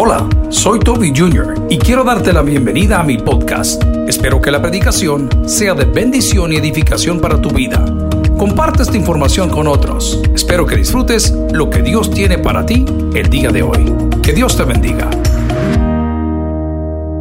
Hola, 0.00 0.28
soy 0.50 0.78
Toby 0.78 1.12
Jr. 1.12 1.66
y 1.68 1.76
quiero 1.76 2.04
darte 2.04 2.32
la 2.32 2.42
bienvenida 2.42 3.00
a 3.00 3.02
mi 3.02 3.18
podcast. 3.18 3.82
Espero 4.06 4.40
que 4.40 4.52
la 4.52 4.62
predicación 4.62 5.28
sea 5.48 5.74
de 5.74 5.86
bendición 5.86 6.52
y 6.52 6.56
edificación 6.56 7.20
para 7.20 7.42
tu 7.42 7.50
vida. 7.50 7.84
Comparte 8.38 8.84
esta 8.84 8.96
información 8.96 9.50
con 9.50 9.66
otros. 9.66 10.22
Espero 10.32 10.66
que 10.66 10.76
disfrutes 10.76 11.32
lo 11.52 11.68
que 11.68 11.82
Dios 11.82 12.12
tiene 12.12 12.38
para 12.38 12.64
ti 12.64 12.84
el 13.12 13.28
día 13.28 13.50
de 13.50 13.64
hoy. 13.64 13.92
Que 14.22 14.32
Dios 14.32 14.56
te 14.56 14.62
bendiga. 14.62 15.10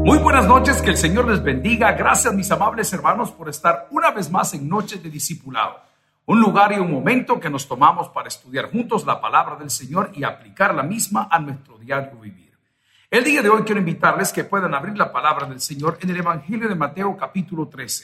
Muy 0.05 0.19
buenas 0.19 0.45
noches, 0.45 0.79
que 0.79 0.91
el 0.91 0.97
Señor 0.97 1.27
les 1.27 1.41
bendiga. 1.41 1.93
Gracias 1.93 2.31
mis 2.35 2.51
amables 2.51 2.93
hermanos 2.93 3.31
por 3.31 3.49
estar 3.49 3.87
una 3.89 4.11
vez 4.11 4.29
más 4.29 4.53
en 4.53 4.69
Noches 4.69 5.01
de 5.01 5.09
Discipulado. 5.09 5.77
Un 6.27 6.39
lugar 6.39 6.73
y 6.73 6.75
un 6.75 6.93
momento 6.93 7.39
que 7.39 7.49
nos 7.49 7.67
tomamos 7.67 8.09
para 8.09 8.27
estudiar 8.27 8.69
juntos 8.69 9.03
la 9.03 9.19
palabra 9.19 9.55
del 9.55 9.71
Señor 9.71 10.11
y 10.13 10.23
aplicar 10.23 10.75
la 10.75 10.83
misma 10.83 11.27
a 11.31 11.39
nuestro 11.39 11.79
diario 11.79 12.19
vivir. 12.21 12.46
El 13.09 13.23
día 13.23 13.41
de 13.41 13.47
hoy 13.47 13.61
quiero 13.63 13.79
invitarles 13.79 14.33
que 14.33 14.43
puedan 14.43 14.73
abrir 14.73 14.97
la 14.97 15.13
palabra 15.13 15.47
del 15.47 15.61
Señor 15.61 15.97
en 16.01 16.09
el 16.09 16.17
Evangelio 16.17 16.67
de 16.67 16.75
Mateo 16.75 17.15
capítulo 17.15 17.69
13. 17.69 18.03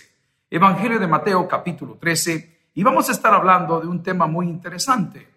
Evangelio 0.50 0.98
de 0.98 1.08
Mateo 1.08 1.46
capítulo 1.46 1.98
13 2.00 2.70
y 2.74 2.84
vamos 2.84 3.10
a 3.10 3.12
estar 3.12 3.34
hablando 3.34 3.82
de 3.82 3.88
un 3.88 4.02
tema 4.02 4.28
muy 4.28 4.48
interesante, 4.48 5.28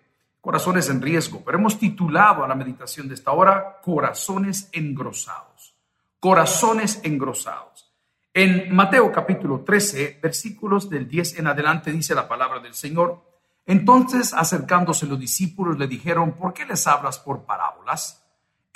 corazones 0.41 0.89
en 0.89 1.03
riesgo, 1.03 1.43
pero 1.45 1.59
hemos 1.59 1.81
titulado 1.81 2.45
a 2.45 2.49
la 2.49 2.55
meditación 2.55 3.09
de 3.09 3.15
esta 3.15 3.33
hora 3.33 3.81
Corazones 3.83 4.69
engrosados. 4.71 5.75
Corazones 6.21 7.01
engrosados. 7.03 7.93
En 8.33 8.73
Mateo 8.73 9.11
capítulo 9.11 9.65
13, 9.65 10.21
versículos 10.23 10.89
del 10.89 11.09
10 11.09 11.41
en 11.41 11.49
adelante 11.49 11.91
dice 11.91 12.15
la 12.15 12.29
palabra 12.29 12.61
del 12.61 12.75
Señor. 12.75 13.21
Entonces, 13.67 14.33
acercándose 14.33 15.07
los 15.07 15.19
discípulos, 15.19 15.77
le 15.77 15.89
dijeron, 15.89 16.35
¿por 16.35 16.53
qué 16.55 16.65
les 16.65 16.87
hablas 16.87 17.19
por 17.19 17.45
parábolas? 17.45 18.23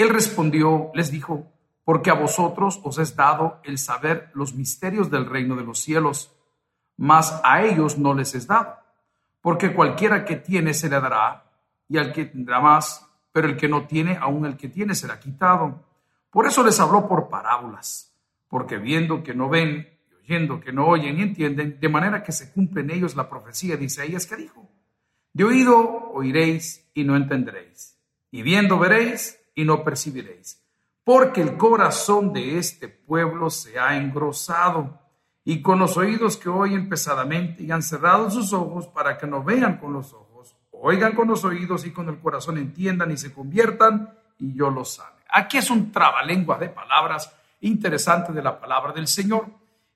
Él 0.01 0.09
respondió, 0.09 0.91
les 0.95 1.11
dijo, 1.11 1.53
porque 1.85 2.09
a 2.09 2.15
vosotros 2.15 2.81
os 2.85 2.97
es 2.97 3.17
dado 3.17 3.61
el 3.65 3.77
saber 3.77 4.31
los 4.33 4.55
misterios 4.55 5.11
del 5.11 5.27
reino 5.27 5.57
de 5.57 5.63
los 5.63 5.81
cielos, 5.81 6.35
mas 6.97 7.39
a 7.45 7.63
ellos 7.65 7.99
no 7.99 8.15
les 8.15 8.35
es 8.35 8.47
dado, 8.47 8.79
porque 9.43 9.75
cualquiera 9.75 10.25
que 10.25 10.37
tiene 10.37 10.73
se 10.73 10.89
le 10.89 10.99
dará, 10.99 11.45
y 11.87 11.99
al 11.99 12.15
que 12.15 12.25
tendrá 12.25 12.61
más, 12.61 13.07
pero 13.31 13.47
el 13.47 13.59
que 13.59 13.69
no 13.69 13.87
tiene, 13.87 14.17
aún 14.17 14.47
el 14.47 14.57
que 14.57 14.71
tiene 14.71 14.95
será 14.95 15.21
quitado. 15.21 15.85
Por 16.31 16.47
eso 16.47 16.65
les 16.65 16.81
habló 16.81 17.07
por 17.07 17.29
parábolas, 17.29 18.17
porque 18.49 18.79
viendo 18.79 19.23
que 19.23 19.35
no 19.35 19.51
ven, 19.51 19.87
y 20.11 20.15
oyendo 20.15 20.61
que 20.61 20.73
no 20.73 20.87
oyen 20.87 21.19
y 21.19 21.23
entienden, 21.25 21.79
de 21.79 21.89
manera 21.91 22.23
que 22.23 22.33
se 22.33 22.51
cumple 22.55 22.81
en 22.81 22.91
ellos 22.91 23.17
la 23.17 23.29
profecía 23.29 23.77
de 23.77 23.85
Isaías 23.85 24.25
que 24.25 24.37
dijo, 24.37 24.67
de 25.35 25.45
oído 25.45 26.11
oiréis 26.15 26.91
y 26.95 27.05
no 27.05 27.17
entenderéis, 27.17 27.99
y 28.31 28.41
viendo 28.41 28.79
veréis 28.79 29.40
y 29.55 29.65
no 29.65 29.83
percibiréis, 29.85 30.63
porque 31.05 31.41
el 31.41 31.57
corazón 31.57 32.33
de 32.33 32.59
este 32.59 32.89
pueblo 32.89 33.51
se 33.51 33.79
ha 33.79 33.97
engrosado 33.97 34.99
y 35.45 35.63
con 35.63 35.79
los 35.79 35.97
oídos 35.97 36.37
que 36.37 36.49
oyen 36.49 36.89
pesadamente 36.89 37.63
y 37.63 37.71
han 37.71 37.83
cerrado 37.83 38.31
sus 38.31 38.53
ojos 38.53 38.87
para 38.89 39.19
que 39.19 39.27
no 39.27 39.43
vean 39.43 39.79
con 39.79 39.93
los 39.93 40.13
ojos, 40.13 40.57
oigan 40.71 41.15
con 41.15 41.29
los 41.29 41.45
oídos 41.45 41.87
y 41.87 41.93
con 41.93 42.09
el 42.09 42.19
corazón 42.19 42.59
entiendan 42.59 43.11
y 43.11 43.17
se 43.17 43.33
conviertan 43.33 44.15
y 44.39 44.55
yo 44.55 44.71
los 44.71 44.95
sane. 44.95 45.21
Aquí 45.29 45.59
es 45.59 45.71
un 45.71 45.93
trabalengua 45.93 46.59
de 46.59 46.69
palabras 46.69 47.33
interesante 47.61 48.33
de 48.33 48.43
la 48.43 48.59
palabra 48.59 48.93
del 48.93 49.07
Señor. 49.07 49.47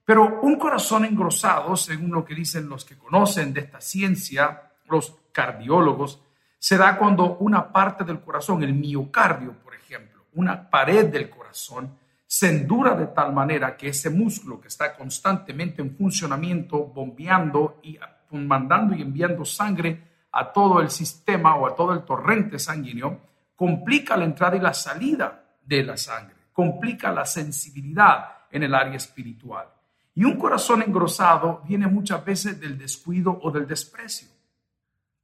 Pero 0.04 0.40
un 0.42 0.56
corazón 0.58 1.04
engrosado, 1.04 1.76
según 1.76 2.10
lo 2.12 2.24
que 2.24 2.34
dicen 2.34 2.68
los 2.68 2.84
que 2.84 2.96
conocen 2.96 3.54
de 3.54 3.60
esta 3.60 3.80
ciencia, 3.80 4.70
los 4.86 5.14
cardiólogos, 5.32 6.20
se 6.64 6.78
da 6.78 6.96
cuando 6.96 7.36
una 7.40 7.70
parte 7.70 8.04
del 8.04 8.22
corazón, 8.22 8.62
el 8.62 8.72
miocardio, 8.72 9.52
por 9.62 9.74
ejemplo, 9.74 10.24
una 10.32 10.70
pared 10.70 11.12
del 11.12 11.28
corazón, 11.28 11.98
se 12.26 12.48
endura 12.48 12.94
de 12.94 13.08
tal 13.08 13.34
manera 13.34 13.76
que 13.76 13.88
ese 13.88 14.08
músculo 14.08 14.62
que 14.62 14.68
está 14.68 14.96
constantemente 14.96 15.82
en 15.82 15.94
funcionamiento, 15.94 16.86
bombeando 16.86 17.80
y 17.82 17.98
mandando 18.30 18.94
y 18.94 19.02
enviando 19.02 19.44
sangre 19.44 20.04
a 20.32 20.50
todo 20.54 20.80
el 20.80 20.88
sistema 20.88 21.54
o 21.54 21.66
a 21.66 21.76
todo 21.76 21.92
el 21.92 22.02
torrente 22.02 22.58
sanguíneo, 22.58 23.20
complica 23.54 24.16
la 24.16 24.24
entrada 24.24 24.56
y 24.56 24.60
la 24.60 24.72
salida 24.72 25.44
de 25.62 25.84
la 25.84 25.98
sangre, 25.98 26.36
complica 26.50 27.12
la 27.12 27.26
sensibilidad 27.26 28.38
en 28.50 28.62
el 28.62 28.74
área 28.74 28.96
espiritual. 28.96 29.68
Y 30.14 30.24
un 30.24 30.38
corazón 30.38 30.80
engrosado 30.80 31.60
viene 31.68 31.88
muchas 31.88 32.24
veces 32.24 32.58
del 32.58 32.78
descuido 32.78 33.38
o 33.42 33.50
del 33.50 33.66
desprecio. 33.66 34.33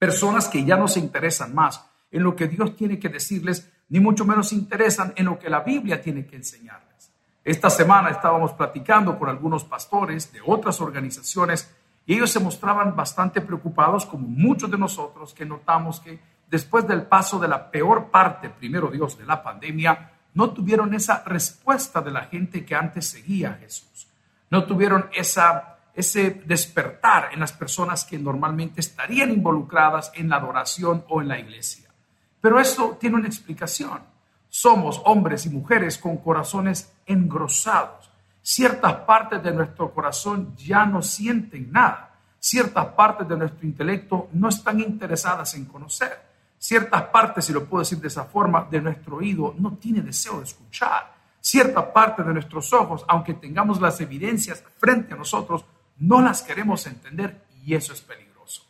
Personas 0.01 0.49
que 0.49 0.65
ya 0.65 0.79
no 0.79 0.89
se 0.89 0.99
interesan 0.99 1.55
más 1.55 1.85
en 2.11 2.23
lo 2.23 2.35
que 2.35 2.49
Dios 2.49 2.75
tiene 2.75 2.99
que 2.99 3.11
decirles, 3.11 3.71
ni 3.91 4.01
mucho 4.01 4.25
menos 4.25 4.49
se 4.49 4.55
interesan 4.55 5.13
en 5.15 5.27
lo 5.27 5.39
que 5.39 5.51
la 5.51 5.61
Biblia 5.61 6.01
tiene 6.01 6.25
que 6.25 6.37
enseñarles. 6.37 7.13
Esta 7.45 7.69
semana 7.69 8.09
estábamos 8.09 8.55
platicando 8.55 9.19
con 9.19 9.29
algunos 9.29 9.63
pastores 9.65 10.33
de 10.33 10.41
otras 10.47 10.81
organizaciones 10.81 11.71
y 12.07 12.15
ellos 12.15 12.31
se 12.31 12.41
mostraban 12.41 12.97
bastante 12.97 13.43
preocupados, 13.43 14.07
como 14.07 14.27
muchos 14.27 14.71
de 14.71 14.79
nosotros, 14.79 15.35
que 15.35 15.45
notamos 15.45 16.01
que 16.01 16.19
después 16.51 16.89
del 16.89 17.03
paso 17.03 17.39
de 17.39 17.49
la 17.49 17.71
peor 17.71 18.11
parte, 18.11 18.49
primero 18.49 18.89
Dios, 18.89 19.19
de 19.19 19.27
la 19.27 19.43
pandemia, 19.43 20.13
no 20.33 20.49
tuvieron 20.55 20.95
esa 20.95 21.23
respuesta 21.25 22.01
de 22.01 22.11
la 22.11 22.23
gente 22.23 22.65
que 22.65 22.75
antes 22.75 23.07
seguía 23.07 23.51
a 23.51 23.55
Jesús. 23.57 24.09
No 24.49 24.65
tuvieron 24.65 25.11
esa 25.13 25.70
ese 25.95 26.43
despertar 26.47 27.31
en 27.33 27.41
las 27.41 27.53
personas 27.53 28.05
que 28.05 28.19
normalmente 28.19 28.81
estarían 28.81 29.31
involucradas 29.31 30.13
en 30.15 30.29
la 30.29 30.37
adoración 30.37 31.05
o 31.09 31.21
en 31.21 31.29
la 31.29 31.39
iglesia. 31.39 31.91
Pero 32.41 32.59
esto 32.59 32.97
tiene 32.99 33.17
una 33.17 33.29
explicación. 33.29 34.01
Somos 34.49 35.01
hombres 35.05 35.47
y 35.47 35.51
mujeres 35.51 35.99
con 35.99 36.17
corazones 36.19 36.93
engrosados. 37.07 38.11
Ciertas 38.43 38.95
partes 39.01 39.43
de 39.43 39.53
nuestro 39.53 39.93
corazón 39.93 40.57
ya 40.57 40.87
no 40.87 41.03
sienten 41.03 41.71
nada. 41.71 42.15
Ciertas 42.39 42.87
partes 42.87 43.29
de 43.29 43.37
nuestro 43.37 43.67
intelecto 43.67 44.29
no 44.33 44.49
están 44.49 44.81
interesadas 44.81 45.55
en 45.55 45.67
conocer. 45.67 46.31
Ciertas 46.59 47.05
partes, 47.05 47.45
si 47.45 47.53
lo 47.53 47.65
puedo 47.65 47.83
decir 47.83 47.99
de 47.99 48.09
esa 48.09 48.25
forma, 48.25 48.67
de 48.71 48.81
nuestro 48.81 49.17
oído 49.17 49.55
no 49.59 49.75
tiene 49.75 50.01
deseo 50.01 50.39
de 50.39 50.45
escuchar. 50.45 51.15
Cierta 51.41 51.93
parte 51.93 52.23
de 52.23 52.33
nuestros 52.33 52.73
ojos, 52.73 53.05
aunque 53.09 53.35
tengamos 53.35 53.81
las 53.81 54.01
evidencias 54.01 54.63
frente 54.79 55.15
a 55.15 55.17
nosotros, 55.17 55.65
no 56.01 56.21
las 56.21 56.43
queremos 56.43 56.87
entender 56.87 57.45
y 57.65 57.75
eso 57.75 57.93
es 57.93 58.01
peligroso, 58.01 58.67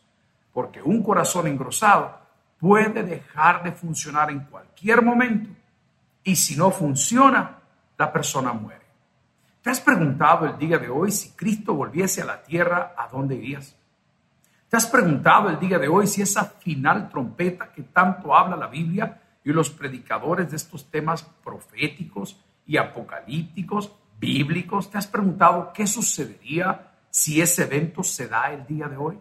porque 0.52 0.82
un 0.82 1.02
corazón 1.02 1.46
engrosado 1.46 2.18
puede 2.58 3.02
dejar 3.02 3.62
de 3.62 3.72
funcionar 3.72 4.30
en 4.30 4.41
cualquier 4.41 5.02
momento 5.02 5.50
y 6.22 6.36
si 6.36 6.56
no 6.56 6.70
funciona, 6.70 7.58
la 7.96 8.12
persona 8.12 8.52
muere. 8.52 8.80
¿Te 9.62 9.70
has 9.70 9.80
preguntado 9.80 10.46
el 10.46 10.58
día 10.58 10.78
de 10.78 10.88
hoy 10.88 11.10
si 11.12 11.30
Cristo 11.30 11.74
volviese 11.74 12.22
a 12.22 12.26
la 12.26 12.42
tierra, 12.42 12.94
¿a 12.96 13.08
dónde 13.08 13.36
irías? 13.36 13.76
¿Te 14.69 14.76
has 14.76 14.86
preguntado 14.86 15.50
el 15.50 15.58
día 15.58 15.78
de 15.78 15.88
hoy 15.88 16.06
si 16.06 16.22
esa 16.22 16.44
final 16.44 17.08
trompeta 17.08 17.72
que 17.72 17.82
tanto 17.82 18.34
habla 18.34 18.56
la 18.56 18.69
Biblia 18.69 19.20
y 19.44 19.52
los 19.52 19.70
predicadores 19.70 20.50
de 20.50 20.56
estos 20.56 20.90
temas 20.90 21.22
proféticos 21.22 22.40
y 22.66 22.76
apocalípticos, 22.76 23.92
bíblicos, 24.19 24.90
te 24.90 24.98
has 24.98 25.06
preguntado 25.06 25.72
qué 25.72 25.86
sucedería 25.86 26.89
si 27.10 27.41
ese 27.41 27.65
evento 27.65 28.03
se 28.03 28.28
da 28.28 28.53
el 28.53 28.66
día 28.66 28.88
de 28.88 28.97
hoy? 28.97 29.19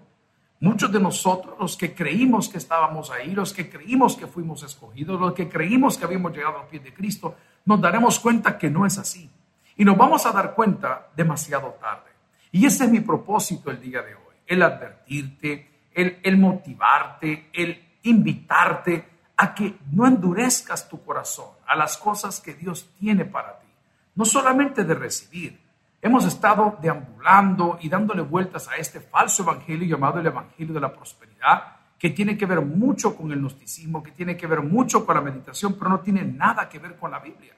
Muchos 0.61 0.91
de 0.91 0.99
nosotros, 0.99 1.55
los 1.57 1.77
que 1.77 1.95
creímos 1.95 2.49
que 2.49 2.57
estábamos 2.57 3.11
ahí, 3.11 3.31
los 3.31 3.53
que 3.53 3.69
creímos 3.69 4.17
que 4.17 4.27
fuimos 4.27 4.61
escogidos, 4.63 5.19
los 5.19 5.33
que 5.33 5.47
creímos 5.47 5.97
que 5.97 6.03
habíamos 6.03 6.33
llegado 6.33 6.57
a 6.57 6.61
los 6.61 6.69
pies 6.69 6.83
de 6.83 6.93
Cristo, 6.93 7.35
nos 7.65 7.79
daremos 7.79 8.19
cuenta 8.19 8.57
que 8.57 8.69
no 8.69 8.85
es 8.85 8.97
así. 8.97 9.29
Y 9.77 9.85
nos 9.85 9.97
vamos 9.97 10.25
a 10.25 10.31
dar 10.31 10.53
cuenta 10.53 11.07
demasiado 11.15 11.77
tarde. 11.79 12.09
Y 12.51 12.65
ese 12.65 12.85
es 12.85 12.91
mi 12.91 12.99
propósito 12.99 13.71
el 13.71 13.79
día 13.79 14.01
de 14.01 14.15
hoy, 14.15 14.35
el 14.47 14.61
advertirte, 14.61 15.69
el, 15.93 16.19
el 16.23 16.37
motivarte, 16.37 17.49
el 17.53 17.81
invitarte 18.03 19.07
a 19.37 19.55
que 19.55 19.77
no 19.91 20.05
endurezcas 20.05 20.89
tu 20.89 21.01
corazón 21.03 21.51
a 21.65 21.75
las 21.77 21.97
cosas 21.97 22.41
que 22.41 22.53
Dios 22.53 22.89
tiene 22.99 23.23
para 23.23 23.59
ti. 23.59 23.67
No 24.15 24.25
solamente 24.25 24.83
de 24.83 24.95
recibir, 24.95 25.59
Hemos 26.01 26.25
estado 26.25 26.77
deambulando 26.81 27.77
y 27.81 27.89
dándole 27.89 28.21
vueltas 28.21 28.67
a 28.69 28.75
este 28.77 29.01
falso 29.01 29.43
evangelio 29.43 29.87
llamado 29.87 30.19
el 30.19 30.27
evangelio 30.27 30.73
de 30.73 30.79
la 30.79 30.93
prosperidad, 30.93 31.63
que 31.97 32.11
tiene 32.11 32.37
que 32.37 32.45
ver 32.45 32.61
mucho 32.61 33.15
con 33.15 33.31
el 33.31 33.39
gnosticismo, 33.39 34.01
que 34.01 34.11
tiene 34.11 34.37
que 34.37 34.47
ver 34.47 34.61
mucho 34.61 35.05
con 35.05 35.15
la 35.15 35.21
meditación, 35.21 35.75
pero 35.77 35.89
no 35.89 35.99
tiene 35.99 36.23
nada 36.23 36.69
que 36.69 36.79
ver 36.79 36.95
con 36.95 37.11
la 37.11 37.19
Biblia. 37.19 37.53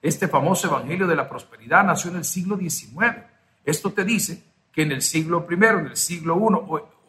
Este 0.00 0.26
famoso 0.26 0.68
evangelio 0.68 1.06
de 1.06 1.14
la 1.14 1.28
prosperidad 1.28 1.84
nació 1.84 2.10
en 2.10 2.16
el 2.16 2.24
siglo 2.24 2.56
XIX. 2.56 3.18
Esto 3.62 3.92
te 3.92 4.04
dice 4.04 4.42
que 4.72 4.82
en 4.82 4.92
el 4.92 5.02
siglo 5.02 5.46
I, 5.50 5.54
en 5.54 5.86
el 5.86 5.96
siglo 5.96 6.36
I, 6.36 6.54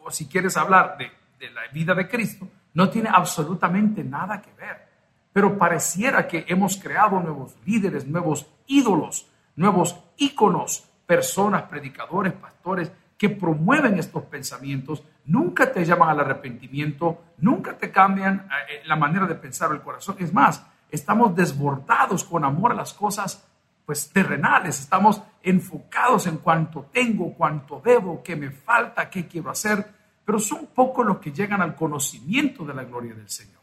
o, 0.04 0.10
si 0.10 0.26
quieres 0.26 0.58
hablar 0.58 0.98
de 0.98 1.50
la 1.50 1.62
vida 1.72 1.94
de 1.94 2.06
Cristo, 2.06 2.46
no 2.74 2.90
tiene 2.90 3.08
absolutamente 3.10 4.04
nada 4.04 4.42
que 4.42 4.52
ver. 4.52 4.86
Pero 5.32 5.56
pareciera 5.56 6.28
que 6.28 6.44
hemos 6.46 6.76
creado 6.76 7.18
nuevos 7.20 7.56
líderes, 7.64 8.06
nuevos 8.06 8.46
ídolos, 8.66 9.26
nuevos 9.56 9.98
íconos, 10.16 10.88
personas, 11.06 11.64
predicadores, 11.64 12.32
pastores 12.32 12.90
que 13.16 13.30
promueven 13.30 13.98
estos 13.98 14.24
pensamientos, 14.24 15.02
nunca 15.26 15.72
te 15.72 15.84
llaman 15.84 16.10
al 16.10 16.20
arrepentimiento, 16.20 17.22
nunca 17.38 17.76
te 17.76 17.90
cambian 17.90 18.48
eh, 18.68 18.82
la 18.86 18.96
manera 18.96 19.26
de 19.26 19.36
pensar 19.36 19.70
el 19.72 19.82
corazón. 19.82 20.16
Es 20.18 20.32
más, 20.32 20.66
estamos 20.90 21.34
desbordados 21.34 22.24
con 22.24 22.44
amor 22.44 22.72
a 22.72 22.76
las 22.76 22.92
cosas 22.92 23.46
pues 23.86 24.10
terrenales, 24.10 24.80
estamos 24.80 25.22
enfocados 25.42 26.26
en 26.26 26.38
cuánto 26.38 26.88
tengo, 26.90 27.34
cuánto 27.34 27.82
debo, 27.84 28.22
qué 28.22 28.34
me 28.34 28.50
falta, 28.50 29.10
qué 29.10 29.26
quiero 29.26 29.50
hacer, 29.50 29.86
pero 30.24 30.38
son 30.38 30.68
pocos 30.68 31.04
los 31.04 31.18
que 31.18 31.32
llegan 31.32 31.60
al 31.60 31.74
conocimiento 31.74 32.64
de 32.64 32.72
la 32.72 32.84
gloria 32.84 33.14
del 33.14 33.28
Señor. 33.28 33.60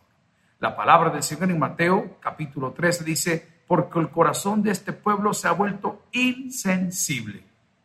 La 0.60 0.76
palabra 0.76 1.10
del 1.10 1.24
Señor 1.24 1.50
en 1.50 1.58
Mateo 1.58 2.18
capítulo 2.20 2.72
13 2.72 3.04
dice, 3.04 3.61
porque 3.72 4.00
el 4.00 4.10
corazón 4.10 4.62
de 4.64 4.72
este 4.72 4.92
pueblo 4.92 5.34
se 5.34 5.48
ha 5.48 5.54
vuelto 5.54 6.02
insensible. 6.12 7.42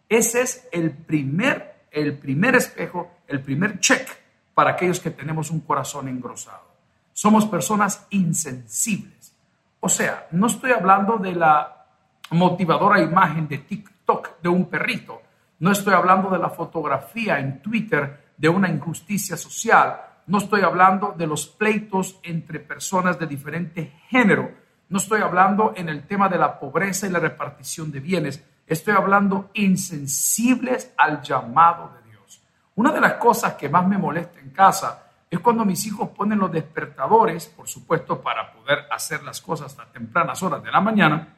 Ese 0.09 0.43
es 0.43 0.67
el 0.73 0.91
primer, 0.91 1.77
el 1.93 2.19
primer 2.19 2.57
espejo, 2.57 3.09
el 3.29 3.41
primer 3.41 3.79
check 3.79 4.05
para 4.53 4.73
aquellos 4.73 4.99
que 4.99 5.13
tenemos 5.13 5.49
un 5.53 5.61
corazón 5.61 6.09
engrosado. 6.09 6.65
Somos 7.13 7.47
personas 7.47 8.05
insensibles. 8.11 9.33
O 9.79 9.89
sea, 9.89 10.27
no 10.33 10.49
estoy 10.49 10.73
hablando 10.73 11.19
de 11.19 11.37
la 11.37 11.87
motivadora 12.31 13.01
imagen 13.01 13.47
de 13.47 13.59
TikTok 13.59 14.41
de 14.43 14.49
un 14.49 14.69
perrito. 14.69 15.23
No 15.61 15.71
estoy 15.71 15.95
hablando 15.95 16.31
de 16.31 16.41
la 16.41 16.51
fotografía 16.51 17.39
en 17.39 17.63
Twitter 17.63 18.33
de 18.37 18.49
una 18.49 18.69
injusticia 18.69 19.37
social. 19.37 20.01
No 20.27 20.39
estoy 20.39 20.63
hablando 20.63 21.15
de 21.17 21.29
los 21.29 21.47
pleitos 21.47 22.19
entre 22.25 22.59
personas 22.59 23.21
de 23.21 23.29
diferente 23.29 23.93
género. 24.09 24.66
No 24.89 24.99
estoy 24.99 25.21
hablando 25.21 25.73
en 25.77 25.89
el 25.89 26.07
tema 26.07 26.29
de 26.29 26.39
la 26.39 26.61
pobreza 26.61 27.07
y 27.07 27.11
la 27.11 27.19
repartición 27.19 27.91
de 27.91 27.99
bienes. 27.99 28.43
Estoy 28.67 28.95
hablando 28.95 29.51
insensibles 29.55 30.93
al 30.97 31.23
llamado 31.23 31.93
de 31.95 32.11
Dios. 32.11 32.41
Una 32.77 32.93
de 32.93 33.01
las 33.01 33.15
cosas 33.15 33.55
que 33.55 33.69
más 33.69 33.87
me 33.87 33.99
molesta 33.99 34.39
en 34.39 34.51
casa 34.51 35.07
es 35.29 35.41
cuando 35.41 35.65
mis 35.65 35.85
hijos 35.87 36.11
ponen 36.11 36.39
los 36.39 36.53
despertadores, 36.53 37.47
por 37.47 37.67
supuesto, 37.67 38.21
para 38.23 38.53
poder 38.53 38.87
hacer 38.93 39.25
las 39.25 39.41
cosas 39.41 39.77
a 39.79 39.87
tempranas 39.87 40.41
horas 40.45 40.63
de 40.63 40.71
la 40.71 40.81
mañana, 40.81 41.35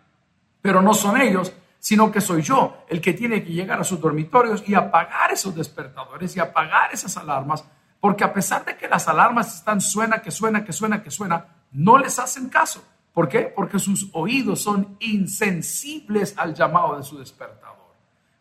pero 0.60 0.82
no 0.82 0.92
son 0.92 1.18
ellos, 1.18 1.52
sino 1.78 2.12
que 2.12 2.20
soy 2.20 2.42
yo 2.42 2.84
el 2.88 3.00
que 3.00 3.14
tiene 3.14 3.42
que 3.42 3.52
llegar 3.52 3.80
a 3.80 3.84
sus 3.84 3.98
dormitorios 3.98 4.62
y 4.68 4.74
apagar 4.74 5.32
esos 5.32 5.54
despertadores 5.54 6.36
y 6.36 6.40
apagar 6.40 6.92
esas 6.92 7.16
alarmas, 7.16 7.64
porque 7.98 8.24
a 8.24 8.32
pesar 8.32 8.64
de 8.66 8.76
que 8.76 8.88
las 8.88 9.08
alarmas 9.08 9.54
están 9.54 9.80
suena, 9.80 10.20
que 10.20 10.30
suena, 10.30 10.62
que 10.64 10.72
suena, 10.72 11.02
que 11.02 11.10
suena, 11.10 11.46
no 11.72 11.96
les 11.96 12.18
hacen 12.18 12.50
caso. 12.50 12.84
¿Por 13.12 13.28
qué? 13.28 13.52
Porque 13.54 13.78
sus 13.78 14.10
oídos 14.12 14.60
son 14.60 14.96
insensibles 15.00 16.34
al 16.36 16.54
llamado 16.54 16.96
de 16.96 17.02
su 17.02 17.18
despertador. 17.18 17.76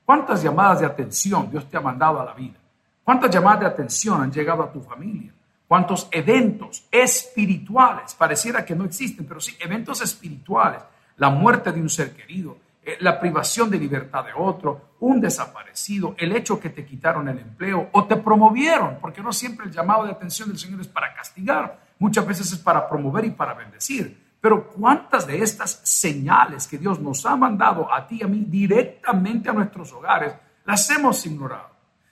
¿Cuántas 0.06 0.42
llamadas 0.44 0.80
de 0.82 0.86
atención 0.86 1.50
Dios 1.50 1.70
te 1.70 1.78
ha 1.78 1.82
mandado 1.82 2.22
a 2.22 2.26
la 2.26 2.34
vida? 2.34 2.58
¿Cuántas 3.04 3.32
llamadas 3.32 3.62
de 3.62 3.66
atención 3.68 4.22
han 4.22 4.32
llegado 4.32 4.64
a 4.64 4.72
tu 4.72 4.82
familia? 4.82 5.34
¿Cuántos 5.68 6.08
eventos 6.12 6.86
espirituales? 6.92 8.14
Pareciera 8.14 8.64
que 8.64 8.76
no 8.76 8.86
existen, 8.86 9.26
pero 9.26 9.40
sí, 9.40 9.56
eventos 9.60 10.02
espirituales 10.02 10.82
la 11.18 11.30
muerte 11.30 11.72
de 11.72 11.82
un 11.82 11.90
ser 11.90 12.14
querido, 12.14 12.58
eh, 12.84 12.98
la 13.02 13.20
privación 13.20 13.70
de 13.70 13.78
libertad 13.78 14.24
de 14.24 14.32
otro, 14.36 14.94
un 15.00 15.20
desaparecido, 15.20 16.16
el 16.18 16.36
hecho 16.36 16.60
que 16.60 16.70
te 16.70 16.86
quitaron 16.86 17.28
el 17.28 17.40
empleo 17.40 17.90
o 17.92 18.06
te 18.06 18.16
promovieron, 18.16 18.98
porque 19.02 19.22
no 19.22 19.34
siempre 19.34 19.66
el 19.66 19.72
llamado 19.72 20.06
de 20.06 20.12
atención 20.12 20.50
del 20.50 20.58
Señor 20.58 20.82
es 20.82 20.88
para 20.88 21.14
castigar, 21.14 21.80
muchas 22.00 22.26
veces 22.26 22.52
es 22.52 22.60
para 22.60 22.88
promover 22.88 23.26
y 23.26 23.32
para 23.32 23.54
bendecir. 23.54 24.27
Pero 24.40 24.68
¿cuántas 24.68 25.26
de 25.26 25.42
estas 25.42 25.82
señales 25.84 26.68
que 26.68 26.78
Dios 26.78 27.00
nos 27.00 27.26
ha 27.26 27.36
mandado 27.36 27.92
a 27.92 28.08
ti 28.08 28.20
y 28.22 28.24
a 28.24 28.28
mí 28.28 28.46
directamente 28.48 29.50
a 29.50 29.54
nuestros 29.54 29.92
hogares 29.94 30.34
las 30.66 30.90
hemos 30.92 31.26
ignorado? 31.26 31.70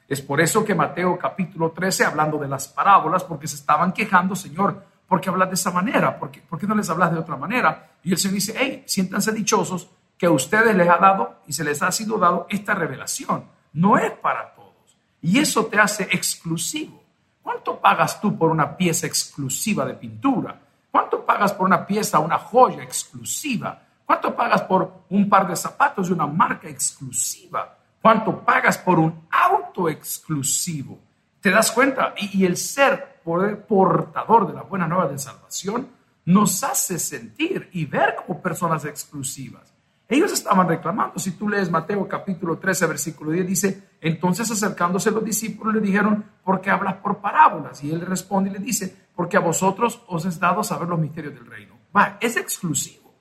Es 0.08 0.22
por 0.22 0.40
eso 0.40 0.64
que 0.64 0.76
Mateo 0.76 1.18
capítulo 1.18 1.72
13, 1.72 2.06
hablando 2.06 2.38
de 2.38 2.48
las 2.48 2.68
parábolas, 2.68 3.24
porque 3.24 3.48
se 3.48 3.56
estaban 3.56 3.92
quejando, 3.92 4.36
Señor, 4.36 4.84
¿por 5.08 5.20
qué 5.20 5.30
hablas 5.30 5.50
de 5.50 5.56
esa 5.56 5.72
manera? 5.72 6.18
¿Por 6.18 6.30
qué, 6.30 6.42
¿Por 6.42 6.60
qué, 6.60 6.68
no 6.68 6.76
les 6.76 6.90
hablas 6.90 7.12
de 7.12 7.20
otra 7.20 7.38
manera? 7.38 7.92
Y 8.04 8.12
el 8.12 8.18
Señor 8.18 8.36
dice, 8.36 8.56
hey, 8.58 8.84
siéntanse 8.86 9.32
dichosos 9.32 9.90
que 10.18 10.28
a 10.28 10.32
ustedes 10.32 10.76
les 10.76 10.88
ha 10.88 10.98
dado 10.98 11.42
y 11.48 11.54
se 11.54 11.64
les 11.64 11.82
ha 11.82 11.92
sido 11.92 12.18
dado 12.18 12.48
esta 12.50 12.76
revelación. 12.76 13.46
No 13.74 13.98
es 13.98 14.12
para 14.12 14.54
todos. 14.54 14.98
Y 15.22 15.40
eso 15.40 15.66
te 15.66 15.80
hace 15.80 16.04
exclusivo. 16.12 17.04
¿Cuánto 17.42 17.80
pagas 17.80 18.22
tú 18.22 18.38
por 18.38 18.50
una 18.50 18.78
pieza 18.78 19.08
exclusiva 19.08 19.86
de 19.86 19.96
pintura? 19.96 20.60
¿Cuánto 20.96 21.26
pagas 21.26 21.52
por 21.52 21.66
una 21.66 21.86
pieza, 21.86 22.20
una 22.20 22.38
joya 22.38 22.82
exclusiva? 22.82 23.82
¿Cuánto 24.06 24.34
pagas 24.34 24.62
por 24.62 25.04
un 25.10 25.28
par 25.28 25.46
de 25.46 25.54
zapatos 25.54 26.08
de 26.08 26.14
una 26.14 26.26
marca 26.26 26.70
exclusiva? 26.70 27.78
¿Cuánto 28.02 28.40
pagas 28.40 28.78
por 28.78 28.98
un 29.00 29.28
auto 29.30 29.90
exclusivo? 29.90 30.98
¿Te 31.42 31.52
das 31.52 31.70
cuenta? 31.70 32.14
Y, 32.16 32.46
el 32.46 32.56
ser 32.56 33.22
portador 33.68 34.48
de 34.48 34.54
la 34.54 34.62
buena 34.62 34.88
nueva 34.88 35.10
de 35.10 35.20
salvación, 35.20 35.90
nos 36.24 36.64
hace 36.64 36.98
sentir 36.98 37.70
y 37.74 37.84
ver 37.84 38.16
como 38.16 38.42
personas 38.42 38.86
exclusivas. 38.86 39.74
Ellos 40.08 40.32
estaban 40.32 40.66
reclamando, 40.66 41.20
si 41.20 41.32
tú 41.32 41.50
lees 41.50 41.70
Mateo 41.70 42.08
capítulo 42.08 42.58
13, 42.58 42.86
versículo 42.86 43.32
10, 43.32 43.46
dice, 43.46 43.84
entonces 44.00 44.50
acercándose 44.50 45.12
los 45.12 45.26
discípulos 45.26 45.74
le 45.74 45.82
dijeron, 45.82 46.24
¿por 46.42 46.62
qué 46.62 46.70
hablas 46.70 46.96
por 46.96 47.18
parábolas? 47.18 47.84
Y 47.84 47.92
él 47.92 48.00
responde 48.00 48.50
y 48.50 48.54
le 48.54 48.60
dice, 48.60 49.05
porque 49.16 49.38
a 49.38 49.42
vosotros 49.42 50.02
os 50.08 50.26
es 50.26 50.40
dado 50.40 50.64
saber 50.64 50.90
los 50.90 51.00
misterios 51.00 51.34
del 51.34 51.46
reino. 51.46 51.78
Va, 51.96 52.18
es 52.20 52.36
exclusivo. 52.36 53.14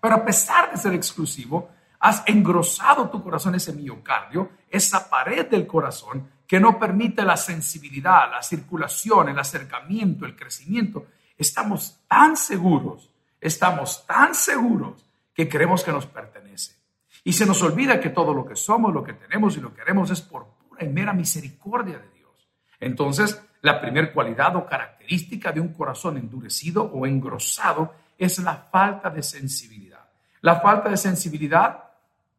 Pero 0.00 0.14
a 0.14 0.24
pesar 0.24 0.70
de 0.70 0.76
ser 0.76 0.94
exclusivo, 0.94 1.70
has 2.00 2.22
engrosado 2.26 3.10
tu 3.10 3.22
corazón, 3.22 3.54
ese 3.54 3.72
miocardio, 3.72 4.50
esa 4.70 5.10
pared 5.10 5.46
del 5.46 5.66
corazón 5.66 6.28
que 6.46 6.60
no 6.60 6.78
permite 6.78 7.24
la 7.24 7.36
sensibilidad, 7.36 8.30
la 8.30 8.42
circulación, 8.42 9.28
el 9.28 9.38
acercamiento, 9.38 10.24
el 10.24 10.36
crecimiento. 10.36 11.08
Estamos 11.36 12.00
tan 12.08 12.36
seguros, 12.36 13.10
estamos 13.40 14.06
tan 14.06 14.34
seguros 14.34 15.04
que 15.34 15.48
creemos 15.48 15.84
que 15.84 15.92
nos 15.92 16.06
pertenece. 16.06 16.76
Y 17.24 17.32
se 17.32 17.44
nos 17.44 17.62
olvida 17.62 18.00
que 18.00 18.10
todo 18.10 18.32
lo 18.32 18.46
que 18.46 18.56
somos, 18.56 18.94
lo 18.94 19.04
que 19.04 19.12
tenemos 19.12 19.56
y 19.56 19.60
lo 19.60 19.70
que 19.70 19.80
queremos 19.80 20.10
es 20.10 20.22
por 20.22 20.46
pura 20.46 20.84
y 20.84 20.88
mera 20.88 21.12
misericordia 21.12 21.98
de 21.98 22.08
Dios. 22.10 22.48
Entonces, 22.80 23.42
la 23.62 23.80
primera 23.80 24.12
cualidad 24.12 24.54
o 24.56 24.66
característica 24.66 25.52
de 25.52 25.60
un 25.60 25.72
corazón 25.72 26.16
endurecido 26.16 26.82
o 26.84 27.06
engrosado 27.06 27.94
es 28.16 28.38
la 28.38 28.56
falta 28.56 29.10
de 29.10 29.22
sensibilidad. 29.22 30.00
La 30.40 30.60
falta 30.60 30.88
de 30.88 30.96
sensibilidad 30.96 31.84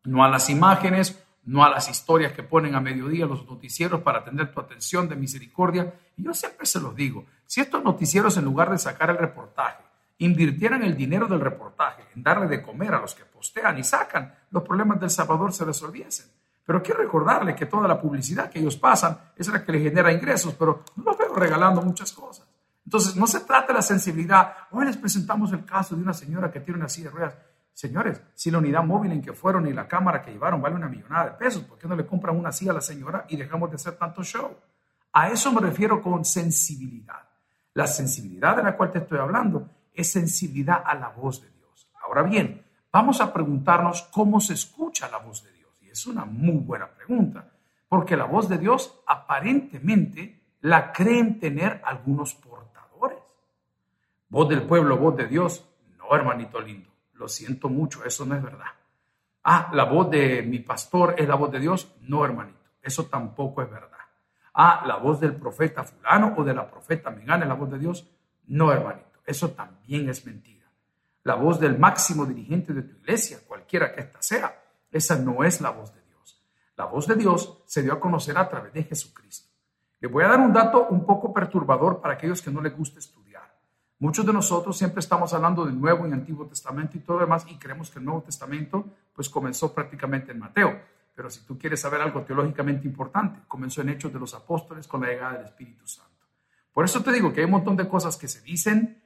no 0.06 0.24
a 0.24 0.30
las 0.30 0.50
imágenes, 0.50 1.21
no 1.45 1.63
a 1.63 1.69
las 1.69 1.89
historias 1.89 2.31
que 2.33 2.44
ponen 2.44 2.75
a 2.75 2.80
mediodía 2.80 3.25
los 3.25 3.45
noticieros 3.45 4.01
para 4.01 4.24
tener 4.24 4.51
tu 4.51 4.60
atención 4.60 5.10
de 5.10 5.16
misericordia. 5.16 5.94
Y 6.16 6.24
yo 6.24 6.33
siempre 6.33 6.66
se 6.66 6.80
los 6.80 6.95
digo, 6.95 7.25
si 7.45 7.62
estos 7.62 7.83
noticieros 7.83 8.38
en 8.38 8.45
lugar 8.45 8.69
de 8.69 8.77
sacar 8.77 9.10
el 9.10 9.18
reportaje, 9.18 9.83
invirtieran 10.19 10.83
el 10.83 10.95
dinero 10.95 11.27
del 11.27 11.39
reportaje 11.39 12.04
en 12.16 12.24
darle 12.24 12.48
de 12.48 12.62
comer 12.62 12.94
a 12.94 13.01
los 13.01 13.16
que 13.16 13.25
postean 13.25 13.77
y 13.77 13.83
sacan, 13.83 14.33
los 14.52 14.64
problemas 14.64 14.99
del 14.99 15.09
Salvador 15.09 15.54
se 15.54 15.66
resolviesen. 15.66 16.28
Pero 16.69 16.83
quiero 16.83 17.02
recordarle 17.02 17.56
que 17.56 17.66
toda 17.66 17.88
la 17.88 17.99
publicidad 17.99 18.47
que 18.47 18.59
ellos 18.59 18.78
pasan 18.78 19.18
es 19.35 19.47
la 19.47 19.66
que 19.66 19.71
les 19.71 19.81
genera 19.81 20.11
ingresos, 20.11 20.54
pero 20.54 20.83
no 20.97 21.04
los 21.04 21.18
veo 21.18 21.33
regalando 21.33 21.81
muchas 21.81 22.14
cosas. 22.14 22.47
Entonces, 22.85 23.16
no 23.16 23.26
se 23.26 23.40
trata 23.40 23.69
de 23.69 23.73
la 23.73 23.81
sensibilidad. 23.81 24.54
Hoy 24.69 24.85
les 24.85 24.95
presentamos 24.95 25.52
el 25.52 25.66
caso 25.66 25.95
de 25.95 26.04
una 26.04 26.14
señora 26.14 26.52
que 26.52 26.59
tiene 26.59 26.80
una 26.80 26.88
silla 26.88 27.09
de 27.09 27.16
ruedas. 27.16 27.38
Señores, 27.73 28.21
si 28.35 28.52
la 28.52 28.59
unidad 28.59 28.83
móvil 28.83 29.14
en 29.14 29.19
que 29.23 29.33
fueron 29.33 29.66
y 29.66 29.73
la 29.73 29.88
cámara 29.88 30.21
que 30.21 30.30
llevaron 30.30 30.61
vale 30.61 30.76
una 30.76 30.88
millonada 30.88 31.31
de 31.31 31.31
pesos, 31.31 31.64
¿por 31.64 31.80
qué 31.80 31.88
no 31.88 31.95
le 31.95 32.06
compran 32.06 32.38
una 32.38 32.52
silla 32.52 32.69
a 32.69 32.76
la 32.76 32.81
señora 32.81 33.26
y 33.28 33.35
dejamos 33.35 33.71
de 33.71 33.78
hacer 33.78 33.94
tanto 33.94 34.21
show? 34.21 34.56
A 35.14 35.28
eso 35.30 35.52
me 35.52 35.61
refiero 35.61 35.99
con 35.99 36.23
sensibilidad. 36.23 37.23
La 37.73 37.88
sensibilidad 37.88 38.56
de 38.56 38.61
la 38.61 38.78
cual 38.78 38.92
te 38.92 38.99
estoy 38.99 39.18
hablando 39.18 39.68
es 39.92 40.11
sensibilidad 40.11 40.83
a 40.85 40.94
la 40.94 41.09
voz 41.09 41.42
de 41.42 41.49
Dios. 41.49 41.90
Ahora 42.06 42.21
bien, 42.21 42.64
vamos 42.94 43.21
a 43.21 43.33
preguntarnos 43.33 44.04
cómo 44.11 44.40
se 44.40 44.54
escucha 44.54 45.09
la 45.09 45.18
voz 45.18 45.44
de 45.44 45.49
Dios. 45.49 45.58
Es 45.91 46.07
una 46.07 46.25
muy 46.25 46.57
buena 46.57 46.87
pregunta, 46.87 47.51
porque 47.87 48.15
la 48.15 48.25
voz 48.25 48.47
de 48.47 48.57
Dios 48.57 49.01
aparentemente 49.07 50.39
la 50.61 50.91
creen 50.91 51.39
tener 51.39 51.81
algunos 51.83 52.35
portadores. 52.35 53.19
Voz 54.29 54.49
del 54.49 54.63
pueblo, 54.63 54.97
voz 54.97 55.15
de 55.17 55.27
Dios. 55.27 55.65
No, 55.97 56.15
hermanito 56.15 56.59
lindo 56.59 56.89
lo 57.19 57.27
siento 57.27 57.69
mucho, 57.69 58.03
eso 58.03 58.25
no 58.25 58.35
es 58.35 58.41
verdad. 58.41 58.65
Ah, 59.43 59.69
la 59.73 59.83
voz 59.83 60.09
de 60.09 60.41
mi 60.41 60.59
pastor 60.59 61.15
es 61.17 61.27
la 61.27 61.35
voz 61.35 61.51
de 61.51 61.59
Dios. 61.59 61.93
No, 62.01 62.25
hermanito, 62.25 62.57
eso 62.81 63.05
tampoco 63.05 63.61
es 63.61 63.69
verdad. 63.69 63.89
Ah, 64.53 64.83
la 64.85 64.95
voz 64.95 65.19
del 65.19 65.35
profeta 65.35 65.83
fulano 65.83 66.33
o 66.37 66.43
de 66.43 66.53
la 66.53 66.69
profeta 66.69 67.11
Mengana 67.11 67.43
es 67.43 67.49
la 67.49 67.55
voz 67.55 67.69
de 67.69 67.77
Dios. 67.77 68.09
No, 68.47 68.71
hermanito, 68.71 69.19
eso 69.25 69.51
también 69.51 70.09
es 70.09 70.25
mentira. 70.25 70.65
La 71.23 71.35
voz 71.35 71.59
del 71.59 71.77
máximo 71.77 72.25
dirigente 72.25 72.73
de 72.73 72.83
tu 72.83 72.95
iglesia, 72.97 73.39
cualquiera 73.45 73.93
que 73.93 74.01
ésta 74.01 74.21
sea, 74.21 74.58
esa 74.91 75.17
no 75.17 75.43
es 75.43 75.61
la 75.61 75.71
voz 75.71 75.93
de 75.93 76.01
Dios. 76.01 76.43
La 76.75 76.85
voz 76.85 77.07
de 77.07 77.15
Dios 77.15 77.61
se 77.65 77.81
dio 77.81 77.93
a 77.93 77.99
conocer 77.99 78.37
a 78.37 78.49
través 78.49 78.73
de 78.73 78.83
Jesucristo. 78.83 79.49
Le 79.99 80.07
voy 80.07 80.23
a 80.23 80.29
dar 80.29 80.39
un 80.39 80.53
dato 80.53 80.87
un 80.89 81.05
poco 81.05 81.33
perturbador 81.33 81.99
para 81.99 82.13
aquellos 82.13 82.41
que 82.41 82.51
no 82.51 82.61
les 82.61 82.75
gusta 82.75 82.99
estudiar. 82.99 83.53
Muchos 83.99 84.25
de 84.25 84.31
nosotros 84.31 84.77
siempre 84.77 85.01
estamos 85.01 85.33
hablando 85.33 85.65
del 85.65 85.79
Nuevo 85.79 86.07
y 86.07 86.13
Antiguo 86.13 86.47
Testamento 86.47 86.97
y 86.97 87.01
todo 87.01 87.17
lo 87.17 87.25
demás 87.25 87.45
y 87.49 87.57
creemos 87.57 87.91
que 87.91 87.99
el 87.99 88.05
Nuevo 88.05 88.21
Testamento 88.21 88.85
pues 89.13 89.27
comenzó 89.27 89.73
prácticamente 89.73 90.31
en 90.31 90.39
Mateo. 90.39 90.79
Pero 91.13 91.29
si 91.29 91.45
tú 91.45 91.59
quieres 91.59 91.81
saber 91.81 91.99
algo 91.99 92.21
teológicamente 92.21 92.87
importante, 92.87 93.41
comenzó 93.45 93.81
en 93.81 93.89
Hechos 93.89 94.13
de 94.13 94.19
los 94.19 94.33
Apóstoles 94.33 94.87
con 94.87 95.01
la 95.01 95.07
llegada 95.07 95.33
del 95.33 95.45
Espíritu 95.47 95.85
Santo. 95.85 96.25
Por 96.71 96.85
eso 96.85 97.03
te 97.03 97.11
digo 97.11 97.33
que 97.33 97.41
hay 97.41 97.45
un 97.45 97.51
montón 97.51 97.75
de 97.75 97.89
cosas 97.89 98.15
que 98.15 98.29
se 98.29 98.41
dicen 98.41 99.03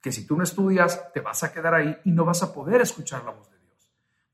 que 0.00 0.10
si 0.10 0.26
tú 0.26 0.36
no 0.36 0.42
estudias, 0.42 1.12
te 1.12 1.20
vas 1.20 1.44
a 1.44 1.52
quedar 1.52 1.74
ahí 1.74 1.96
y 2.04 2.10
no 2.10 2.24
vas 2.24 2.42
a 2.42 2.52
poder 2.52 2.80
escuchar 2.80 3.22
la 3.22 3.30
voz. 3.30 3.51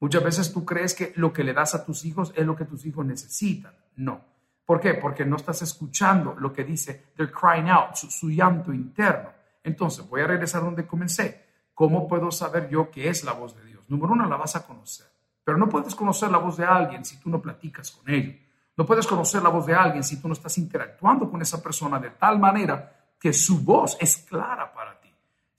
Muchas 0.01 0.23
veces 0.23 0.53
tú 0.53 0.65
crees 0.65 0.95
que 0.95 1.13
lo 1.17 1.33
que 1.33 1.43
le 1.43 1.53
das 1.53 1.75
a 1.75 1.85
tus 1.85 2.05
hijos 2.05 2.33
es 2.37 2.47
lo 2.47 2.55
que 2.55 2.65
tus 2.65 2.87
hijos 2.87 3.05
necesitan. 3.05 3.75
No. 3.97 4.21
¿Por 4.65 4.81
qué? 4.81 4.95
Porque 4.95 5.25
no 5.25 5.37
estás 5.37 5.63
escuchando 5.63 6.37
lo 6.39 6.53
que 6.53 6.63
dice, 6.63 7.07
they're 7.17 7.33
crying 7.33 7.69
out, 7.69 7.95
su, 7.95 8.31
llanto 8.31 8.73
interno. 8.73 9.31
Entonces, 9.65 10.09
voy 10.09 10.21
a 10.21 10.27
regresar 10.27 10.63
donde 10.63 10.87
comencé. 10.87 11.47
¿Cómo 11.75 12.07
puedo 12.07 12.31
saber 12.31 12.69
yo 12.69 12.91
qué 12.91 13.09
es 13.09 13.25
la 13.25 13.33
voz 13.33 13.57
de 13.57 13.65
Dios? 13.65 13.83
Número 13.89 14.13
uno, 14.13 14.29
la 14.29 14.37
vas 14.37 14.57
a 14.57 14.67
conocer. 14.67 15.07
Pero 15.43 15.59
no 15.59 15.69
puedes 15.69 15.95
conocer 15.95 16.31
la 16.31 16.39
voz 16.39 16.59
de 16.59 16.65
alguien 16.65 17.05
si 17.05 17.19
tú 17.19 17.31
no 17.31 17.41
platicas 17.41 17.91
con 17.91 18.09
ellos. 18.13 18.37
No 18.77 18.87
puedes 18.87 19.07
conocer 19.07 19.43
la 19.43 19.49
voz 19.49 19.67
de 19.67 19.75
alguien 19.75 20.05
si 20.05 20.21
tú 20.21 20.29
no 20.29 20.35
estás 20.35 20.57
interactuando 20.59 21.29
con 21.31 21.43
esa 21.43 21.63
persona 21.63 21.99
de 21.99 22.11
tal 22.11 22.39
manera 22.39 23.15
que 23.19 23.33
su 23.33 23.65
voz 23.65 23.97
es 24.01 24.19
clara 24.19 24.73
para. 24.73 24.88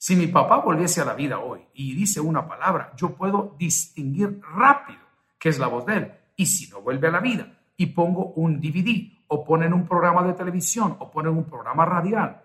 Si 0.02 0.16
mi 0.16 0.28
papá 0.28 0.56
volviese 0.60 1.02
a 1.02 1.04
la 1.04 1.12
vida 1.12 1.40
hoy 1.40 1.60
y 1.74 1.94
dice 1.94 2.22
una 2.22 2.48
palabra, 2.48 2.94
yo 2.96 3.14
puedo 3.14 3.54
distinguir 3.58 4.40
rápido 4.56 5.00
qué 5.38 5.50
es 5.50 5.58
la 5.58 5.66
voz 5.66 5.84
de 5.84 5.96
él. 5.98 6.12
Y 6.36 6.46
si 6.46 6.70
no 6.70 6.80
vuelve 6.80 7.08
a 7.08 7.10
la 7.10 7.20
vida 7.20 7.46
y 7.76 7.84
pongo 7.84 8.32
un 8.36 8.62
DVD 8.62 9.12
o 9.28 9.44
ponen 9.44 9.74
un 9.74 9.86
programa 9.86 10.22
de 10.22 10.32
televisión 10.32 10.96
o 11.00 11.10
ponen 11.10 11.36
un 11.36 11.44
programa 11.44 11.84
radial 11.84 12.40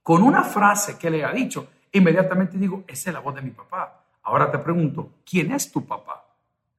con 0.00 0.22
una 0.22 0.44
frase 0.44 0.96
que 0.96 1.10
le 1.10 1.24
ha 1.24 1.32
dicho, 1.32 1.70
inmediatamente 1.90 2.56
digo, 2.56 2.84
esa 2.86 3.10
es 3.10 3.14
la 3.14 3.20
voz 3.20 3.34
de 3.34 3.42
mi 3.42 3.50
papá. 3.50 4.04
Ahora 4.22 4.48
te 4.48 4.58
pregunto, 4.58 5.14
¿quién 5.28 5.50
es 5.50 5.72
tu 5.72 5.84
papá? 5.84 6.24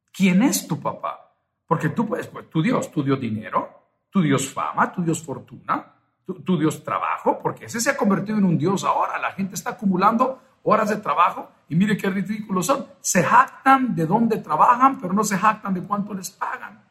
¿Quién 0.09 0.41
es 0.41 0.65
tu 0.65 0.79
papá? 0.79 1.33
Porque 1.67 1.89
tú 1.89 2.07
puedes, 2.07 2.27
pues, 2.27 2.49
tu 2.49 2.61
Dios, 2.61 2.89
tu 2.89 3.03
Dios 3.03 3.19
dinero, 3.19 3.89
tu 4.09 4.21
Dios 4.21 4.47
fama, 4.47 4.89
tu 4.89 5.03
Dios 5.03 5.21
fortuna, 5.21 5.92
tu, 6.25 6.57
Dios 6.57 6.83
trabajo, 6.83 7.39
porque 7.41 7.65
ese 7.65 7.79
se 7.79 7.89
ha 7.89 7.97
convertido 7.97 8.37
en 8.37 8.45
un 8.45 8.57
Dios 8.57 8.83
ahora. 8.83 9.17
La 9.19 9.31
gente 9.31 9.55
está 9.55 9.71
acumulando 9.71 10.41
horas 10.63 10.89
de 10.89 10.97
trabajo 10.97 11.51
y 11.67 11.75
mire 11.75 11.97
qué 11.97 12.09
ridículos 12.09 12.65
son. 12.65 12.85
Se 13.01 13.23
jactan 13.23 13.95
de 13.95 14.05
dónde 14.05 14.37
trabajan, 14.37 14.99
pero 14.99 15.13
no 15.13 15.23
se 15.23 15.37
jactan 15.37 15.73
de 15.73 15.81
cuánto 15.81 16.13
les 16.13 16.31
pagan. 16.31 16.81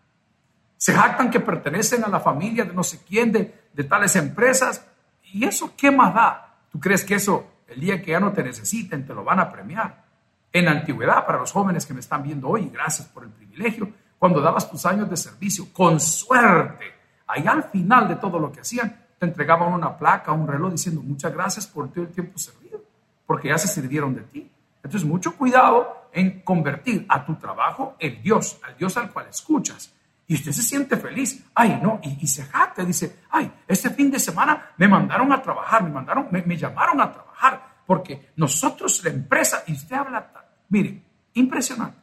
Se 0.77 0.93
jactan 0.93 1.31
que 1.31 1.41
pertenecen 1.41 2.05
a 2.05 2.09
la 2.09 2.21
familia 2.21 2.65
de 2.65 2.75
no 2.75 2.83
sé 2.83 3.01
quién, 3.09 3.33
de, 3.33 3.45
tales 3.89 4.17
empresas. 4.17 4.87
¿Y 5.33 5.45
eso 5.45 5.75
qué 5.77 5.91
más 5.91 6.15
da? 6.15 6.57
¿Tú 6.71 6.81
crees 6.81 7.05
que 7.05 7.15
eso, 7.15 7.47
el 7.69 7.81
día 7.81 8.03
que 8.03 8.11
ya 8.11 8.21
no 8.21 8.33
te 8.33 8.43
necesiten, 8.43 9.07
te 9.07 9.15
lo 9.15 9.25
van 9.25 9.41
a 9.41 9.51
premiar? 9.51 10.05
En 10.53 10.67
la 10.67 10.73
antigüedad, 10.73 11.25
para 11.25 11.39
los 11.39 11.53
jóvenes 11.53 11.87
que 11.87 11.95
me 11.95 12.01
están 12.01 12.23
viendo 12.23 12.49
hoy, 12.49 12.69
gracias 12.69 13.09
por 13.09 13.23
el 13.23 13.31
privilegio, 13.31 13.91
cuando 14.19 14.41
dabas 14.41 14.71
tus 14.71 14.85
años 14.85 15.09
de 15.09 15.17
servicio, 15.17 15.73
con 15.73 15.99
suerte, 15.99 16.85
allá 17.27 17.53
al 17.53 17.65
final 17.65 18.09
de 18.09 18.17
todo 18.17 18.39
lo 18.39 18.53
que 18.53 18.61
hacían, 18.61 19.02
te 19.23 19.27
entregaban 19.27 19.73
una 19.73 19.97
placa, 19.97 20.33
un 20.33 20.49
reloj 20.49 20.73
diciendo 20.73 21.01
muchas 21.01 21.33
gracias 21.33 21.65
por 21.69 21.89
todo 21.93 22.03
el 22.03 22.11
tiempo 22.11 22.37
servido, 22.39 22.83
porque 23.25 23.51
ya 23.51 23.57
se 23.57 23.69
sirvieron 23.69 24.17
de 24.17 24.23
ti. 24.23 24.51
Entonces, 24.83 25.09
mucho 25.09 25.37
cuidado 25.37 26.09
en 26.13 26.41
convertir 26.41 27.07
a 27.09 27.25
tu 27.25 27.37
trabajo 27.37 27.95
en 28.01 28.21
Dios, 28.21 28.59
al 28.65 28.77
Dios 28.77 28.97
al 28.97 29.13
cual 29.13 29.29
escuchas. 29.29 29.95
Y 30.27 30.35
usted 30.35 30.51
se 30.51 30.63
siente 30.65 30.97
feliz. 30.97 31.41
Ay, 31.55 31.79
no, 31.81 32.01
y, 32.03 32.27
se 32.27 32.43
jacta, 32.43 32.85
dice, 32.85 33.21
ay, 33.31 33.49
este 33.69 33.91
fin 33.91 34.11
de 34.11 34.19
semana 34.19 34.73
me 34.77 34.89
mandaron 34.89 35.33
a 35.33 35.41
trabajar, 35.41 35.85
me 35.85 35.91
mandaron, 35.91 36.27
me 36.33 36.57
llamaron 36.57 37.01
a 37.01 37.13
trabajar, 37.13 37.63
porque 37.87 38.33
nosotros, 38.35 39.05
la 39.05 39.11
empresa, 39.11 39.63
y 39.69 39.75
usted 39.75 39.95
habla, 39.95 40.33
mire, 40.69 41.01
impresionante. 41.35 42.01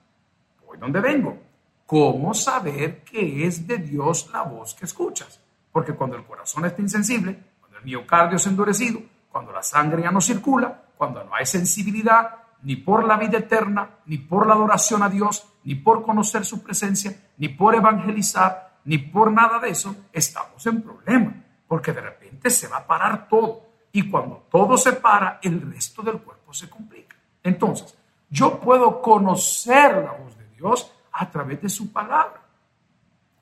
Voy 0.65 0.77
donde 0.77 1.01
vengo. 1.01 1.37
¿Cómo 1.85 2.33
saber 2.33 3.03
que 3.03 3.45
es 3.45 3.67
de 3.67 3.77
Dios 3.77 4.29
la 4.31 4.43
voz 4.43 4.73
que 4.73 4.85
escuchas? 4.85 5.41
Porque 5.71 5.93
cuando 5.93 6.15
el 6.15 6.25
corazón 6.25 6.65
está 6.65 6.81
insensible, 6.81 7.39
cuando 7.59 7.77
el 7.77 7.85
miocardio 7.85 8.37
es 8.37 8.47
endurecido, 8.47 9.01
cuando 9.31 9.51
la 9.51 9.63
sangre 9.63 10.03
ya 10.03 10.11
no 10.11 10.21
circula, 10.21 10.83
cuando 10.97 11.23
no 11.23 11.35
hay 11.35 11.45
sensibilidad 11.45 12.39
ni 12.61 12.75
por 12.75 13.05
la 13.05 13.17
vida 13.17 13.37
eterna, 13.37 13.89
ni 14.05 14.17
por 14.17 14.45
la 14.45 14.53
adoración 14.53 15.03
a 15.03 15.09
Dios, 15.09 15.47
ni 15.63 15.75
por 15.75 16.03
conocer 16.03 16.45
su 16.45 16.61
presencia, 16.61 17.29
ni 17.37 17.49
por 17.49 17.75
evangelizar, 17.75 18.79
ni 18.85 18.97
por 18.97 19.31
nada 19.31 19.59
de 19.59 19.69
eso, 19.69 19.95
estamos 20.11 20.65
en 20.65 20.81
problema, 20.81 21.33
porque 21.67 21.93
de 21.93 22.01
repente 22.01 22.49
se 22.49 22.67
va 22.67 22.77
a 22.77 22.87
parar 22.87 23.27
todo. 23.27 23.69
Y 23.91 24.09
cuando 24.09 24.47
todo 24.51 24.77
se 24.77 24.93
para, 24.93 25.39
el 25.41 25.61
resto 25.73 26.01
del 26.01 26.19
cuerpo 26.19 26.53
se 26.53 26.69
complica. 26.69 27.15
Entonces, 27.43 27.97
yo 28.29 28.59
puedo 28.59 29.01
conocer 29.01 30.03
la 30.03 30.11
voz 30.11 30.37
de 30.37 30.47
Dios 30.49 30.91
a 31.13 31.29
través 31.29 31.61
de 31.61 31.69
su 31.69 31.91
palabra. 31.91 32.41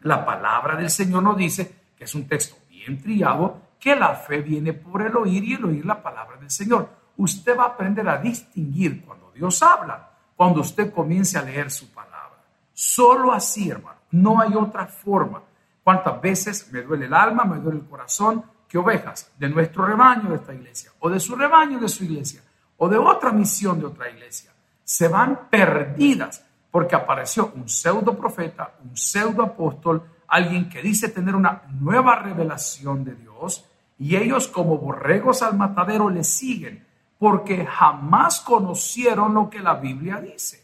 La 0.01 0.23
palabra 0.25 0.75
del 0.75 0.89
Señor 0.89 1.23
nos 1.23 1.37
dice 1.37 1.76
que 1.97 2.03
es 2.03 2.15
un 2.15 2.27
texto 2.27 2.55
bien 2.69 3.01
triado, 3.01 3.61
que 3.79 3.95
la 3.95 4.15
fe 4.15 4.41
viene 4.41 4.73
por 4.73 5.01
el 5.01 5.15
oír 5.15 5.43
y 5.43 5.53
el 5.53 5.65
oír 5.65 5.85
la 5.85 6.01
palabra 6.01 6.37
del 6.37 6.51
Señor. 6.51 6.89
Usted 7.17 7.57
va 7.57 7.63
a 7.63 7.67
aprender 7.67 8.07
a 8.07 8.17
distinguir 8.17 9.03
cuando 9.05 9.31
Dios 9.31 9.61
habla, 9.63 10.11
cuando 10.35 10.61
usted 10.61 10.93
comience 10.93 11.37
a 11.37 11.41
leer 11.41 11.71
su 11.71 11.91
palabra. 11.91 12.43
Solo 12.73 13.33
así, 13.33 13.69
hermano, 13.69 13.99
no 14.11 14.39
hay 14.39 14.53
otra 14.53 14.85
forma. 14.85 15.41
¿Cuántas 15.83 16.21
veces 16.21 16.71
me 16.71 16.81
duele 16.81 17.05
el 17.05 17.13
alma, 17.13 17.43
me 17.43 17.57
duele 17.57 17.79
el 17.79 17.87
corazón 17.87 18.43
que 18.67 18.77
ovejas 18.77 19.31
de 19.37 19.49
nuestro 19.49 19.85
rebaño 19.85 20.29
de 20.29 20.35
esta 20.35 20.53
iglesia, 20.53 20.91
o 20.99 21.09
de 21.09 21.19
su 21.19 21.35
rebaño 21.35 21.79
de 21.79 21.87
su 21.87 22.03
iglesia, 22.03 22.41
o 22.77 22.89
de 22.89 22.97
otra 22.97 23.31
misión 23.31 23.79
de 23.79 23.85
otra 23.85 24.09
iglesia, 24.09 24.51
se 24.83 25.07
van 25.07 25.49
perdidas 25.49 26.45
porque 26.69 26.95
apareció 26.95 27.51
un 27.55 27.67
pseudo 27.67 28.15
profeta, 28.17 28.73
un 28.83 28.95
pseudo 28.95 29.43
apóstol, 29.43 30.03
alguien 30.27 30.69
que 30.69 30.81
dice 30.81 31.09
tener 31.09 31.35
una 31.35 31.63
nueva 31.79 32.15
revelación 32.15 33.03
de 33.03 33.15
Dios 33.15 33.65
y 33.97 34.15
ellos 34.15 34.47
como 34.47 34.77
borregos 34.77 35.41
al 35.41 35.57
matadero 35.57 36.09
le 36.09 36.23
siguen 36.23 36.85
porque 37.17 37.65
jamás 37.65 38.41
conocieron 38.41 39.33
lo 39.33 39.49
que 39.49 39.59
la 39.59 39.75
Biblia 39.75 40.21
dice. 40.21 40.63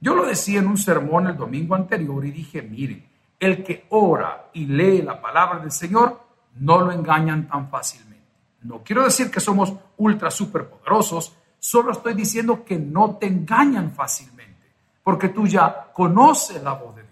Yo 0.00 0.14
lo 0.14 0.24
decía 0.24 0.60
en 0.60 0.68
un 0.68 0.78
sermón 0.78 1.26
el 1.26 1.36
domingo 1.36 1.74
anterior 1.74 2.24
y 2.24 2.30
dije, 2.30 2.62
miren, 2.62 3.04
el 3.38 3.62
que 3.62 3.86
ora 3.90 4.50
y 4.54 4.66
lee 4.66 5.02
la 5.02 5.20
palabra 5.20 5.58
del 5.58 5.72
Señor 5.72 6.20
no 6.56 6.80
lo 6.80 6.92
engañan 6.92 7.46
tan 7.46 7.68
fácilmente. 7.68 8.24
No 8.62 8.82
quiero 8.82 9.04
decir 9.04 9.30
que 9.30 9.40
somos 9.40 9.74
ultra 9.98 10.30
superpoderosos, 10.30 11.36
solo 11.58 11.92
estoy 11.92 12.14
diciendo 12.14 12.64
que 12.64 12.78
no 12.78 13.16
te 13.16 13.26
engañan 13.26 13.92
fácilmente, 13.92 14.72
porque 15.02 15.28
tú 15.28 15.46
ya 15.46 15.90
conoces 15.92 16.62
la 16.62 16.72
voz 16.72 16.96
de 16.96 17.02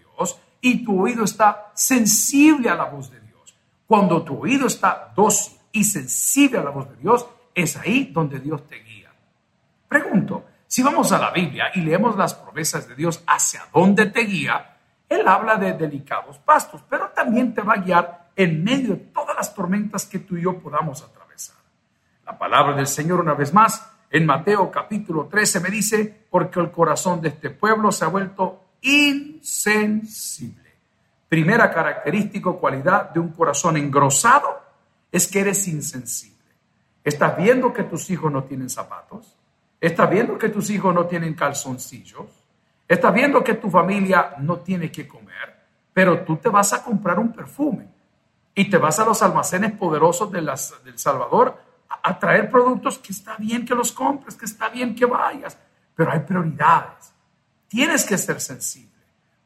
y 0.64 0.82
tu 0.82 1.02
oído 1.02 1.24
está 1.24 1.70
sensible 1.74 2.70
a 2.70 2.74
la 2.74 2.84
voz 2.86 3.10
de 3.10 3.20
Dios. 3.20 3.54
Cuando 3.86 4.22
tu 4.22 4.40
oído 4.40 4.66
está 4.66 5.12
dócil 5.14 5.58
y 5.70 5.84
sensible 5.84 6.58
a 6.58 6.64
la 6.64 6.70
voz 6.70 6.88
de 6.88 6.96
Dios, 6.96 7.26
es 7.54 7.76
ahí 7.76 8.10
donde 8.14 8.40
Dios 8.40 8.66
te 8.66 8.76
guía. 8.76 9.12
Pregunto, 9.86 10.46
si 10.66 10.82
vamos 10.82 11.12
a 11.12 11.18
la 11.18 11.30
Biblia 11.32 11.66
y 11.74 11.82
leemos 11.82 12.16
las 12.16 12.32
promesas 12.32 12.88
de 12.88 12.94
Dios 12.94 13.22
hacia 13.26 13.66
dónde 13.74 14.06
te 14.06 14.22
guía, 14.22 14.78
Él 15.06 15.28
habla 15.28 15.56
de 15.56 15.74
delicados 15.74 16.38
pastos, 16.38 16.82
pero 16.88 17.10
también 17.10 17.52
te 17.52 17.60
va 17.60 17.74
a 17.74 17.82
guiar 17.82 18.30
en 18.34 18.64
medio 18.64 18.94
de 18.94 19.04
todas 19.12 19.36
las 19.36 19.54
tormentas 19.54 20.06
que 20.06 20.20
tú 20.20 20.38
y 20.38 20.44
yo 20.44 20.58
podamos 20.58 21.02
atravesar. 21.02 21.56
La 22.24 22.38
palabra 22.38 22.74
del 22.74 22.86
Señor 22.86 23.20
una 23.20 23.34
vez 23.34 23.52
más 23.52 23.86
en 24.10 24.24
Mateo 24.24 24.70
capítulo 24.70 25.26
13 25.26 25.60
me 25.60 25.68
dice, 25.68 26.26
porque 26.30 26.58
el 26.58 26.70
corazón 26.70 27.20
de 27.20 27.28
este 27.28 27.50
pueblo 27.50 27.92
se 27.92 28.06
ha 28.06 28.08
vuelto 28.08 28.63
insensible. 28.84 30.62
Primera 31.28 31.72
característica 31.72 32.50
o 32.50 32.60
cualidad 32.60 33.10
de 33.10 33.18
un 33.18 33.30
corazón 33.30 33.76
engrosado 33.76 34.62
es 35.10 35.26
que 35.26 35.40
eres 35.40 35.66
insensible. 35.66 36.34
¿Estás 37.02 37.36
viendo 37.36 37.72
que 37.72 37.84
tus 37.84 38.08
hijos 38.10 38.30
no 38.30 38.44
tienen 38.44 38.68
zapatos? 38.70 39.36
¿Estás 39.80 40.08
viendo 40.08 40.38
que 40.38 40.48
tus 40.48 40.70
hijos 40.70 40.94
no 40.94 41.06
tienen 41.06 41.34
calzoncillos? 41.34 42.26
¿Estás 42.86 43.12
viendo 43.12 43.42
que 43.42 43.54
tu 43.54 43.70
familia 43.70 44.34
no 44.40 44.58
tiene 44.58 44.92
que 44.92 45.08
comer? 45.08 45.56
Pero 45.92 46.20
tú 46.24 46.36
te 46.36 46.48
vas 46.48 46.72
a 46.72 46.82
comprar 46.82 47.18
un 47.18 47.32
perfume 47.32 47.88
y 48.54 48.68
te 48.68 48.76
vas 48.76 48.98
a 48.98 49.04
los 49.04 49.22
almacenes 49.22 49.72
poderosos 49.72 50.30
de 50.30 50.40
del 50.40 50.98
Salvador 50.98 51.58
a 52.02 52.18
traer 52.18 52.50
productos 52.50 52.98
que 52.98 53.12
está 53.12 53.36
bien 53.36 53.64
que 53.64 53.74
los 53.74 53.92
compres, 53.92 54.34
que 54.34 54.44
está 54.44 54.68
bien 54.68 54.94
que 54.94 55.06
vayas, 55.06 55.56
pero 55.94 56.12
hay 56.12 56.20
prioridades. 56.20 57.13
Tienes 57.68 58.04
que 58.04 58.18
ser 58.18 58.40
sensible. 58.40 58.90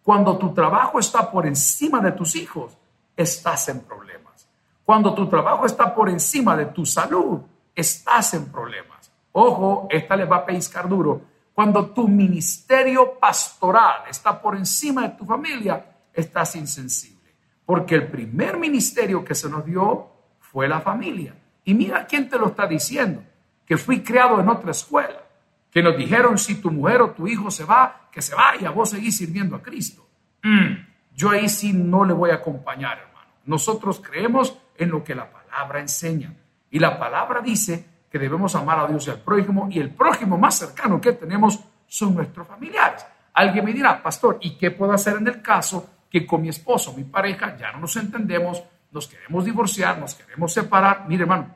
Cuando 0.02 0.38
tu 0.38 0.54
trabajo 0.54 0.98
está 0.98 1.30
por 1.30 1.46
encima 1.46 2.00
de 2.00 2.12
tus 2.12 2.34
hijos, 2.36 2.76
estás 3.16 3.68
en 3.68 3.80
problemas. 3.80 4.48
Cuando 4.84 5.14
tu 5.14 5.28
trabajo 5.28 5.66
está 5.66 5.94
por 5.94 6.08
encima 6.08 6.56
de 6.56 6.66
tu 6.66 6.86
salud, 6.86 7.40
estás 7.74 8.32
en 8.34 8.46
problemas. 8.46 9.12
Ojo, 9.32 9.86
esta 9.90 10.16
le 10.16 10.24
va 10.24 10.36
a 10.36 10.46
pescar 10.46 10.88
duro. 10.88 11.20
Cuando 11.52 11.90
tu 11.90 12.08
ministerio 12.08 13.18
pastoral 13.18 14.04
está 14.08 14.40
por 14.40 14.56
encima 14.56 15.02
de 15.02 15.16
tu 15.16 15.26
familia, 15.26 15.84
estás 16.12 16.56
insensible. 16.56 17.34
Porque 17.66 17.96
el 17.96 18.08
primer 18.08 18.56
ministerio 18.56 19.22
que 19.22 19.34
se 19.34 19.50
nos 19.50 19.64
dio 19.66 20.08
fue 20.40 20.68
la 20.68 20.80
familia. 20.80 21.34
Y 21.64 21.74
mira 21.74 22.06
quién 22.06 22.30
te 22.30 22.38
lo 22.38 22.46
está 22.46 22.66
diciendo, 22.66 23.22
que 23.66 23.76
fui 23.76 24.02
creado 24.02 24.40
en 24.40 24.48
otra 24.48 24.70
escuela 24.70 25.27
que 25.70 25.82
nos 25.82 25.96
dijeron 25.96 26.38
si 26.38 26.56
tu 26.56 26.70
mujer 26.70 27.02
o 27.02 27.10
tu 27.10 27.26
hijo 27.26 27.50
se 27.50 27.64
va, 27.64 28.08
que 28.10 28.22
se 28.22 28.34
vaya, 28.34 28.70
vos 28.70 28.90
seguís 28.90 29.16
sirviendo 29.16 29.56
a 29.56 29.62
Cristo. 29.62 30.06
Mm, 30.42 30.74
yo 31.14 31.30
ahí 31.30 31.48
sí 31.48 31.72
no 31.72 32.04
le 32.04 32.12
voy 32.12 32.30
a 32.30 32.36
acompañar, 32.36 32.98
hermano. 32.98 33.28
Nosotros 33.44 34.00
creemos 34.00 34.56
en 34.76 34.90
lo 34.90 35.02
que 35.02 35.14
la 35.14 35.30
palabra 35.30 35.80
enseña. 35.80 36.34
Y 36.70 36.78
la 36.78 36.98
palabra 36.98 37.40
dice 37.40 37.84
que 38.10 38.18
debemos 38.18 38.54
amar 38.54 38.78
a 38.78 38.86
Dios 38.86 39.06
y 39.06 39.10
al 39.10 39.20
prójimo, 39.20 39.68
y 39.70 39.78
el 39.78 39.90
prójimo 39.90 40.38
más 40.38 40.56
cercano 40.56 41.00
que 41.00 41.12
tenemos 41.12 41.58
son 41.86 42.14
nuestros 42.14 42.46
familiares. 42.46 43.04
Alguien 43.34 43.64
me 43.64 43.72
dirá, 43.72 44.02
pastor, 44.02 44.38
¿y 44.40 44.56
qué 44.56 44.70
puedo 44.70 44.92
hacer 44.92 45.16
en 45.16 45.26
el 45.26 45.42
caso 45.42 45.90
que 46.10 46.26
con 46.26 46.42
mi 46.42 46.48
esposo, 46.48 46.92
mi 46.94 47.04
pareja, 47.04 47.56
ya 47.56 47.72
no 47.72 47.80
nos 47.80 47.96
entendemos, 47.96 48.62
nos 48.90 49.06
queremos 49.06 49.44
divorciar, 49.44 49.98
nos 49.98 50.14
queremos 50.14 50.52
separar? 50.52 51.04
Mire, 51.06 51.22
hermano, 51.22 51.54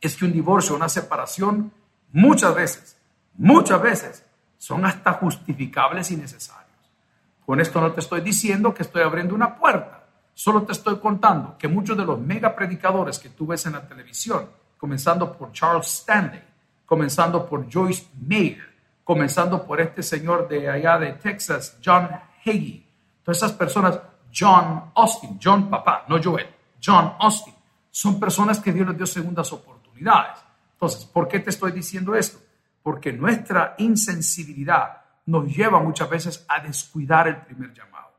es 0.00 0.16
que 0.16 0.24
un 0.24 0.32
divorcio, 0.32 0.76
una 0.76 0.88
separación, 0.88 1.72
muchas 2.12 2.54
veces, 2.54 2.97
muchas 3.38 3.80
veces, 3.80 4.24
son 4.58 4.84
hasta 4.84 5.14
justificables 5.14 6.10
y 6.10 6.16
necesarios. 6.16 6.68
Con 7.46 7.60
esto 7.60 7.80
no 7.80 7.92
te 7.92 8.00
estoy 8.00 8.20
diciendo 8.20 8.74
que 8.74 8.82
estoy 8.82 9.02
abriendo 9.02 9.34
una 9.34 9.56
puerta, 9.56 10.04
solo 10.34 10.62
te 10.64 10.72
estoy 10.72 10.98
contando 10.98 11.56
que 11.56 11.66
muchos 11.66 11.96
de 11.96 12.04
los 12.04 12.20
mega 12.20 12.54
predicadores 12.54 13.18
que 13.18 13.30
tú 13.30 13.46
ves 13.46 13.64
en 13.66 13.72
la 13.72 13.88
televisión, 13.88 14.50
comenzando 14.76 15.32
por 15.32 15.52
Charles 15.52 15.86
Stanley, 15.86 16.42
comenzando 16.84 17.46
por 17.46 17.72
Joyce 17.72 18.06
Mayer, 18.20 18.68
comenzando 19.02 19.64
por 19.64 19.80
este 19.80 20.02
señor 20.02 20.46
de 20.48 20.68
allá 20.68 20.98
de 20.98 21.12
Texas, 21.12 21.78
John 21.82 22.08
Hagee, 22.44 22.86
todas 23.22 23.38
esas 23.38 23.52
personas, 23.52 23.98
John 24.34 24.90
Austin, 24.94 25.38
John 25.42 25.70
papá, 25.70 26.04
no 26.08 26.22
Joel, 26.22 26.46
John 26.84 27.14
Austin, 27.18 27.54
son 27.90 28.20
personas 28.20 28.60
que 28.60 28.72
Dios 28.72 28.86
les 28.86 28.96
dio 28.96 29.06
segundas 29.06 29.52
oportunidades. 29.52 30.38
Entonces, 30.72 31.04
¿por 31.06 31.26
qué 31.26 31.40
te 31.40 31.50
estoy 31.50 31.72
diciendo 31.72 32.14
esto? 32.14 32.38
Porque 32.88 33.12
nuestra 33.12 33.74
insensibilidad 33.76 35.02
nos 35.26 35.54
lleva 35.54 35.78
muchas 35.78 36.08
veces 36.08 36.46
a 36.48 36.58
descuidar 36.58 37.28
el 37.28 37.36
primer 37.42 37.74
llamado. 37.74 38.14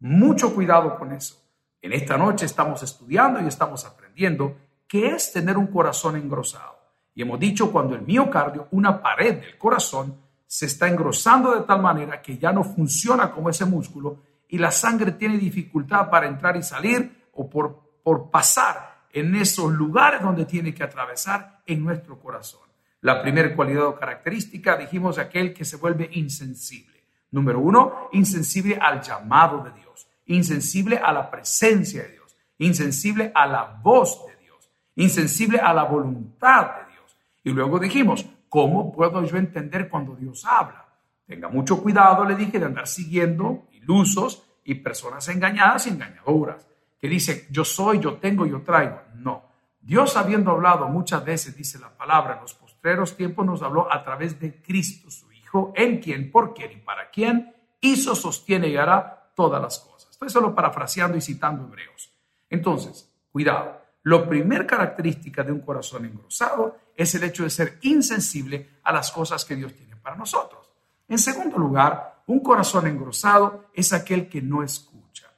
Mucho 0.00 0.54
cuidado 0.54 0.96
con 0.98 1.12
eso. 1.12 1.42
En 1.82 1.92
esta 1.92 2.16
noche 2.16 2.46
estamos 2.46 2.82
estudiando 2.82 3.42
y 3.42 3.46
estamos 3.46 3.84
aprendiendo 3.84 4.56
qué 4.88 5.08
es 5.08 5.30
tener 5.30 5.58
un 5.58 5.66
corazón 5.66 6.16
engrosado. 6.16 6.74
Y 7.14 7.20
hemos 7.20 7.38
dicho 7.38 7.70
cuando 7.70 7.94
el 7.94 8.00
miocardio, 8.00 8.68
una 8.70 9.02
pared 9.02 9.42
del 9.42 9.58
corazón, 9.58 10.16
se 10.46 10.64
está 10.64 10.88
engrosando 10.88 11.54
de 11.54 11.66
tal 11.66 11.82
manera 11.82 12.22
que 12.22 12.38
ya 12.38 12.50
no 12.50 12.64
funciona 12.64 13.30
como 13.30 13.50
ese 13.50 13.66
músculo 13.66 14.22
y 14.48 14.56
la 14.56 14.70
sangre 14.70 15.12
tiene 15.12 15.36
dificultad 15.36 16.08
para 16.08 16.28
entrar 16.28 16.56
y 16.56 16.62
salir 16.62 17.28
o 17.34 17.50
por, 17.50 18.00
por 18.02 18.30
pasar 18.30 19.04
en 19.10 19.34
esos 19.34 19.70
lugares 19.70 20.22
donde 20.22 20.46
tiene 20.46 20.72
que 20.72 20.82
atravesar 20.82 21.60
en 21.66 21.84
nuestro 21.84 22.18
corazón. 22.18 22.63
La 23.04 23.20
primera 23.20 23.54
cualidad 23.54 23.84
o 23.84 23.94
característica, 23.94 24.78
dijimos, 24.78 25.18
aquel 25.18 25.52
que 25.52 25.66
se 25.66 25.76
vuelve 25.76 26.08
insensible. 26.14 27.04
Número 27.32 27.60
uno, 27.60 28.08
insensible 28.12 28.78
al 28.80 29.02
llamado 29.02 29.62
de 29.62 29.72
Dios, 29.72 30.08
insensible 30.24 30.96
a 30.96 31.12
la 31.12 31.30
presencia 31.30 32.02
de 32.02 32.12
Dios, 32.12 32.34
insensible 32.56 33.30
a 33.34 33.46
la 33.46 33.78
voz 33.82 34.24
de 34.26 34.34
Dios, 34.42 34.70
insensible 34.96 35.58
a 35.58 35.74
la 35.74 35.84
voluntad 35.84 36.76
de 36.76 36.92
Dios. 36.92 37.18
Y 37.42 37.50
luego 37.50 37.78
dijimos, 37.78 38.24
¿cómo 38.48 38.90
puedo 38.90 39.22
yo 39.22 39.36
entender 39.36 39.90
cuando 39.90 40.16
Dios 40.16 40.42
habla? 40.46 40.86
Tenga 41.26 41.50
mucho 41.50 41.82
cuidado, 41.82 42.24
le 42.24 42.36
dije, 42.36 42.58
de 42.58 42.64
andar 42.64 42.86
siguiendo 42.86 43.66
ilusos 43.72 44.44
y 44.64 44.76
personas 44.76 45.28
engañadas 45.28 45.86
y 45.88 45.90
engañadoras, 45.90 46.66
que 46.98 47.08
dice, 47.10 47.48
yo 47.50 47.66
soy, 47.66 48.00
yo 48.00 48.14
tengo, 48.14 48.46
yo 48.46 48.62
traigo. 48.62 48.98
No. 49.16 49.42
Dios 49.78 50.16
habiendo 50.16 50.52
hablado 50.52 50.88
muchas 50.88 51.22
veces, 51.22 51.54
dice 51.54 51.78
la 51.78 51.90
palabra, 51.90 52.36
en 52.36 52.40
los 52.40 52.54
postreros 52.84 53.16
tiempos 53.16 53.46
nos 53.46 53.62
habló 53.62 53.90
a 53.90 54.04
través 54.04 54.38
de 54.38 54.60
Cristo, 54.60 55.10
su 55.10 55.32
Hijo, 55.32 55.72
en 55.74 56.00
quien, 56.00 56.30
por 56.30 56.52
quién 56.52 56.72
y 56.72 56.76
para 56.76 57.08
quién 57.08 57.54
hizo, 57.80 58.14
sostiene 58.14 58.68
y 58.68 58.76
hará 58.76 59.30
todas 59.34 59.62
las 59.62 59.78
cosas. 59.78 60.10
Estoy 60.10 60.28
solo 60.28 60.54
parafraseando 60.54 61.16
y 61.16 61.22
citando 61.22 61.64
hebreos. 61.64 62.12
Entonces, 62.50 63.10
cuidado. 63.32 63.80
La 64.02 64.28
primera 64.28 64.66
característica 64.66 65.42
de 65.42 65.52
un 65.52 65.60
corazón 65.60 66.04
engrosado 66.04 66.76
es 66.94 67.14
el 67.14 67.24
hecho 67.24 67.44
de 67.44 67.48
ser 67.48 67.78
insensible 67.80 68.72
a 68.82 68.92
las 68.92 69.10
cosas 69.10 69.46
que 69.46 69.56
Dios 69.56 69.72
tiene 69.72 69.96
para 69.96 70.16
nosotros. 70.16 70.70
En 71.08 71.16
segundo 71.16 71.56
lugar, 71.56 72.22
un 72.26 72.40
corazón 72.40 72.86
engrosado 72.86 73.70
es 73.72 73.94
aquel 73.94 74.28
que 74.28 74.42
no 74.42 74.62
escucha. 74.62 75.30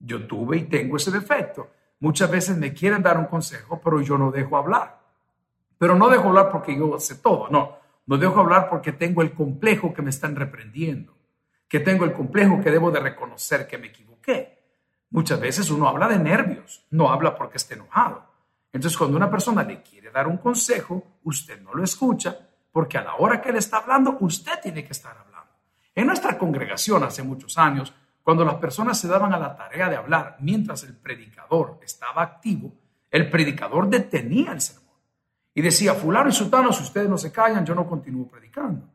Yo 0.00 0.26
tuve 0.26 0.56
y 0.56 0.62
tengo 0.64 0.96
ese 0.96 1.12
defecto. 1.12 1.70
Muchas 2.00 2.28
veces 2.28 2.56
me 2.56 2.74
quieren 2.74 3.04
dar 3.04 3.18
un 3.18 3.26
consejo, 3.26 3.80
pero 3.80 4.00
yo 4.00 4.18
no 4.18 4.32
dejo 4.32 4.56
hablar. 4.56 5.01
Pero 5.82 5.96
no 5.96 6.08
dejo 6.08 6.28
hablar 6.28 6.48
porque 6.48 6.78
yo 6.78 6.96
sé 7.00 7.16
todo, 7.16 7.48
no. 7.50 7.76
No 8.06 8.16
dejo 8.16 8.38
hablar 8.38 8.70
porque 8.70 8.92
tengo 8.92 9.20
el 9.20 9.32
complejo 9.32 9.92
que 9.92 10.00
me 10.00 10.10
están 10.10 10.36
reprendiendo, 10.36 11.12
que 11.68 11.80
tengo 11.80 12.04
el 12.04 12.12
complejo 12.12 12.60
que 12.60 12.70
debo 12.70 12.92
de 12.92 13.00
reconocer 13.00 13.66
que 13.66 13.78
me 13.78 13.88
equivoqué. 13.88 14.62
Muchas 15.10 15.40
veces 15.40 15.72
uno 15.72 15.88
habla 15.88 16.06
de 16.06 16.20
nervios, 16.20 16.86
no 16.90 17.10
habla 17.10 17.34
porque 17.34 17.56
esté 17.56 17.74
enojado. 17.74 18.24
Entonces, 18.72 18.96
cuando 18.96 19.16
una 19.16 19.28
persona 19.28 19.64
le 19.64 19.82
quiere 19.82 20.12
dar 20.12 20.28
un 20.28 20.36
consejo, 20.36 21.18
usted 21.24 21.60
no 21.60 21.74
lo 21.74 21.82
escucha 21.82 22.38
porque 22.70 22.98
a 22.98 23.02
la 23.02 23.16
hora 23.16 23.42
que 23.42 23.50
le 23.50 23.58
está 23.58 23.78
hablando, 23.78 24.18
usted 24.20 24.60
tiene 24.62 24.84
que 24.84 24.92
estar 24.92 25.18
hablando. 25.18 25.50
En 25.96 26.06
nuestra 26.06 26.38
congregación 26.38 27.02
hace 27.02 27.24
muchos 27.24 27.58
años, 27.58 27.92
cuando 28.22 28.44
las 28.44 28.54
personas 28.54 29.00
se 29.00 29.08
daban 29.08 29.32
a 29.32 29.38
la 29.40 29.56
tarea 29.56 29.88
de 29.88 29.96
hablar 29.96 30.36
mientras 30.38 30.84
el 30.84 30.96
predicador 30.96 31.80
estaba 31.82 32.22
activo, 32.22 32.72
el 33.10 33.28
predicador 33.28 33.88
detenía 33.88 34.52
el 34.52 34.60
sermón 34.60 34.81
y 35.54 35.60
decía, 35.60 35.94
fulano 35.94 36.30
y 36.30 36.32
sultano, 36.32 36.72
si 36.72 36.82
ustedes 36.82 37.08
no 37.08 37.18
se 37.18 37.30
callan, 37.30 37.64
yo 37.64 37.74
no 37.74 37.86
continúo 37.86 38.26
predicando. 38.28 38.88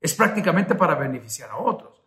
Es 0.00 0.14
prácticamente 0.14 0.74
para 0.74 0.94
beneficiar 0.94 1.50
a 1.50 1.56
otros. 1.56 2.02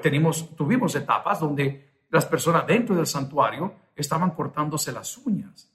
tenemos, 0.00 0.54
tuvimos 0.56 0.94
etapas 0.94 1.40
donde 1.40 2.04
las 2.10 2.24
personas 2.24 2.66
dentro 2.66 2.94
del 2.94 3.06
santuario 3.06 3.74
estaban 3.94 4.30
cortándose 4.30 4.92
las 4.92 5.18
uñas. 5.18 5.70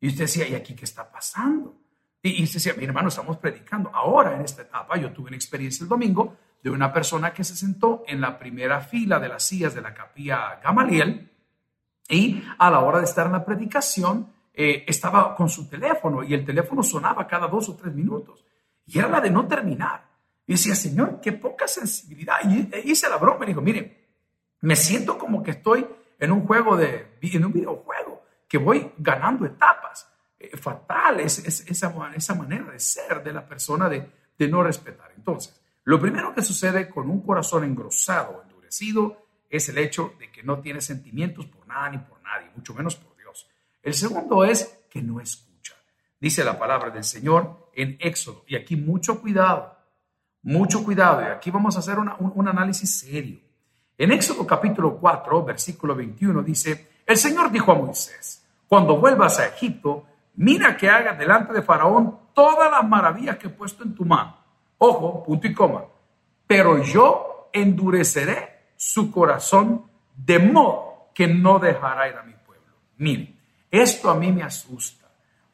Y 0.00 0.08
usted 0.08 0.24
decía, 0.24 0.48
¿y 0.48 0.54
aquí 0.54 0.74
qué 0.74 0.84
está 0.84 1.10
pasando? 1.10 1.74
Y, 2.22 2.42
usted 2.42 2.56
decía, 2.56 2.74
mi 2.74 2.84
hermano, 2.84 3.08
estamos 3.08 3.36
predicando. 3.38 3.90
Ahora, 3.94 4.34
en 4.34 4.42
esta 4.42 4.62
etapa, 4.62 4.96
yo 4.96 5.12
tuve 5.12 5.28
una 5.28 5.36
experiencia 5.36 5.84
el 5.84 5.88
domingo 5.88 6.36
de 6.62 6.70
una 6.70 6.92
persona 6.92 7.32
que 7.32 7.44
se 7.44 7.54
sentó 7.54 8.02
en 8.06 8.20
la 8.20 8.38
primera 8.38 8.80
fila 8.80 9.20
de 9.20 9.28
las 9.28 9.44
sillas 9.44 9.74
de 9.74 9.82
la 9.82 9.94
capilla 9.94 10.58
Gamaliel 10.62 11.30
y 12.08 12.42
a 12.58 12.70
la 12.70 12.80
hora 12.80 12.98
de 12.98 13.04
estar 13.04 13.26
en 13.26 13.32
la 13.32 13.44
predicación 13.44 14.32
eh, 14.58 14.84
estaba 14.86 15.34
con 15.34 15.50
su 15.50 15.68
teléfono 15.68 16.24
y 16.24 16.32
el 16.32 16.42
teléfono 16.42 16.82
sonaba 16.82 17.26
cada 17.26 17.46
dos 17.46 17.68
o 17.68 17.76
tres 17.76 17.94
minutos 17.94 18.42
y 18.86 18.98
era 18.98 19.06
la 19.06 19.20
de 19.20 19.30
no 19.30 19.46
terminar. 19.46 20.08
Y 20.46 20.52
decía, 20.52 20.74
Señor, 20.74 21.20
qué 21.20 21.32
poca 21.32 21.68
sensibilidad. 21.68 22.36
Y 22.42 22.90
hice 22.90 23.06
la 23.10 23.18
broma 23.18 23.44
y 23.44 23.48
dijo, 23.48 23.60
mire, 23.60 24.06
me 24.62 24.74
siento 24.74 25.18
como 25.18 25.42
que 25.42 25.50
estoy 25.50 25.86
en 26.18 26.32
un 26.32 26.46
juego 26.46 26.74
de, 26.74 27.18
en 27.20 27.44
un 27.44 27.52
videojuego, 27.52 28.22
que 28.48 28.56
voy 28.56 28.92
ganando 28.96 29.44
etapas. 29.44 30.10
Eh, 30.38 30.56
fatal 30.56 31.20
es, 31.20 31.38
esa, 31.40 32.14
esa 32.14 32.34
manera 32.34 32.70
de 32.70 32.78
ser 32.78 33.22
de 33.22 33.34
la 33.34 33.46
persona 33.46 33.90
de, 33.90 34.08
de 34.38 34.48
no 34.48 34.62
respetar. 34.62 35.12
Entonces, 35.14 35.60
lo 35.84 36.00
primero 36.00 36.32
que 36.34 36.40
sucede 36.40 36.88
con 36.88 37.10
un 37.10 37.20
corazón 37.20 37.64
engrosado 37.64 38.42
endurecido 38.42 39.26
es 39.50 39.68
el 39.68 39.76
hecho 39.76 40.14
de 40.18 40.32
que 40.32 40.42
no 40.42 40.60
tiene 40.60 40.80
sentimientos 40.80 41.44
por 41.44 41.66
nada 41.66 41.90
ni 41.90 41.98
por 41.98 42.22
nadie, 42.22 42.50
mucho 42.56 42.72
menos 42.72 42.96
por. 42.96 43.15
El 43.86 43.94
segundo 43.94 44.44
es 44.44 44.80
que 44.90 45.00
no 45.00 45.20
escucha. 45.20 45.72
Dice 46.18 46.42
la 46.42 46.58
palabra 46.58 46.90
del 46.90 47.04
Señor 47.04 47.70
en 47.72 47.96
Éxodo. 48.00 48.42
Y 48.48 48.56
aquí 48.56 48.74
mucho 48.74 49.20
cuidado, 49.20 49.76
mucho 50.42 50.82
cuidado. 50.82 51.22
Y 51.22 51.26
aquí 51.26 51.52
vamos 51.52 51.76
a 51.76 51.78
hacer 51.78 51.96
un, 52.00 52.48
análisis 52.48 52.98
serio. 52.98 53.38
En 53.96 54.10
Éxodo 54.10 54.44
capítulo 54.44 54.98
4, 54.98 55.44
versículo 55.44 55.94
21 55.94 56.42
dice, 56.42 56.88
el 57.06 57.16
Señor 57.16 57.52
dijo 57.52 57.70
a 57.70 57.76
Moisés, 57.76 58.44
cuando 58.66 58.96
vuelvas 58.96 59.38
a 59.38 59.46
Egipto, 59.46 60.04
mira 60.34 60.76
que 60.76 60.90
hagas 60.90 61.16
delante 61.16 61.52
de 61.52 61.62
Faraón 61.62 62.32
todas 62.34 62.68
las 62.68 62.84
maravillas 62.88 63.36
que 63.36 63.46
he 63.46 63.50
puesto 63.50 63.84
en 63.84 63.94
tu 63.94 64.04
mano 64.04 64.36
Ojo, 64.78 65.22
punto 65.22 65.46
y 65.46 65.54
coma. 65.54 65.84
Pero 66.44 66.82
yo 66.82 67.50
endureceré 67.52 68.70
su 68.74 69.12
corazón 69.12 69.84
de 70.16 70.40
modo 70.40 71.10
que 71.14 71.28
no 71.28 71.60
dejará 71.60 72.08
ir 72.08 72.16
a 72.16 72.24
mi 72.24 72.34
pueblo. 72.34 72.74
Miren, 72.96 73.35
esto 73.70 74.10
a 74.10 74.14
mí 74.14 74.32
me 74.32 74.42
asusta, 74.42 75.06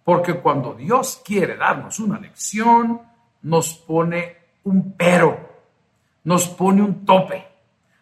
porque 0.05 0.35
cuando 0.35 0.75
Dios 0.75 1.23
quiere 1.25 1.57
darnos 1.57 1.99
una 1.99 2.19
lección, 2.19 3.01
nos 3.43 3.75
pone 3.75 4.37
un 4.65 4.95
pero, 4.97 5.51
nos 6.25 6.49
pone 6.49 6.83
un 6.83 7.05
tope, 7.05 7.47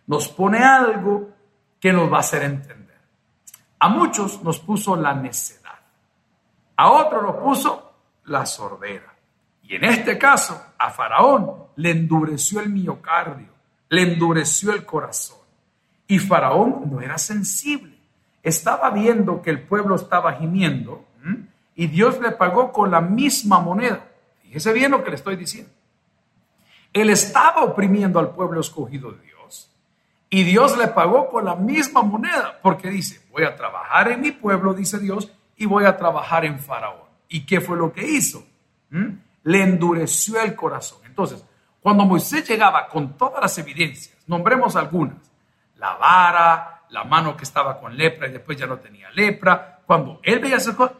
nos 0.07 0.29
pone 0.29 0.59
algo 0.59 1.31
que 1.79 1.93
nos 1.93 2.13
va 2.13 2.19
a 2.19 2.21
hacer 2.21 2.43
entender. 2.43 3.01
A 3.79 3.89
muchos 3.89 4.43
nos 4.43 4.59
puso 4.59 4.97
la 4.97 5.15
necedad, 5.15 5.79
a 6.77 6.91
otros 6.91 7.23
nos 7.23 7.37
puso 7.37 7.93
la 8.25 8.45
sordera. 8.45 9.15
Y 9.63 9.77
en 9.77 9.85
este 9.85 10.19
caso, 10.19 10.61
a 10.79 10.91
Faraón 10.91 11.67
le 11.77 11.91
endureció 11.93 12.61
el 12.61 12.71
miocardio, 12.71 13.49
le 13.89 14.03
endureció 14.03 14.73
el 14.73 14.85
corazón. 14.85 15.39
Y 16.07 16.19
Faraón 16.19 16.91
no 16.91 17.01
era 17.01 17.19
sensible. 17.19 18.00
Estaba 18.43 18.91
viendo 18.91 19.43
que 19.43 19.51
el 19.51 19.63
pueblo 19.63 19.95
estaba 19.95 20.35
gimiendo 20.35 21.05
y 21.75 21.87
Dios 21.87 22.21
le 22.21 22.33
pagó 22.33 22.73
con 22.73 22.91
la 22.91 23.01
misma 23.01 23.61
moneda. 23.61 24.07
Fíjese 24.43 24.73
bien 24.73 24.91
lo 24.91 25.05
que 25.05 25.11
le 25.11 25.17
estoy 25.17 25.37
diciendo. 25.37 25.71
Él 26.93 27.11
estaba 27.11 27.63
oprimiendo 27.63 28.19
al 28.19 28.31
pueblo 28.31 28.61
escogido 28.61 29.13
de 29.13 29.23
Dios 29.23 29.31
y 30.29 30.45
Dios 30.45 30.77
le 30.79 30.89
pagó 30.89 31.29
con 31.29 31.45
la 31.45 31.57
misma 31.57 32.03
moneda 32.03 32.59
porque 32.63 32.89
dice, 32.89 33.21
voy 33.31 33.45
a 33.45 33.57
trabajar 33.57 34.11
en 34.11 34.21
mi 34.21 34.31
pueblo, 34.31 34.75
dice 34.75 34.99
Dios, 34.99 35.31
y 35.57 35.67
voy 35.67 35.85
a 35.85 35.97
trabajar 35.97 36.45
en 36.45 36.59
Faraón. 36.59 37.09
¿Y 37.29 37.45
qué 37.47 37.61
fue 37.61 37.77
lo 37.77 37.93
que 37.93 38.07
hizo? 38.07 38.45
le 39.43 39.63
endureció 39.63 40.41
el 40.41 40.55
corazón. 40.55 40.99
Entonces, 41.05 41.45
cuando 41.81 42.05
Moisés 42.05 42.49
llegaba 42.49 42.89
con 42.89 43.17
todas 43.17 43.41
las 43.41 43.57
evidencias, 43.59 44.17
nombremos 44.27 44.77
algunas, 44.77 45.17
la 45.77 45.95
vara, 45.97 46.70
la 46.91 47.05
mano 47.05 47.37
que 47.37 47.45
estaba 47.45 47.81
con 47.81 47.97
lepra 47.97 48.29
y 48.29 48.33
después 48.33 48.59
ya 48.59 48.67
no 48.67 48.79
tenía 48.79 49.11
lepra, 49.11 49.81
cuando 49.87 50.21
él 50.23 50.39
veía 50.39 50.57
esas 50.57 50.75
cosas, 50.75 50.97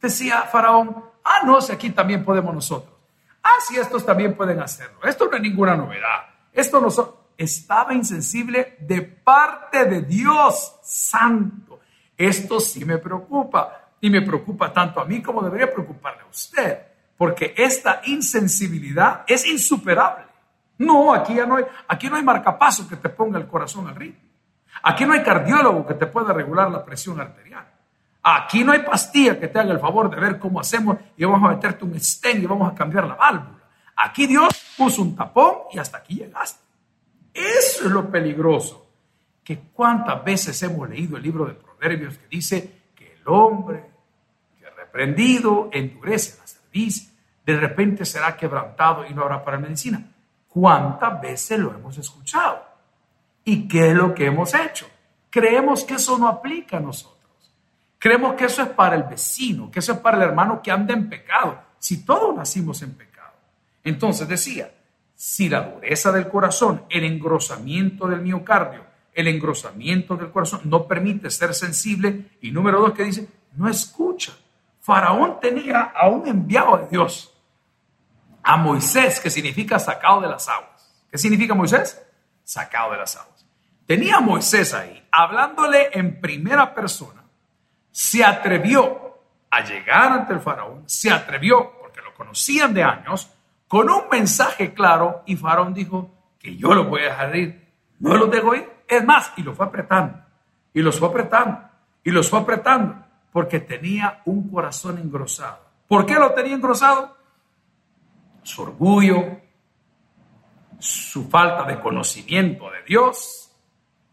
decía 0.00 0.42
Faraón, 0.42 1.04
ah, 1.24 1.40
no, 1.44 1.60
si 1.60 1.72
aquí 1.72 1.90
también 1.90 2.24
podemos 2.24 2.54
nosotros. 2.54 2.94
Ah, 3.42 3.56
sí, 3.66 3.76
estos 3.76 4.04
también 4.04 4.34
pueden 4.34 4.60
hacerlo. 4.60 4.98
Esto 5.04 5.26
no 5.26 5.36
es 5.36 5.42
ninguna 5.42 5.76
novedad. 5.76 6.26
Esto 6.52 6.80
no 6.80 6.88
estaba 7.36 7.94
insensible 7.94 8.76
de 8.80 9.00
parte 9.02 9.86
de 9.86 10.02
Dios 10.02 10.76
Santo. 10.82 11.80
Esto 12.16 12.60
sí 12.60 12.84
me 12.84 12.98
preocupa 12.98 13.92
y 14.00 14.10
me 14.10 14.22
preocupa 14.22 14.72
tanto 14.72 15.00
a 15.00 15.04
mí 15.04 15.22
como 15.22 15.42
debería 15.42 15.72
preocuparle 15.72 16.22
a 16.22 16.26
usted, 16.26 16.78
porque 17.16 17.54
esta 17.56 18.02
insensibilidad 18.04 19.24
es 19.26 19.46
insuperable. 19.46 20.24
No, 20.78 21.12
aquí 21.12 21.34
no 21.34 21.56
hay, 21.56 21.64
aquí 21.88 22.08
no 22.08 22.16
hay 22.16 22.22
marcapaso 22.22 22.88
que 22.88 22.96
te 22.96 23.08
ponga 23.08 23.38
el 23.38 23.46
corazón 23.46 23.88
al 23.88 23.94
ritmo. 23.94 24.29
Aquí 24.82 25.04
no 25.04 25.12
hay 25.12 25.22
cardiólogo 25.22 25.86
que 25.86 25.94
te 25.94 26.06
pueda 26.06 26.32
regular 26.32 26.70
la 26.70 26.84
presión 26.84 27.20
arterial. 27.20 27.66
Aquí 28.22 28.64
no 28.64 28.72
hay 28.72 28.80
pastilla 28.80 29.38
que 29.38 29.48
te 29.48 29.58
haga 29.58 29.72
el 29.72 29.80
favor 29.80 30.10
de 30.10 30.20
ver 30.20 30.38
cómo 30.38 30.60
hacemos 30.60 30.98
y 31.16 31.24
vamos 31.24 31.42
a 31.48 31.54
meterte 31.54 31.84
un 31.84 31.98
stent 31.98 32.42
y 32.42 32.46
vamos 32.46 32.70
a 32.70 32.74
cambiar 32.74 33.06
la 33.06 33.14
válvula. 33.14 33.60
Aquí 33.96 34.26
Dios 34.26 34.48
puso 34.76 35.02
un 35.02 35.16
tapón 35.16 35.54
y 35.72 35.78
hasta 35.78 35.98
aquí 35.98 36.16
llegaste. 36.16 36.60
Eso 37.32 37.86
es 37.86 37.90
lo 37.90 38.10
peligroso. 38.10 38.86
Que 39.42 39.58
cuántas 39.72 40.22
veces 40.22 40.62
hemos 40.62 40.88
leído 40.88 41.16
el 41.16 41.22
libro 41.22 41.46
de 41.46 41.54
Proverbios 41.54 42.18
que 42.18 42.26
dice 42.28 42.82
que 42.94 43.14
el 43.14 43.22
hombre 43.26 43.90
que 44.58 44.68
reprendido 44.70 45.70
endurece 45.72 46.38
la 46.38 46.46
cerviz, 46.46 47.12
de 47.44 47.56
repente 47.58 48.04
será 48.04 48.36
quebrantado 48.36 49.06
y 49.06 49.14
no 49.14 49.22
habrá 49.22 49.42
para 49.42 49.58
medicina. 49.58 50.02
¿Cuántas 50.46 51.20
veces 51.20 51.58
lo 51.58 51.72
hemos 51.72 51.96
escuchado? 51.96 52.69
¿Y 53.50 53.66
qué 53.66 53.88
es 53.88 53.96
lo 53.96 54.14
que 54.14 54.26
hemos 54.26 54.54
hecho? 54.54 54.88
Creemos 55.28 55.82
que 55.82 55.94
eso 55.94 56.16
no 56.16 56.28
aplica 56.28 56.76
a 56.76 56.80
nosotros. 56.80 57.18
Creemos 57.98 58.34
que 58.34 58.44
eso 58.44 58.62
es 58.62 58.68
para 58.68 58.94
el 58.94 59.02
vecino, 59.02 59.72
que 59.72 59.80
eso 59.80 59.94
es 59.94 59.98
para 59.98 60.18
el 60.18 60.22
hermano 60.22 60.62
que 60.62 60.70
anda 60.70 60.94
en 60.94 61.08
pecado. 61.08 61.60
Si 61.76 62.04
todos 62.04 62.32
nacimos 62.36 62.80
en 62.82 62.94
pecado. 62.94 63.32
Entonces 63.82 64.28
decía, 64.28 64.72
si 65.16 65.48
la 65.48 65.62
dureza 65.62 66.12
del 66.12 66.28
corazón, 66.28 66.84
el 66.88 67.02
engrosamiento 67.02 68.06
del 68.06 68.20
miocardio, 68.20 68.84
el 69.12 69.26
engrosamiento 69.26 70.16
del 70.16 70.30
corazón 70.30 70.60
no 70.62 70.86
permite 70.86 71.28
ser 71.28 71.52
sensible, 71.52 72.30
y 72.40 72.52
número 72.52 72.78
dos 72.78 72.92
que 72.92 73.02
dice, 73.02 73.26
no 73.56 73.68
escucha. 73.68 74.30
Faraón 74.80 75.40
tenía 75.40 75.92
a 75.92 76.08
un 76.08 76.28
enviado 76.28 76.76
de 76.76 76.86
Dios, 76.86 77.34
a 78.44 78.56
Moisés, 78.56 79.18
que 79.18 79.28
significa 79.28 79.80
sacado 79.80 80.20
de 80.20 80.28
las 80.28 80.48
aguas. 80.48 81.04
¿Qué 81.10 81.18
significa 81.18 81.52
Moisés? 81.52 82.00
Sacado 82.44 82.92
de 82.92 82.98
las 82.98 83.16
aguas. 83.16 83.29
Tenía 83.90 84.20
Moisés 84.20 84.72
ahí, 84.72 85.04
hablándole 85.10 85.90
en 85.92 86.20
primera 86.20 86.72
persona 86.72 87.24
se 87.90 88.24
atrevió 88.24 89.18
a 89.50 89.64
llegar 89.64 90.12
ante 90.12 90.32
el 90.32 90.38
faraón, 90.38 90.84
se 90.86 91.10
atrevió, 91.10 91.72
porque 91.80 92.00
lo 92.00 92.14
conocían 92.14 92.72
de 92.72 92.84
años, 92.84 93.28
con 93.66 93.90
un 93.90 94.04
mensaje 94.08 94.72
claro 94.74 95.24
y 95.26 95.34
faraón 95.34 95.74
dijo 95.74 96.08
que 96.38 96.56
yo 96.56 96.72
lo 96.72 96.84
voy 96.84 97.00
a 97.00 97.06
dejar 97.06 97.34
ir, 97.34 97.68
no 97.98 98.14
los 98.14 98.30
dejo 98.30 98.54
ir, 98.54 98.70
es 98.86 99.04
más, 99.04 99.32
y 99.36 99.42
lo 99.42 99.56
fue 99.56 99.66
apretando, 99.66 100.20
y 100.72 100.82
los 100.82 100.96
fue 100.96 101.08
apretando, 101.08 101.60
y 102.04 102.12
los 102.12 102.30
fue 102.30 102.38
apretando, 102.38 102.94
porque 103.32 103.58
tenía 103.58 104.22
un 104.24 104.48
corazón 104.52 104.98
engrosado. 104.98 105.66
¿Por 105.88 106.06
qué 106.06 106.14
lo 106.14 106.30
tenía 106.32 106.54
engrosado? 106.54 107.16
Su 108.44 108.62
orgullo, 108.62 109.40
su 110.78 111.28
falta 111.28 111.64
de 111.64 111.80
conocimiento 111.80 112.70
de 112.70 112.84
Dios, 112.86 113.49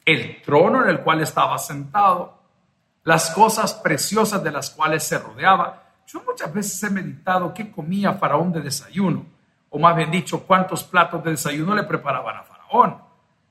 el 0.08 0.41
trono 0.41 0.84
en 0.84 0.89
el 0.89 1.02
cual 1.02 1.20
estaba 1.20 1.58
sentado, 1.58 2.39
las 3.04 3.30
cosas 3.32 3.74
preciosas 3.74 4.41
de 4.41 4.52
las 4.52 4.70
cuales 4.70 5.04
se 5.04 5.20
rodeaba. 5.20 5.84
Yo 6.08 6.24
muchas 6.26 6.54
veces 6.54 6.82
he 6.82 6.89
meditado 6.89 7.54
qué 7.54 7.70
comía 7.70 8.13
Faraón 8.13 8.54
de 8.54 8.62
desayuno, 8.62 9.26
o 9.70 9.78
más 9.78 9.98
bien 9.98 10.10
dicho, 10.10 10.43
cuántos 10.48 10.86
platos 10.86 11.22
de 11.26 11.32
desayuno 11.32 11.76
le 11.76 11.84
preparaban 11.84 12.38
a 12.38 12.43
Faraón. 12.43 13.02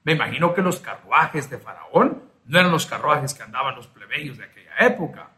Me 0.02 0.12
imagino 0.12 0.54
que 0.54 0.62
los 0.62 0.80
carruajes 0.80 1.50
de 1.50 1.58
Faraón 1.58 2.22
no 2.46 2.58
eran 2.58 2.72
los 2.72 2.86
carruajes 2.86 3.34
que 3.34 3.42
andaban 3.42 3.76
los 3.76 3.86
plebeyos 3.88 4.38
de 4.38 4.44
aquella 4.44 4.76
época. 4.78 5.28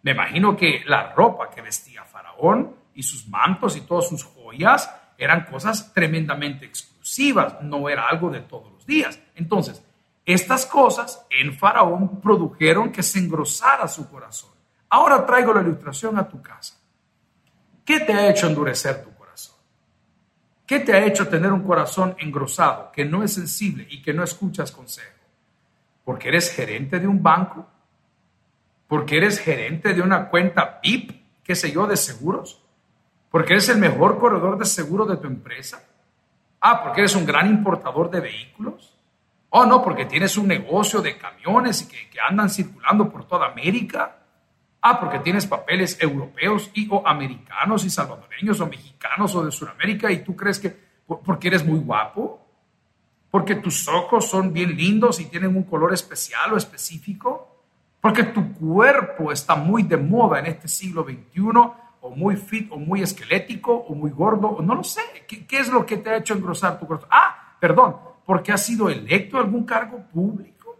Me 0.00 0.12
imagino 0.12 0.56
que 0.56 0.82
la 0.86 1.12
ropa 1.12 1.50
que 1.50 1.60
vestía 1.60 2.04
Faraón 2.04 2.74
y 2.94 3.02
sus 3.02 3.28
mantos 3.28 3.76
y 3.76 3.82
todas 3.82 4.08
sus 4.08 4.24
joyas 4.24 4.90
eran 5.18 5.44
cosas 5.44 5.92
tremendamente 5.92 6.64
exclusivas, 6.64 7.60
no 7.60 7.86
era 7.90 8.08
algo 8.08 8.30
de 8.30 8.40
todos 8.40 8.72
los 8.72 8.86
días. 8.86 9.20
Entonces, 9.34 9.83
estas 10.24 10.64
cosas 10.66 11.26
en 11.28 11.56
Faraón 11.56 12.20
produjeron 12.20 12.90
que 12.90 13.02
se 13.02 13.18
engrosara 13.18 13.86
su 13.88 14.08
corazón. 14.08 14.50
Ahora 14.88 15.26
traigo 15.26 15.52
la 15.52 15.60
ilustración 15.60 16.18
a 16.18 16.28
tu 16.28 16.40
casa. 16.40 16.74
¿Qué 17.84 18.00
te 18.00 18.12
ha 18.14 18.30
hecho 18.30 18.46
endurecer 18.46 19.02
tu 19.02 19.12
corazón? 19.14 19.56
¿Qué 20.66 20.80
te 20.80 20.94
ha 20.94 21.04
hecho 21.04 21.28
tener 21.28 21.52
un 21.52 21.62
corazón 21.62 22.16
engrosado, 22.18 22.90
que 22.92 23.04
no 23.04 23.22
es 23.22 23.34
sensible 23.34 23.86
y 23.90 24.00
que 24.00 24.14
no 24.14 24.22
escuchas 24.24 24.72
consejo? 24.72 25.12
¿Porque 26.04 26.28
eres 26.28 26.50
gerente 26.50 26.98
de 26.98 27.06
un 27.06 27.22
banco? 27.22 27.66
¿Porque 28.88 29.18
eres 29.18 29.38
gerente 29.38 29.92
de 29.92 30.00
una 30.00 30.28
cuenta 30.30 30.80
PIP, 30.80 31.42
qué 31.42 31.54
sé 31.54 31.70
yo, 31.72 31.86
de 31.86 31.96
seguros? 31.96 32.62
¿Porque 33.30 33.54
eres 33.54 33.68
el 33.68 33.78
mejor 33.78 34.18
corredor 34.18 34.56
de 34.56 34.64
seguro 34.64 35.04
de 35.04 35.16
tu 35.16 35.26
empresa? 35.26 35.84
Ah, 36.60 36.82
porque 36.82 37.00
eres 37.00 37.14
un 37.14 37.26
gran 37.26 37.48
importador 37.48 38.10
de 38.10 38.20
vehículos. 38.20 38.93
Oh, 39.56 39.64
no, 39.64 39.80
porque 39.84 40.04
tienes 40.04 40.36
un 40.36 40.48
negocio 40.48 41.00
de 41.00 41.16
camiones 41.16 41.82
y 41.82 41.86
que, 41.86 42.18
andan 42.28 42.50
circulando 42.50 43.08
por 43.08 43.24
toda 43.24 43.46
América. 43.46 44.16
Ah, 44.82 44.98
porque 44.98 45.20
tienes 45.20 45.46
papeles 45.46 45.96
europeos 46.00 46.72
y 46.74 46.88
o 46.90 47.06
americanos 47.06 47.84
y 47.84 47.90
salvadoreños 47.90 48.60
o 48.60 48.66
mexicanos 48.66 49.32
o 49.36 49.44
de 49.44 49.52
Sudamérica 49.52 50.10
y 50.10 50.24
tú 50.24 50.34
crees 50.34 50.58
que 50.58 50.76
porque 51.06 51.46
eres 51.46 51.64
muy 51.64 51.78
guapo, 51.78 52.44
porque 53.30 53.54
tus 53.54 53.86
ojos 53.86 54.28
son 54.28 54.52
bien 54.52 54.76
lindos 54.76 55.20
y 55.20 55.26
tienen 55.26 55.56
un 55.56 55.62
color 55.62 55.94
especial 55.94 56.52
o 56.52 56.56
específico, 56.56 57.62
porque 58.00 58.24
tu 58.24 58.54
cuerpo 58.54 59.30
está 59.30 59.54
muy 59.54 59.84
de 59.84 59.98
moda 59.98 60.40
en 60.40 60.46
este 60.46 60.66
siglo 60.66 61.04
XXI 61.04 61.42
o 62.00 62.10
muy 62.10 62.34
fit 62.34 62.72
o 62.72 62.76
muy 62.76 63.02
esquelético 63.02 63.72
o 63.72 63.94
muy 63.94 64.10
gordo, 64.10 64.48
o 64.48 64.62
no 64.62 64.74
lo 64.74 64.82
sé. 64.82 65.02
¿Qué, 65.28 65.46
¿Qué, 65.46 65.60
es 65.60 65.68
lo 65.68 65.86
que 65.86 65.98
te 65.98 66.10
ha 66.10 66.16
hecho 66.16 66.34
engrosar 66.34 66.80
tu 66.80 66.88
corazón? 66.88 67.08
Ah, 67.12 67.56
perdón, 67.60 68.13
porque 68.24 68.52
has 68.52 68.64
sido 68.64 68.88
electo 68.88 69.36
a 69.36 69.40
algún 69.40 69.64
cargo 69.64 70.02
público, 70.12 70.78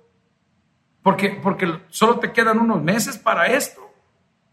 porque, 1.02 1.38
porque 1.42 1.82
solo 1.88 2.18
te 2.18 2.32
quedan 2.32 2.58
unos 2.58 2.82
meses 2.82 3.18
para 3.18 3.46
esto. 3.46 3.82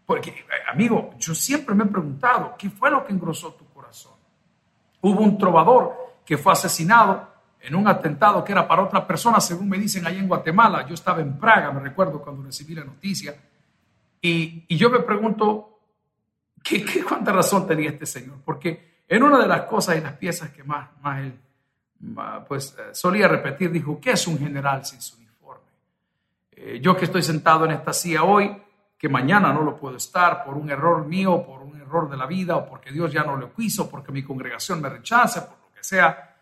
Porque, 0.04 0.44
amigo, 0.70 1.14
yo 1.18 1.34
siempre 1.34 1.74
me 1.74 1.84
he 1.84 1.86
preguntado, 1.86 2.54
¿qué 2.58 2.68
fue 2.68 2.90
lo 2.90 3.04
que 3.04 3.12
engrosó 3.12 3.54
tu 3.54 3.64
corazón? 3.66 4.12
Hubo 5.00 5.22
un 5.22 5.38
trovador 5.38 5.96
que 6.26 6.36
fue 6.36 6.52
asesinado 6.52 7.28
en 7.60 7.74
un 7.74 7.86
atentado 7.88 8.44
que 8.44 8.52
era 8.52 8.66
para 8.66 8.82
otra 8.82 9.06
persona, 9.06 9.40
según 9.40 9.68
me 9.68 9.78
dicen 9.78 10.06
allá 10.06 10.18
en 10.18 10.28
Guatemala. 10.28 10.86
Yo 10.86 10.94
estaba 10.94 11.22
en 11.22 11.38
Praga, 11.38 11.72
me 11.72 11.80
recuerdo 11.80 12.20
cuando 12.20 12.42
recibí 12.42 12.74
la 12.74 12.84
noticia. 12.84 13.34
Y, 14.20 14.66
y 14.68 14.76
yo 14.76 14.90
me 14.90 15.00
pregunto, 15.00 15.78
¿qué, 16.62 16.84
¿qué, 16.84 17.02
cuánta 17.02 17.32
razón 17.32 17.66
tenía 17.66 17.90
este 17.90 18.04
señor? 18.04 18.40
Porque 18.44 19.02
en 19.08 19.22
una 19.22 19.38
de 19.38 19.48
las 19.48 19.62
cosas 19.62 19.96
y 19.96 20.00
las 20.00 20.14
piezas 20.14 20.50
que 20.50 20.64
más, 20.64 20.90
más 21.00 21.20
él 21.20 21.40
pues 22.46 22.76
eh, 22.78 22.94
solía 22.94 23.28
repetir, 23.28 23.70
dijo, 23.70 24.00
¿qué 24.00 24.12
es 24.12 24.26
un 24.26 24.38
general 24.38 24.84
sin 24.84 25.00
su 25.00 25.16
uniforme? 25.16 25.70
Eh, 26.52 26.80
yo 26.80 26.96
que 26.96 27.04
estoy 27.04 27.22
sentado 27.22 27.64
en 27.64 27.72
esta 27.72 27.92
silla 27.92 28.24
hoy, 28.24 28.56
que 28.98 29.08
mañana 29.08 29.52
no 29.52 29.62
lo 29.62 29.76
puedo 29.76 29.96
estar 29.96 30.44
por 30.44 30.54
un 30.54 30.70
error 30.70 31.04
mío, 31.06 31.44
por 31.44 31.62
un 31.62 31.80
error 31.80 32.08
de 32.08 32.16
la 32.16 32.26
vida, 32.26 32.56
o 32.56 32.66
porque 32.66 32.90
Dios 32.90 33.12
ya 33.12 33.24
no 33.24 33.36
lo 33.36 33.52
quiso, 33.52 33.90
porque 33.90 34.12
mi 34.12 34.22
congregación 34.22 34.80
me 34.80 34.88
rechaza, 34.88 35.48
por 35.48 35.58
lo 35.58 35.74
que 35.74 35.82
sea, 35.82 36.36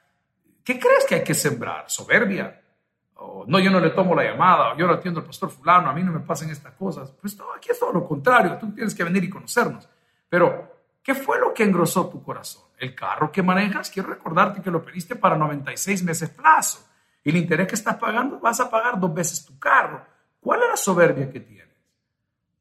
¿qué 0.64 0.78
crees 0.78 1.04
que 1.06 1.16
hay 1.16 1.24
que 1.24 1.34
sembrar? 1.34 1.84
¿Soberbia? 1.88 2.60
O, 3.16 3.44
no, 3.46 3.58
yo 3.58 3.70
no 3.70 3.80
le 3.80 3.90
tomo 3.90 4.14
la 4.14 4.24
llamada, 4.24 4.72
o 4.72 4.76
yo 4.76 4.86
no 4.86 4.94
atiendo 4.94 5.20
al 5.20 5.26
pastor 5.26 5.50
fulano, 5.50 5.90
a 5.90 5.92
mí 5.92 6.02
no 6.02 6.12
me 6.12 6.20
pasan 6.20 6.50
estas 6.50 6.72
cosas. 6.74 7.10
Pues 7.20 7.36
no, 7.36 7.52
aquí 7.54 7.70
es 7.70 7.78
todo 7.78 7.92
lo 7.92 8.06
contrario, 8.06 8.56
tú 8.58 8.72
tienes 8.72 8.94
que 8.94 9.04
venir 9.04 9.24
y 9.24 9.30
conocernos. 9.30 9.88
Pero, 10.28 10.69
¿qué 11.02 11.14
fue 11.14 11.38
lo 11.38 11.52
que 11.54 11.64
engrosó 11.64 12.08
tu 12.08 12.22
corazón? 12.22 12.70
el 12.80 12.94
carro 12.94 13.30
que 13.30 13.42
manejas, 13.42 13.90
quiero 13.90 14.08
recordarte 14.08 14.62
que 14.62 14.70
lo 14.70 14.82
pediste 14.82 15.14
para 15.14 15.36
96 15.36 16.02
meses 16.02 16.30
plazo. 16.30 16.88
Y 17.22 17.28
el 17.28 17.36
interés 17.36 17.68
que 17.68 17.74
estás 17.74 17.96
pagando, 17.96 18.40
vas 18.40 18.58
a 18.60 18.70
pagar 18.70 18.98
dos 18.98 19.12
veces 19.12 19.44
tu 19.44 19.58
carro. 19.58 20.04
¿Cuál 20.40 20.62
es 20.62 20.68
la 20.70 20.76
soberbia 20.76 21.30
que 21.30 21.40
tienes? 21.40 21.68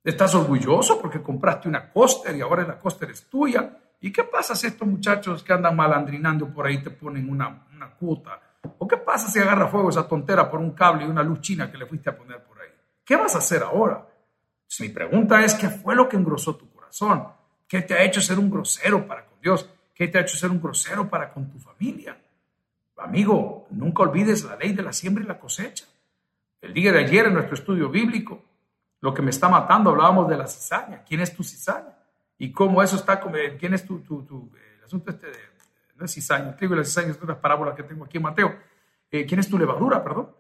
¿Estás 0.03 0.35
orgulloso 0.35 0.99
porque 1.01 1.21
compraste 1.21 1.69
una 1.69 1.89
coster 1.89 2.35
y 2.35 2.41
ahora 2.41 2.67
la 2.67 2.77
coster 2.77 3.11
es 3.11 3.29
tuya? 3.29 3.77
¿Y 4.01 4.11
qué 4.11 4.25
pasa 4.25 4.55
si 4.55 4.67
estos 4.67 4.87
muchachos 4.87 5.41
que 5.41 5.53
andan 5.53 5.75
malandrinando 5.75 6.53
por 6.53 6.67
ahí 6.67 6.83
te 6.83 6.89
ponen 6.89 7.29
una, 7.29 7.65
una 7.73 7.91
cuota? 7.91 8.41
¿O 8.77 8.85
qué 8.85 8.97
pasa 8.97 9.29
si 9.29 9.39
agarra 9.39 9.69
fuego 9.69 9.89
esa 9.89 10.05
tontera 10.05 10.51
por 10.51 10.59
un 10.59 10.71
cable 10.71 11.05
y 11.05 11.07
una 11.07 11.23
luz 11.23 11.39
china 11.39 11.71
que 11.71 11.77
le 11.77 11.85
fuiste 11.85 12.09
a 12.09 12.17
poner 12.17 12.43
por 12.43 12.59
ahí? 12.59 12.69
¿Qué 13.05 13.15
vas 13.15 13.35
a 13.35 13.39
hacer 13.39 13.63
ahora? 13.63 14.05
mi 14.81 14.89
pregunta 14.89 15.43
es, 15.43 15.55
¿qué 15.55 15.69
fue 15.69 15.95
lo 15.95 16.07
que 16.07 16.17
engrosó 16.17 16.55
tu 16.55 16.69
corazón? 16.71 17.38
¿Qué 17.69 17.83
te 17.83 17.93
ha 17.93 18.03
hecho 18.03 18.19
ser 18.19 18.39
un 18.39 18.49
grosero 18.49 19.05
para 19.05 19.27
con 19.27 19.39
Dios? 19.39 19.69
¿Qué 19.93 20.07
te 20.07 20.17
ha 20.17 20.21
hecho 20.21 20.35
ser 20.35 20.49
un 20.49 20.59
grosero 20.59 21.07
para 21.07 21.31
con 21.31 21.51
tu 21.51 21.59
familia? 21.59 22.19
Amigo, 22.97 23.67
nunca 23.69 24.01
olvides 24.01 24.43
la 24.43 24.55
ley 24.55 24.73
de 24.73 24.81
la 24.81 24.91
siembra 24.91 25.23
y 25.23 25.27
la 25.27 25.37
cosecha. 25.37 25.85
El 26.61 26.73
día 26.73 26.91
de 26.91 27.05
ayer 27.05 27.27
en 27.27 27.35
nuestro 27.35 27.53
estudio 27.53 27.89
bíblico, 27.89 28.43
lo 29.01 29.13
que 29.13 29.21
me 29.21 29.29
está 29.29 29.47
matando, 29.49 29.91
hablábamos 29.91 30.27
de 30.27 30.37
la 30.37 30.47
cizaña. 30.47 31.03
¿Quién 31.07 31.21
es 31.21 31.35
tu 31.35 31.43
cizaña? 31.43 31.95
Y 32.39 32.51
cómo 32.51 32.81
eso 32.81 32.95
está, 32.95 33.21
¿quién 33.59 33.75
es 33.75 33.85
tu, 33.85 33.99
tu, 33.99 34.51
el 34.79 34.83
asunto 34.83 35.11
este 35.11 35.27
de, 35.27 35.37
no 35.95 36.05
es 36.05 36.13
cizaña, 36.13 36.55
trigo 36.55 36.73
y 36.73 36.77
la 36.77 36.83
cizaña 36.83 37.11
es 37.11 37.21
una 37.21 37.39
parábola 37.39 37.75
que 37.75 37.83
tengo 37.83 38.03
aquí 38.03 38.17
en 38.17 38.23
Mateo. 38.23 38.57
Eh, 39.11 39.27
¿Quién 39.27 39.41
es 39.41 39.47
tu 39.47 39.59
levadura, 39.59 40.03
perdón? 40.03 40.31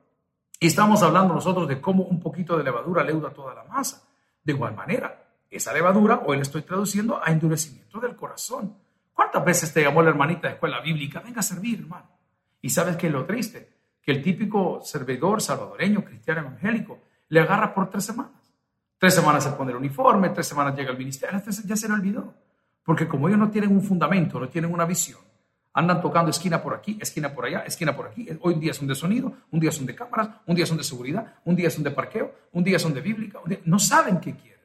Y 0.59 0.65
estamos 0.65 1.03
hablando 1.03 1.35
nosotros 1.35 1.67
de 1.67 1.79
cómo 1.79 2.05
un 2.05 2.19
poquito 2.19 2.57
de 2.57 2.63
levadura 2.63 3.03
leuda 3.03 3.29
toda 3.29 3.53
la 3.53 3.65
masa. 3.65 4.01
De 4.43 4.51
igual 4.51 4.73
manera, 4.73 5.28
esa 5.57 5.73
levadura, 5.73 6.21
hoy 6.25 6.37
le 6.37 6.43
estoy 6.43 6.61
traduciendo 6.61 7.19
a 7.23 7.31
endurecimiento 7.31 7.99
del 7.99 8.15
corazón. 8.15 8.75
¿Cuántas 9.13 9.43
veces 9.43 9.73
te 9.73 9.81
llamó 9.81 10.01
la 10.01 10.09
hermanita 10.09 10.47
de 10.47 10.53
escuela 10.53 10.79
bíblica? 10.79 11.19
Venga 11.19 11.39
a 11.39 11.43
servir, 11.43 11.79
hermano. 11.79 12.07
Y 12.61 12.69
sabes 12.69 12.97
que 12.97 13.07
es 13.07 13.13
lo 13.13 13.25
triste, 13.25 13.69
que 14.01 14.11
el 14.11 14.21
típico 14.21 14.81
servidor 14.83 15.41
salvadoreño, 15.41 16.03
cristiano 16.03 16.41
evangélico, 16.41 16.99
le 17.29 17.39
agarra 17.39 17.73
por 17.73 17.89
tres 17.89 18.05
semanas. 18.05 18.31
Tres 18.97 19.13
semanas 19.13 19.43
se 19.43 19.51
pone 19.51 19.71
el 19.71 19.77
uniforme, 19.77 20.29
tres 20.29 20.47
semanas 20.47 20.75
llega 20.75 20.91
al 20.91 20.97
ministerio, 20.97 21.41
ya 21.65 21.75
se 21.75 21.87
le 21.87 21.93
olvidó. 21.93 22.33
Porque 22.83 23.07
como 23.07 23.27
ellos 23.27 23.39
no 23.39 23.49
tienen 23.49 23.71
un 23.71 23.81
fundamento, 23.81 24.39
no 24.39 24.49
tienen 24.49 24.73
una 24.73 24.85
visión, 24.85 25.19
andan 25.73 26.01
tocando 26.01 26.31
esquina 26.31 26.61
por 26.61 26.73
aquí, 26.73 26.97
esquina 26.99 27.33
por 27.33 27.45
allá, 27.45 27.59
esquina 27.59 27.95
por 27.95 28.07
aquí. 28.07 28.27
Hoy 28.41 28.55
día 28.55 28.73
son 28.73 28.87
de 28.87 28.95
sonido, 28.95 29.31
un 29.51 29.59
día 29.59 29.71
son 29.71 29.85
de 29.85 29.95
cámaras, 29.95 30.29
un 30.45 30.55
día 30.55 30.65
son 30.65 30.77
de 30.77 30.83
seguridad, 30.83 31.35
un 31.45 31.55
día 31.55 31.69
son 31.69 31.83
de 31.83 31.91
parqueo, 31.91 32.33
un 32.51 32.63
día 32.63 32.79
son 32.79 32.93
de 32.93 33.01
bíblica. 33.01 33.39
No 33.65 33.79
saben 33.79 34.19
qué 34.19 34.35
quieren. 34.35 34.58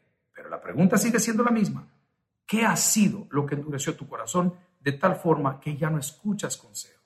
Pregunta 0.64 0.96
sigue 0.96 1.20
siendo 1.20 1.44
la 1.44 1.50
misma. 1.50 1.86
¿Qué 2.46 2.64
ha 2.64 2.74
sido 2.74 3.26
lo 3.30 3.44
que 3.44 3.54
endureció 3.54 3.94
tu 3.94 4.08
corazón 4.08 4.54
de 4.80 4.92
tal 4.92 5.16
forma 5.16 5.60
que 5.60 5.76
ya 5.76 5.90
no 5.90 5.98
escuchas 5.98 6.56
consejo? 6.56 7.02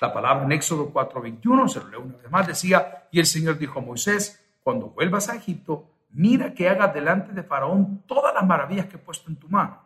La 0.00 0.10
palabra 0.10 0.46
en 0.46 0.52
Éxodo 0.52 0.90
4:21, 0.90 1.68
se 1.68 1.80
lo 1.80 1.88
leo 1.88 2.00
una 2.00 2.16
vez 2.16 2.30
más, 2.30 2.46
decía, 2.46 3.06
y 3.10 3.20
el 3.20 3.26
Señor 3.26 3.58
dijo 3.58 3.80
a 3.80 3.82
Moisés, 3.82 4.42
cuando 4.62 4.88
vuelvas 4.88 5.28
a 5.28 5.36
Egipto, 5.36 5.90
mira 6.12 6.54
que 6.54 6.70
hagas 6.70 6.94
delante 6.94 7.34
de 7.34 7.42
Faraón 7.42 8.02
todas 8.06 8.32
las 8.32 8.46
maravillas 8.46 8.86
que 8.86 8.96
he 8.96 8.98
puesto 8.98 9.28
en 9.28 9.36
tu 9.36 9.50
mano. 9.50 9.78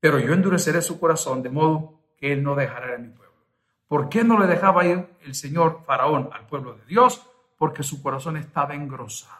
Pero 0.00 0.18
yo 0.18 0.32
endureceré 0.32 0.82
su 0.82 0.98
corazón 0.98 1.44
de 1.44 1.50
modo 1.50 2.00
que 2.18 2.32
él 2.32 2.42
no 2.42 2.56
dejará 2.56 2.96
a 2.96 2.98
mi 2.98 3.10
pueblo. 3.10 3.36
¿Por 3.86 4.08
qué 4.08 4.24
no 4.24 4.36
le 4.36 4.48
dejaba 4.48 4.84
ir 4.84 5.06
el 5.22 5.36
Señor 5.36 5.84
Faraón 5.86 6.28
al 6.32 6.46
pueblo 6.46 6.74
de 6.74 6.86
Dios? 6.86 7.24
Porque 7.56 7.84
su 7.84 8.02
corazón 8.02 8.36
estaba 8.36 8.74
engrosado. 8.74 9.39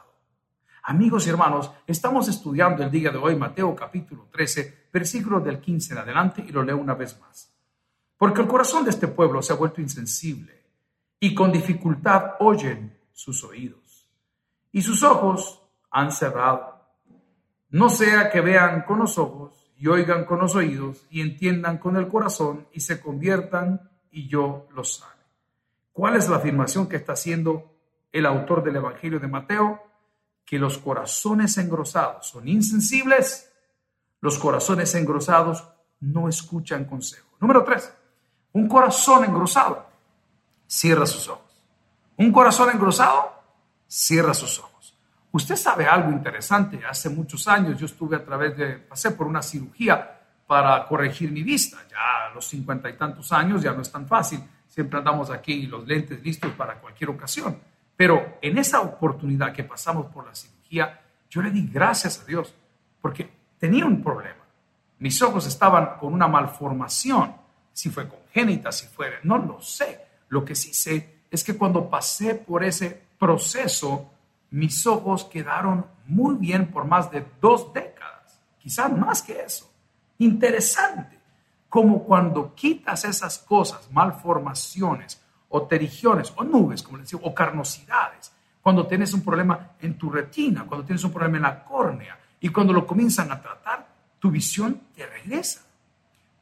Amigos 0.83 1.27
y 1.27 1.31
hermanos, 1.31 1.71
estamos 1.87 2.29
estudiando 2.29 2.83
el 2.83 2.91
día 2.91 3.11
de 3.11 3.19
hoy 3.19 3.37
Mateo 3.37 3.77
capítulo 3.77 4.29
13, 4.33 4.89
versículos 4.93 5.45
del 5.45 5.61
15 5.61 5.93
en 5.93 5.99
adelante 5.99 6.45
y 6.47 6.53
lo 6.53 6.63
leo 6.63 6.79
una 6.79 6.95
vez 6.95 7.19
más. 7.21 7.53
Porque 8.17 8.41
el 8.41 8.49
corazón 8.49 8.85
de 8.85 8.91
este 8.91 9.09
pueblo 9.09 9.43
se 9.43 9.53
ha 9.53 9.57
vuelto 9.57 9.81
insensible 9.81 10.65
y 11.19 11.35
con 11.35 11.53
dificultad 11.53 12.33
oyen 12.41 12.99
sus 13.13 13.45
oídos 13.45 14.09
y 14.73 14.81
sus 14.81 15.03
ojos 15.03 15.63
han 15.91 16.13
cerrado. 16.13 16.81
No 17.69 17.91
sea 17.91 18.31
que 18.31 18.41
vean 18.41 18.83
con 18.83 19.01
los 19.01 19.19
ojos 19.19 19.71
y 19.77 19.87
oigan 19.87 20.25
con 20.25 20.39
los 20.39 20.55
oídos 20.55 21.07
y 21.11 21.21
entiendan 21.21 21.79
con 21.79 21.97
el 21.97 22.09
corazón 22.09 22.67
y 22.73 22.81
se 22.81 23.01
conviertan 23.01 23.91
y 24.11 24.29
yo 24.29 24.67
los 24.75 24.97
sane. 24.97 25.13
¿Cuál 25.93 26.17
es 26.17 26.29
la 26.29 26.37
afirmación 26.37 26.89
que 26.89 26.97
está 26.97 27.13
haciendo 27.13 27.75
el 28.13 28.25
autor 28.25 28.63
del 28.63 28.77
Evangelio 28.77 29.21
de 29.21 29.29
Mateo? 29.29 29.90
Que 30.51 30.59
los 30.59 30.79
corazones 30.79 31.57
engrosados 31.59 32.27
son 32.27 32.49
insensibles, 32.49 33.53
los 34.21 34.37
corazones 34.37 34.93
engrosados 34.97 35.65
no 36.01 36.29
escuchan 36.29 36.87
consejo. 36.87 37.29
Número 37.39 37.63
tres, 37.63 37.95
un 38.55 38.67
corazón 38.67 39.27
engrosado 39.27 39.87
cierra 40.67 41.07
sus 41.07 41.29
ojos. 41.29 41.63
Un 42.17 42.33
corazón 42.33 42.69
engrosado 42.71 43.33
cierra 43.87 44.35
sus 44.35 44.59
ojos. 44.59 44.93
Usted 45.31 45.55
sabe 45.55 45.87
algo 45.87 46.11
interesante. 46.11 46.85
Hace 46.85 47.11
muchos 47.11 47.47
años 47.47 47.79
yo 47.79 47.87
estuve 47.87 48.17
a 48.17 48.25
través 48.25 48.57
de, 48.57 48.73
pasé 48.73 49.13
por 49.13 49.29
una 49.29 49.43
cirugía 49.43 50.21
para 50.49 50.85
corregir 50.89 51.31
mi 51.31 51.45
vista. 51.45 51.79
Ya 51.89 52.35
los 52.35 52.45
cincuenta 52.45 52.91
y 52.91 52.95
tantos 52.95 53.31
años 53.31 53.63
ya 53.63 53.73
no 53.73 53.83
es 53.83 53.93
tan 53.93 54.05
fácil. 54.05 54.43
Siempre 54.67 54.99
andamos 54.99 55.31
aquí 55.31 55.69
los 55.69 55.87
lentes 55.87 56.21
listos 56.25 56.51
para 56.55 56.81
cualquier 56.81 57.11
ocasión. 57.11 57.57
Pero 58.01 58.39
en 58.41 58.57
esa 58.57 58.81
oportunidad 58.81 59.53
que 59.53 59.63
pasamos 59.63 60.07
por 60.07 60.27
la 60.27 60.35
cirugía, 60.35 61.03
yo 61.29 61.43
le 61.43 61.51
di 61.51 61.67
gracias 61.67 62.19
a 62.19 62.25
Dios 62.25 62.55
porque 62.99 63.31
tenía 63.59 63.85
un 63.85 64.03
problema. 64.03 64.43
Mis 65.01 65.21
ojos 65.21 65.47
estaban 65.47 65.99
con 65.99 66.15
una 66.15 66.27
malformación. 66.27 67.37
Si 67.75 67.91
fue 67.91 68.09
congénita, 68.09 68.73
si 68.73 68.87
fue, 68.87 69.19
no 69.25 69.37
lo 69.37 69.61
sé. 69.61 70.01
Lo 70.31 70.43
que 70.47 70.55
sí 70.55 70.73
sé 70.73 71.25
es 71.31 71.45
que 71.45 71.59
cuando 71.59 71.91
pasé 71.91 72.37
por 72.37 72.65
ese 72.65 73.03
proceso, 73.19 74.11
mis 74.49 74.87
ojos 74.87 75.27
quedaron 75.27 75.85
muy 76.07 76.37
bien 76.37 76.71
por 76.71 76.87
más 76.87 77.11
de 77.11 77.23
dos 77.39 77.71
décadas, 77.75 78.41
quizás 78.59 78.91
más 78.91 79.21
que 79.21 79.43
eso. 79.43 79.71
Interesante, 80.17 81.19
como 81.69 82.03
cuando 82.05 82.55
quitas 82.55 83.05
esas 83.05 83.37
cosas, 83.41 83.93
malformaciones 83.93 85.20
o 85.51 85.63
terigiones 85.63 86.33
o 86.37 86.45
nubes, 86.45 86.83
como 86.83 86.99
les 86.99 87.11
digo, 87.11 87.23
o 87.25 87.35
carnosidades, 87.35 88.33
cuando 88.63 88.87
tienes 88.87 89.13
un 89.15 89.23
problema 89.23 89.73
en 89.81 89.97
tu 89.97 90.11
retina, 90.11 90.65
cuando 90.67 90.87
tienes 90.87 91.03
un 91.05 91.13
problema 91.13 91.37
en 91.37 91.43
la 91.43 91.65
córnea 91.65 92.19
y 92.41 92.49
cuando 92.51 92.73
lo 92.73 92.87
comienzan 92.87 93.31
a 93.33 93.41
tratar, 93.41 93.87
tu 94.19 94.31
visión 94.31 94.83
te 94.95 95.07
regresa. 95.07 95.63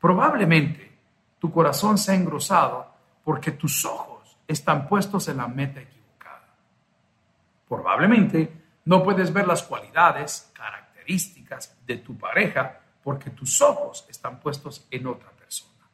Probablemente 0.01 0.93
tu 1.39 1.53
corazón 1.53 1.97
se 1.97 2.13
ha 2.13 2.15
engrosado 2.15 2.87
porque 3.25 3.53
tus 3.53 3.85
ojos 3.85 4.37
están 4.47 4.89
puestos 4.89 5.29
en 5.29 5.37
la 5.37 5.49
meta 5.49 5.81
equivocada. 5.81 6.49
Probablemente 7.69 8.53
no 8.85 9.03
puedes 9.03 9.33
ver 9.33 9.47
las 9.47 9.63
cualidades, 9.63 10.51
características 10.55 11.77
de 11.87 11.99
tu 11.99 12.17
pareja 12.19 12.81
porque 13.03 13.31
tus 13.31 13.61
ojos 13.63 14.07
están 14.09 14.41
puestos 14.41 14.87
en 14.91 15.07
otra 15.07 15.31
persona. 15.31 15.85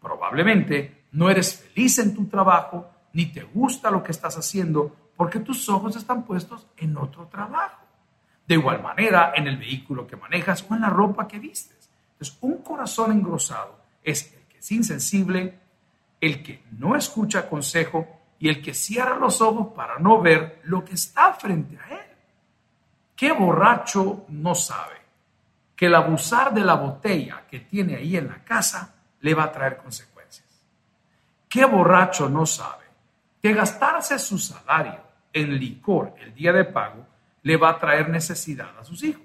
Probablemente 0.00 1.05
no 1.12 1.30
eres 1.30 1.56
feliz 1.56 1.98
en 1.98 2.14
tu 2.14 2.26
trabajo 2.26 2.90
ni 3.12 3.26
te 3.26 3.42
gusta 3.42 3.90
lo 3.90 4.02
que 4.02 4.12
estás 4.12 4.36
haciendo 4.36 4.94
porque 5.16 5.40
tus 5.40 5.68
ojos 5.68 5.96
están 5.96 6.24
puestos 6.24 6.66
en 6.76 6.96
otro 6.96 7.26
trabajo. 7.26 7.82
De 8.46 8.54
igual 8.54 8.82
manera, 8.82 9.32
en 9.34 9.46
el 9.46 9.56
vehículo 9.56 10.06
que 10.06 10.16
manejas 10.16 10.64
o 10.68 10.74
en 10.74 10.82
la 10.82 10.90
ropa 10.90 11.26
que 11.26 11.38
vistes. 11.38 11.88
Entonces, 12.12 12.36
un 12.42 12.58
corazón 12.58 13.12
engrosado 13.12 13.76
es 14.04 14.32
el 14.32 14.42
que 14.48 14.58
es 14.58 14.72
insensible, 14.72 15.58
el 16.20 16.42
que 16.42 16.62
no 16.78 16.94
escucha 16.94 17.48
consejo 17.48 18.06
y 18.38 18.48
el 18.48 18.62
que 18.62 18.74
cierra 18.74 19.16
los 19.16 19.40
ojos 19.40 19.68
para 19.74 19.98
no 19.98 20.20
ver 20.20 20.60
lo 20.64 20.84
que 20.84 20.94
está 20.94 21.32
frente 21.32 21.78
a 21.78 21.94
él. 21.94 22.06
¿Qué 23.16 23.32
borracho 23.32 24.26
no 24.28 24.54
sabe 24.54 24.96
que 25.74 25.86
el 25.86 25.94
abusar 25.94 26.52
de 26.52 26.60
la 26.60 26.74
botella 26.74 27.44
que 27.50 27.60
tiene 27.60 27.96
ahí 27.96 28.16
en 28.16 28.28
la 28.28 28.44
casa 28.44 28.94
le 29.20 29.34
va 29.34 29.44
a 29.44 29.52
traer 29.52 29.78
consecuencias? 29.78 30.15
¿Qué 31.56 31.64
borracho 31.64 32.28
no 32.28 32.44
sabe 32.44 32.84
que 33.40 33.54
gastarse 33.54 34.18
su 34.18 34.38
salario 34.38 35.00
en 35.32 35.58
licor 35.58 36.14
el 36.20 36.34
día 36.34 36.52
de 36.52 36.64
pago 36.64 37.06
le 37.42 37.56
va 37.56 37.70
a 37.70 37.78
traer 37.78 38.10
necesidad 38.10 38.78
a 38.78 38.84
sus 38.84 39.02
hijos? 39.02 39.22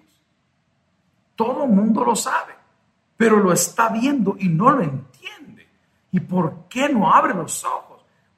Todo 1.36 1.65
el 1.65 1.72
mundo 1.72 2.06
lo 2.06 2.15
sabe, 2.15 2.54
pero 3.17 3.36
lo 3.36 3.52
está 3.52 3.89
viendo 3.89 4.38
y 4.39 4.48
no 4.48 4.72
lo 4.72 4.82
entiende. 4.82 5.67
¿Y 6.12 6.22
por 6.22 6.70
qué 6.70 6.88
no 6.88 7.13
abre 7.13 7.34
los 7.34 7.65
ojos? 7.65 7.91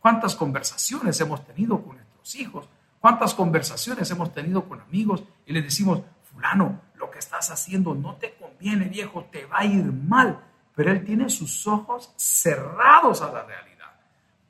cuántas 0.03 0.35
conversaciones 0.35 1.21
hemos 1.21 1.45
tenido 1.45 1.81
con 1.81 1.95
nuestros 1.95 2.35
hijos, 2.35 2.67
cuántas 2.99 3.33
conversaciones 3.33 4.11
hemos 4.11 4.33
tenido 4.33 4.67
con 4.67 4.81
amigos 4.81 5.23
y 5.45 5.53
le 5.53 5.61
decimos, 5.61 6.01
fulano, 6.33 6.81
lo 6.95 7.09
que 7.09 7.19
estás 7.19 7.51
haciendo 7.51 7.95
no 7.95 8.15
te 8.15 8.33
conviene, 8.33 8.89
viejo, 8.89 9.29
te 9.31 9.45
va 9.45 9.59
a 9.59 9.65
ir 9.65 9.85
mal. 9.85 10.43
Pero 10.75 10.91
él 10.91 11.05
tiene 11.05 11.29
sus 11.29 11.65
ojos 11.67 12.11
cerrados 12.17 13.21
a 13.21 13.31
la 13.31 13.43
realidad, 13.43 13.72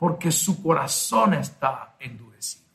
porque 0.03 0.33
su 0.33 0.61
corazón 0.61 1.33
está 1.33 1.95
endurecido. 1.97 2.65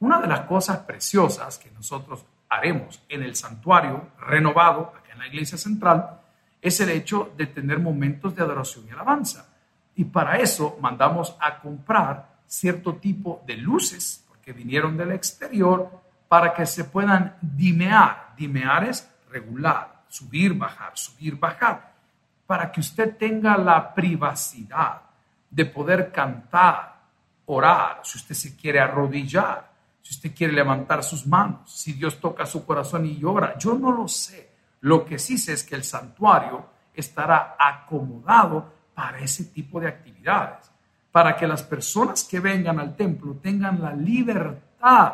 Una 0.00 0.20
de 0.20 0.26
las 0.26 0.40
cosas 0.40 0.78
preciosas 0.78 1.56
que 1.56 1.70
nosotros 1.70 2.24
haremos 2.48 3.00
en 3.08 3.22
el 3.22 3.36
santuario 3.36 4.08
renovado, 4.18 4.92
acá 4.92 5.12
en 5.12 5.20
la 5.20 5.28
iglesia 5.28 5.56
central, 5.56 6.20
es 6.60 6.80
el 6.80 6.90
hecho 6.90 7.32
de 7.36 7.46
tener 7.46 7.78
momentos 7.78 8.34
de 8.34 8.42
adoración 8.42 8.86
y 8.88 8.90
alabanza. 8.90 9.46
Y 9.94 10.06
para 10.06 10.38
eso 10.38 10.76
mandamos 10.80 11.36
a 11.38 11.60
comprar 11.60 12.40
cierto 12.48 12.96
tipo 12.96 13.40
de 13.46 13.56
luces, 13.56 14.24
porque 14.26 14.52
vinieron 14.52 14.96
del 14.96 15.12
exterior, 15.12 15.88
para 16.26 16.52
que 16.54 16.66
se 16.66 16.82
puedan 16.82 17.36
dimear. 17.40 18.34
Dimear 18.36 18.82
es 18.82 19.08
regular, 19.30 20.02
subir, 20.08 20.54
bajar, 20.54 20.90
subir, 20.94 21.38
bajar, 21.38 21.94
para 22.48 22.72
que 22.72 22.80
usted 22.80 23.16
tenga 23.16 23.56
la 23.56 23.94
privacidad 23.94 25.02
de 25.50 25.66
poder 25.66 26.12
cantar, 26.12 26.98
orar, 27.46 28.00
si 28.02 28.18
usted 28.18 28.34
se 28.34 28.56
quiere 28.56 28.80
arrodillar, 28.80 29.70
si 30.02 30.14
usted 30.14 30.34
quiere 30.34 30.52
levantar 30.52 31.02
sus 31.02 31.26
manos, 31.26 31.70
si 31.70 31.92
Dios 31.92 32.20
toca 32.20 32.46
su 32.46 32.64
corazón 32.64 33.04
y 33.06 33.18
llora. 33.18 33.58
Yo 33.58 33.74
no 33.74 33.92
lo 33.92 34.08
sé. 34.08 34.48
Lo 34.80 35.04
que 35.04 35.18
sí 35.18 35.36
sé 35.36 35.54
es 35.54 35.64
que 35.64 35.74
el 35.74 35.84
santuario 35.84 36.66
estará 36.94 37.56
acomodado 37.58 38.72
para 38.94 39.18
ese 39.20 39.46
tipo 39.46 39.80
de 39.80 39.88
actividades, 39.88 40.70
para 41.12 41.36
que 41.36 41.46
las 41.46 41.62
personas 41.62 42.24
que 42.24 42.40
vengan 42.40 42.80
al 42.80 42.96
templo 42.96 43.36
tengan 43.36 43.80
la 43.80 43.92
libertad 43.92 45.12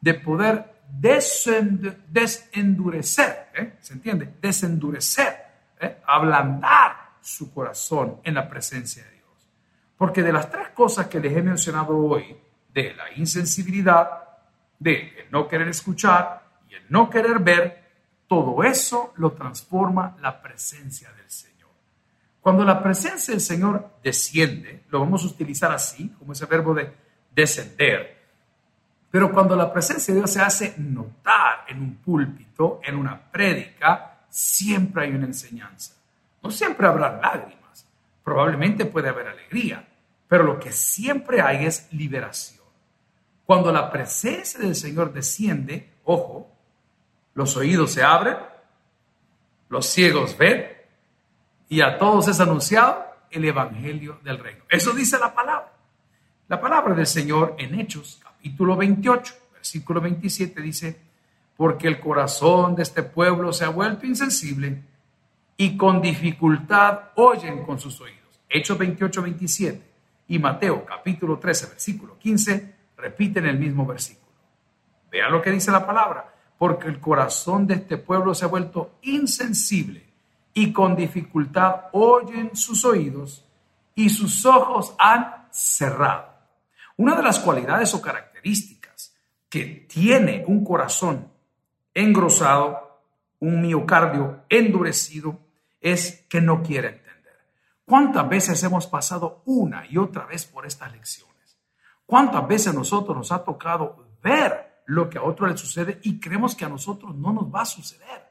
de 0.00 0.14
poder 0.14 0.82
desendurecer, 0.88 3.48
¿eh? 3.54 3.76
¿se 3.80 3.94
entiende? 3.94 4.34
Desendurecer, 4.40 5.36
¿eh? 5.80 6.02
ablandar 6.06 7.12
su 7.20 7.52
corazón 7.54 8.20
en 8.24 8.34
la 8.34 8.48
presencia 8.48 9.04
de. 9.04 9.11
Porque 10.02 10.24
de 10.24 10.32
las 10.32 10.50
tres 10.50 10.70
cosas 10.70 11.06
que 11.06 11.20
les 11.20 11.32
he 11.36 11.42
mencionado 11.42 11.96
hoy, 11.96 12.36
de 12.74 12.92
la 12.92 13.12
insensibilidad, 13.14 14.10
de 14.76 15.14
el 15.16 15.30
no 15.30 15.46
querer 15.46 15.68
escuchar 15.68 16.42
y 16.68 16.74
el 16.74 16.82
no 16.88 17.08
querer 17.08 17.38
ver, 17.38 17.84
todo 18.26 18.64
eso 18.64 19.12
lo 19.18 19.30
transforma 19.30 20.16
la 20.20 20.42
presencia 20.42 21.08
del 21.12 21.30
Señor. 21.30 21.70
Cuando 22.40 22.64
la 22.64 22.82
presencia 22.82 23.32
del 23.32 23.40
Señor 23.40 23.90
desciende, 24.02 24.82
lo 24.88 24.98
vamos 24.98 25.22
a 25.22 25.28
utilizar 25.28 25.70
así, 25.70 26.08
como 26.18 26.32
ese 26.32 26.46
verbo 26.46 26.74
de 26.74 26.92
descender, 27.32 28.22
pero 29.08 29.30
cuando 29.30 29.54
la 29.54 29.72
presencia 29.72 30.12
de 30.12 30.18
Dios 30.18 30.32
se 30.32 30.42
hace 30.42 30.74
notar 30.78 31.66
en 31.68 31.80
un 31.80 31.94
púlpito, 31.98 32.80
en 32.82 32.96
una 32.96 33.30
prédica, 33.30 34.24
siempre 34.28 35.04
hay 35.04 35.12
una 35.12 35.26
enseñanza. 35.26 35.94
No 36.42 36.50
siempre 36.50 36.88
habrá 36.88 37.20
lágrimas, 37.20 37.86
probablemente 38.24 38.84
puede 38.84 39.08
haber 39.08 39.28
alegría, 39.28 39.90
pero 40.32 40.44
lo 40.44 40.58
que 40.58 40.72
siempre 40.72 41.42
hay 41.42 41.66
es 41.66 41.92
liberación. 41.92 42.64
Cuando 43.44 43.70
la 43.70 43.90
presencia 43.90 44.60
del 44.60 44.74
Señor 44.74 45.12
desciende, 45.12 45.90
ojo, 46.04 46.50
los 47.34 47.54
oídos 47.58 47.92
se 47.92 48.02
abren, 48.02 48.38
los 49.68 49.84
ciegos 49.84 50.34
ven 50.38 50.68
y 51.68 51.82
a 51.82 51.98
todos 51.98 52.28
es 52.28 52.40
anunciado 52.40 53.04
el 53.30 53.44
Evangelio 53.44 54.20
del 54.24 54.38
Reino. 54.38 54.64
Eso 54.70 54.94
dice 54.94 55.18
la 55.18 55.34
palabra. 55.34 55.70
La 56.48 56.58
palabra 56.58 56.94
del 56.94 57.06
Señor 57.06 57.54
en 57.58 57.78
Hechos, 57.78 58.18
capítulo 58.24 58.74
28, 58.74 59.34
versículo 59.52 60.00
27 60.00 60.62
dice, 60.62 60.98
porque 61.58 61.88
el 61.88 62.00
corazón 62.00 62.74
de 62.74 62.84
este 62.84 63.02
pueblo 63.02 63.52
se 63.52 63.66
ha 63.66 63.68
vuelto 63.68 64.06
insensible 64.06 64.82
y 65.58 65.76
con 65.76 66.00
dificultad 66.00 67.10
oyen 67.16 67.66
con 67.66 67.78
sus 67.78 68.00
oídos. 68.00 68.40
Hechos 68.48 68.78
28, 68.78 69.20
27 69.20 69.91
y 70.32 70.38
Mateo 70.38 70.86
capítulo 70.86 71.38
13, 71.38 71.66
versículo 71.66 72.18
15 72.18 72.74
repiten 72.96 73.44
el 73.44 73.58
mismo 73.58 73.84
versículo. 73.84 74.32
Vean 75.10 75.30
lo 75.30 75.42
que 75.42 75.50
dice 75.50 75.70
la 75.70 75.84
palabra, 75.84 76.34
porque 76.56 76.88
el 76.88 77.00
corazón 77.00 77.66
de 77.66 77.74
este 77.74 77.98
pueblo 77.98 78.34
se 78.34 78.46
ha 78.46 78.48
vuelto 78.48 78.94
insensible 79.02 80.02
y 80.54 80.72
con 80.72 80.96
dificultad 80.96 81.88
oyen 81.92 82.56
sus 82.56 82.82
oídos 82.86 83.44
y 83.94 84.08
sus 84.08 84.46
ojos 84.46 84.94
han 84.98 85.48
cerrado. 85.50 86.32
Una 86.96 87.14
de 87.14 87.24
las 87.24 87.38
cualidades 87.38 87.92
o 87.92 88.00
características 88.00 89.14
que 89.50 89.86
tiene 89.86 90.44
un 90.46 90.64
corazón 90.64 91.28
engrosado, 91.92 93.02
un 93.38 93.60
miocardio 93.60 94.44
endurecido, 94.48 95.38
es 95.78 96.24
que 96.30 96.40
no 96.40 96.62
quiere 96.62 96.88
entender. 96.88 97.01
¿Cuántas 97.84 98.28
veces 98.28 98.62
hemos 98.62 98.86
pasado 98.86 99.42
una 99.46 99.84
y 99.86 99.98
otra 99.98 100.26
vez 100.26 100.46
por 100.46 100.66
estas 100.66 100.92
lecciones? 100.92 101.58
¿Cuántas 102.06 102.46
veces 102.46 102.68
a 102.68 102.72
nosotros 102.72 103.16
nos 103.16 103.32
ha 103.32 103.44
tocado 103.44 104.16
ver 104.22 104.82
lo 104.86 105.08
que 105.08 105.18
a 105.18 105.22
otro 105.22 105.46
le 105.46 105.56
sucede 105.56 106.00
y 106.02 106.20
creemos 106.20 106.54
que 106.54 106.64
a 106.64 106.68
nosotros 106.68 107.14
no 107.14 107.32
nos 107.32 107.52
va 107.52 107.62
a 107.62 107.66
suceder? 107.66 108.30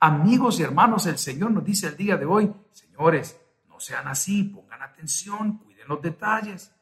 Amigos 0.00 0.58
y 0.60 0.62
hermanos, 0.62 1.06
el 1.06 1.18
Señor 1.18 1.50
nos 1.50 1.64
dice 1.64 1.88
el 1.88 1.96
día 1.96 2.16
de 2.16 2.24
hoy, 2.24 2.52
señores, 2.72 3.38
no 3.68 3.78
sean 3.80 4.08
así, 4.08 4.44
pongan 4.44 4.82
atención, 4.82 5.58
cuiden 5.58 5.88
los 5.88 6.00
detalles. 6.00 6.72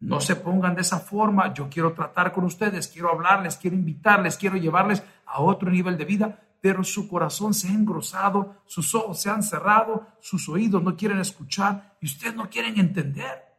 No 0.00 0.20
se 0.20 0.36
pongan 0.36 0.74
de 0.74 0.82
esa 0.82 0.98
forma. 0.98 1.54
Yo 1.54 1.68
quiero 1.70 1.94
tratar 1.94 2.32
con 2.32 2.44
ustedes, 2.44 2.88
quiero 2.88 3.10
hablarles, 3.10 3.56
quiero 3.56 3.76
invitarles, 3.76 4.36
quiero 4.36 4.56
llevarles 4.56 5.02
a 5.24 5.40
otro 5.40 5.70
nivel 5.70 5.96
de 5.96 6.04
vida, 6.04 6.43
pero 6.64 6.82
su 6.82 7.06
corazón 7.06 7.52
se 7.52 7.68
ha 7.68 7.72
engrosado, 7.72 8.62
sus 8.64 8.94
ojos 8.94 9.20
se 9.20 9.28
han 9.28 9.42
cerrado, 9.42 10.06
sus 10.18 10.48
oídos 10.48 10.82
no 10.82 10.96
quieren 10.96 11.18
escuchar 11.18 11.94
y 12.00 12.06
ustedes 12.06 12.34
no 12.34 12.48
quieren 12.48 12.80
entender. 12.80 13.52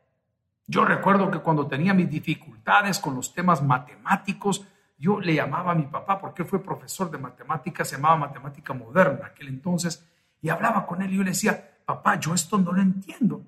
Yo 0.66 0.84
recuerdo 0.84 1.30
que 1.30 1.38
cuando 1.38 1.68
tenía 1.68 1.94
mis 1.94 2.10
dificultades 2.10 2.98
con 2.98 3.14
los 3.14 3.32
temas 3.32 3.62
matemáticos, 3.62 4.66
yo 4.98 5.20
le 5.20 5.36
llamaba 5.36 5.74
a 5.74 5.76
mi 5.76 5.84
papá, 5.84 6.18
porque 6.18 6.46
fue 6.46 6.64
profesor 6.64 7.12
de 7.12 7.20
matemáticas, 7.20 7.88
se 7.88 7.98
llamaba 7.98 8.16
matemática 8.18 8.74
moderna 8.74 9.28
aquel 9.28 9.50
entonces, 9.50 10.04
y 10.42 10.50
hablaba 10.50 10.88
con 10.88 11.04
él 11.04 11.14
y 11.14 11.18
yo 11.18 11.24
le 11.24 11.30
decía, 11.30 11.78
papá, 11.86 12.20
yo 12.20 12.34
esto 12.34 12.58
no 12.58 12.72
lo 12.72 12.82
entiendo. 12.82 13.44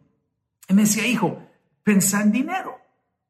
Y 0.69 0.73
me 0.75 0.83
decía, 0.83 1.07
hijo, 1.07 1.35
pensa 1.81 2.21
en 2.21 2.31
dinero. 2.31 2.77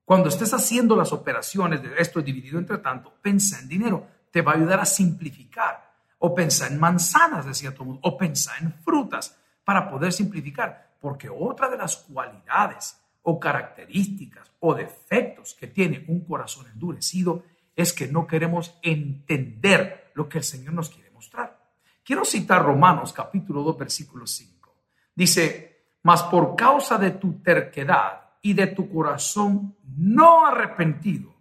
Cuando 0.04 0.28
estés 0.28 0.54
haciendo 0.54 0.94
las 0.98 1.13
operaciones 1.13 1.82
de 1.82 1.96
esto 1.98 2.22
dividido 2.22 2.60
entre 2.60 2.80
tanto, 2.80 3.13
pensa 3.22 3.62
en 3.62 3.70
dinero, 3.70 4.06
te 4.30 4.42
va 4.42 4.52
a 4.52 4.56
ayudar 4.56 4.82
a 4.82 4.86
simplificar. 4.86 5.87
O 6.19 6.34
pensa 6.34 6.67
en 6.67 6.80
manzanas, 6.80 7.45
decía 7.45 7.73
todo 7.73 7.86
mundo, 7.86 8.01
o 8.03 8.17
pensa 8.17 8.53
en 8.60 8.73
frutas 8.73 9.38
para 9.63 9.89
poder 9.89 10.12
simplificar. 10.12 10.95
Porque 10.99 11.30
otra 11.30 11.69
de 11.69 11.77
las 11.77 11.97
cualidades 11.97 12.99
o 13.23 13.39
características 13.39 14.51
o 14.60 14.73
defectos 14.73 15.53
que 15.53 15.67
tiene 15.67 16.06
un 16.08 16.21
corazón 16.21 16.65
endurecido 16.73 17.43
es 17.75 17.93
que 17.93 18.08
no 18.08 18.25
queremos 18.25 18.77
entender 18.82 20.12
lo 20.15 20.27
que 20.27 20.39
el 20.39 20.43
Señor 20.43 20.73
nos 20.73 20.89
quiere 20.89 21.12
mostrar. 21.12 21.60
Quiero 22.03 22.23
citar 22.23 22.63
Romanos 22.63 23.13
capítulo 23.13 23.62
2, 23.63 23.77
versículo 23.77 24.25
5. 24.25 24.73
Dice, 25.13 25.89
mas 26.03 26.23
por 26.23 26.56
causa 26.56 26.97
de 26.97 27.12
tu 27.12 27.34
terquedad 27.41 28.21
y 28.41 28.53
de 28.53 28.67
tu 28.67 28.89
corazón 28.89 29.75
no 29.97 30.45
arrepentido, 30.45 31.36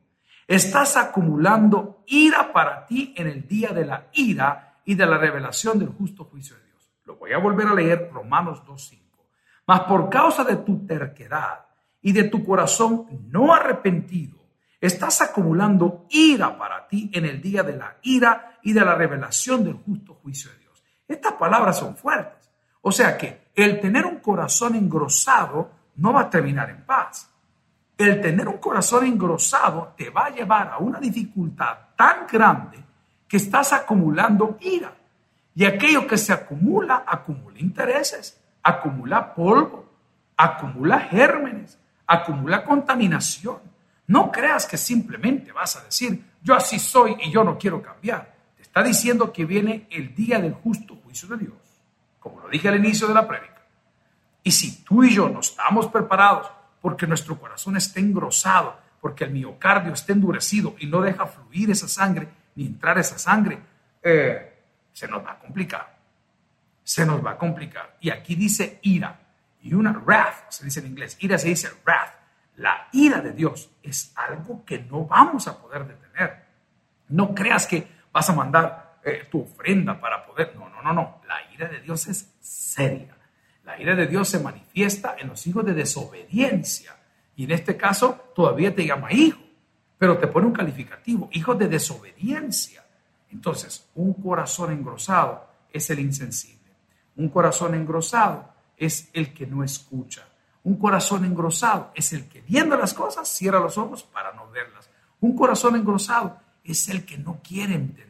estás 0.47 0.97
acumulando 0.97 2.03
ira 2.07 2.53
para 2.53 2.85
ti 2.85 3.15
en 3.17 3.29
el 3.29 3.47
día 3.47 3.71
de 3.71 3.87
la 3.87 4.09
ira 4.13 4.66
y 4.87 4.95
de 4.95 5.05
la 5.05 5.19
revelación 5.19 5.79
del 5.79 5.89
justo 5.89 6.25
juicio 6.25 6.57
de 6.57 6.65
Dios. 6.65 6.91
Lo 7.05 7.17
voy 7.17 7.33
a 7.33 7.39
volver 7.39 7.67
a 7.67 7.75
leer, 7.75 8.09
Romanos 8.13 8.63
2.5. 8.65 9.01
Mas 9.67 9.81
por 9.81 10.09
causa 10.09 10.45
de 10.45 10.57
tu 10.57 10.87
terquedad 10.87 11.67
y 12.01 12.13
de 12.13 12.25
tu 12.25 12.45
corazón 12.45 13.07
no 13.29 13.53
arrepentido, 13.53 14.39
estás 14.81 15.21
acumulando 15.23 16.07
ira 16.11 16.57
para 16.57 16.87
ti 16.87 17.11
en 17.13 17.27
el 17.27 17.43
día 17.43 17.65
de 17.65 17.77
la 17.77 17.97
ira 18.03 18.59
y 18.63 18.73
de 18.73 18.85
la 18.85 18.95
revelación 18.95 19.65
del 19.65 19.75
justo 19.75 20.15
juicio 20.15 20.53
de 20.53 20.59
Dios. 20.59 20.85
Estas 21.09 21.33
palabras 21.33 21.79
son 21.79 21.97
fuertes. 21.97 22.49
O 22.83 22.93
sea 22.93 23.19
que 23.19 23.49
el 23.57 23.81
tener 23.81 24.07
un 24.07 24.21
corazón 24.21 24.77
engrosado 24.77 25.73
no 25.97 26.13
va 26.13 26.23
a 26.23 26.31
terminar 26.31 26.71
en 26.71 26.85
paz. 26.87 27.29
El 27.99 28.21
tener 28.21 28.47
un 28.47 28.59
corazón 28.59 29.05
engrosado 29.05 29.95
te 29.97 30.11
va 30.11 30.27
a 30.27 30.31
llevar 30.31 30.69
a 30.69 30.79
una 30.79 31.01
dificultad 31.01 31.77
tan 31.97 32.27
grande 32.31 32.86
que 33.29 33.37
estás 33.37 33.73
acumulando 33.73 34.59
ira. 34.61 34.95
Y 35.55 35.65
aquello 35.65 36.07
que 36.07 36.19
se 36.19 36.33
acumula, 36.33 37.05
acumula 37.07 37.59
intereses, 37.59 38.39
acumula 38.63 39.35
polvo, 39.35 39.91
acumula 40.37 41.01
gérmenes, 41.01 41.79
acumula 42.07 42.65
contaminación. 42.65 43.59
No 44.07 44.31
creas 44.31 44.67
que 44.67 44.77
simplemente 44.77 45.53
vas 45.53 45.77
a 45.77 45.85
decir, 45.85 46.25
yo 46.43 46.55
así 46.55 46.79
soy 46.79 47.17
y 47.23 47.31
yo 47.33 47.43
no 47.43 47.59
quiero 47.59 47.83
cambiar. 47.83 48.35
Te 48.57 48.63
está 48.63 48.83
diciendo 48.83 49.33
que 49.33 49.45
viene 49.45 49.87
el 49.91 50.15
día 50.15 50.39
del 50.39 50.53
justo 50.53 50.95
juicio 50.97 51.29
de 51.29 51.39
Dios, 51.39 51.57
como 52.21 52.41
lo 52.41 52.49
dije 52.49 52.69
al 52.69 52.77
inicio 52.77 53.09
de 53.09 53.15
la 53.15 53.27
prédica. 53.27 53.63
Y 54.43 54.53
si 54.53 54.85
tú 54.85 55.03
y 55.03 55.15
yo 55.15 55.29
no 55.29 55.41
estamos 55.41 55.89
preparados 55.89 56.51
porque 56.81 57.07
nuestro 57.07 57.39
corazón 57.41 57.77
está 57.77 57.99
engrosado, 57.99 58.79
porque 59.01 59.25
el 59.25 59.33
miocardio 59.33 59.93
está 59.93 60.13
endurecido 60.13 60.77
y 60.79 60.87
no 60.87 61.01
deja 61.01 61.27
fluir 61.27 61.71
esa 61.71 61.89
sangre 61.89 62.29
ni 62.57 62.67
entrar 62.67 62.99
esa 62.99 63.19
sangre, 63.19 63.59
eh, 64.03 64.63
se 64.93 65.07
nos 65.07 65.25
va 65.25 65.33
a 65.33 65.39
complicar. 65.39 65.97
Se 66.83 67.05
nos 67.05 67.25
va 67.25 67.33
a 67.33 67.39
complicar. 67.39 67.97
Y 68.01 68.11
aquí 68.11 68.35
dice 68.35 68.79
ira. 68.83 69.19
Y 69.63 69.75
una 69.75 69.93
wrath, 69.93 70.51
se 70.51 70.65
dice 70.65 70.81
en 70.81 70.87
inglés. 70.87 71.17
Ira 71.21 71.39
se 71.39 71.49
dice 71.49 71.69
wrath. 71.85 72.15
La 72.57 72.89
ira 72.93 73.21
de 73.21 73.33
Dios 73.33 73.71
es 73.83 74.13
algo 74.15 74.65
que 74.65 74.79
no 74.79 75.05
vamos 75.05 75.47
a 75.49 75.59
poder 75.61 75.87
detener. 75.87 76.45
No 77.09 77.35
creas 77.35 77.67
que 77.67 77.87
vas 78.13 78.29
a 78.31 78.35
mandar 78.35 78.99
eh, 79.05 79.29
tu 79.31 79.43
ofrenda 79.43 80.01
para 80.01 80.25
poder. 80.25 80.55
No, 80.57 80.69
no, 80.69 80.83
no, 80.83 80.93
no. 80.93 81.21
La 81.29 81.53
ira 81.53 81.69
de 81.69 81.81
Dios 81.81 82.07
es 82.07 82.35
seria. 82.41 83.17
La 83.65 83.81
ira 83.81 83.95
de 83.95 84.07
Dios 84.07 84.29
se 84.29 84.39
manifiesta 84.39 85.17
en 85.19 85.29
los 85.29 85.47
hijos 85.47 85.65
de 85.65 85.75
desobediencia. 85.75 86.97
Y 87.35 87.45
en 87.45 87.51
este 87.51 87.77
caso 87.77 88.33
todavía 88.35 88.75
te 88.75 88.87
llama 88.87 89.13
hijo, 89.13 89.41
pero 89.99 90.19
te 90.19 90.27
pone 90.27 90.47
un 90.47 90.53
calificativo, 90.53 91.29
hijos 91.33 91.59
de 91.59 91.69
desobediencia. 91.69 92.85
Entonces, 93.31 93.89
un 93.95 94.15
corazón 94.15 94.73
engrosado 94.73 95.47
es 95.73 95.89
el 95.91 96.01
insensible. 96.01 96.57
Un 97.17 97.29
corazón 97.29 97.75
engrosado 97.75 98.53
es 98.77 99.09
el 99.13 99.33
que 99.33 99.47
no 99.47 99.65
escucha. 99.65 100.29
Un 100.65 100.77
corazón 100.77 101.25
engrosado 101.25 101.93
es 101.95 102.13
el 102.13 102.29
que 102.29 102.41
viendo 102.43 102.77
las 102.77 102.93
cosas 102.93 103.29
cierra 103.29 103.61
los 103.61 103.79
ojos 103.79 104.03
para 104.03 104.33
no 104.33 104.51
verlas. 104.51 104.91
Un 105.21 105.37
corazón 105.37 105.77
engrosado 105.77 106.39
es 106.65 106.89
el 106.89 107.05
que 107.07 107.19
no 107.19 107.41
quiere 107.43 107.75
entender. 107.75 108.07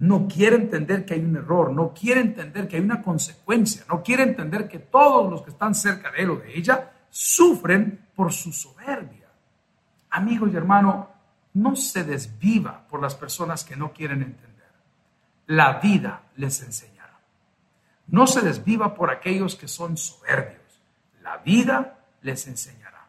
no 0.00 0.28
quiere 0.28 0.54
entender 0.54 1.04
que 1.04 1.14
hay 1.14 1.20
un 1.20 1.34
error, 1.36 1.72
no 1.72 1.92
quiere 1.92 2.20
entender 2.20 2.68
que 2.68 2.76
hay 2.76 2.82
una 2.82 3.02
consecuencia, 3.02 3.84
no 3.88 4.00
quiere 4.00 4.22
entender 4.22 4.68
que 4.68 4.78
todos 4.78 5.28
los 5.28 5.42
que 5.42 5.50
están 5.50 5.74
cerca 5.74 6.12
de 6.12 6.22
él 6.22 6.30
o 6.30 6.36
de 6.36 6.56
ella 6.56 6.92
sufren 7.10 8.06
por 8.14 8.32
su 8.32 8.52
soberbia. 8.52 8.97
Amigo 10.10 10.46
y 10.46 10.56
hermano, 10.56 11.10
no 11.54 11.76
se 11.76 12.04
desviva 12.04 12.86
por 12.88 13.02
las 13.02 13.14
personas 13.14 13.64
que 13.64 13.76
no 13.76 13.92
quieren 13.92 14.22
entender. 14.22 14.48
La 15.46 15.80
vida 15.80 16.22
les 16.36 16.62
enseñará. 16.62 17.18
No 18.06 18.26
se 18.26 18.40
desviva 18.40 18.94
por 18.94 19.10
aquellos 19.10 19.56
que 19.56 19.68
son 19.68 19.96
soberbios. 19.96 20.80
La 21.22 21.38
vida 21.38 21.98
les 22.22 22.46
enseñará. 22.46 23.06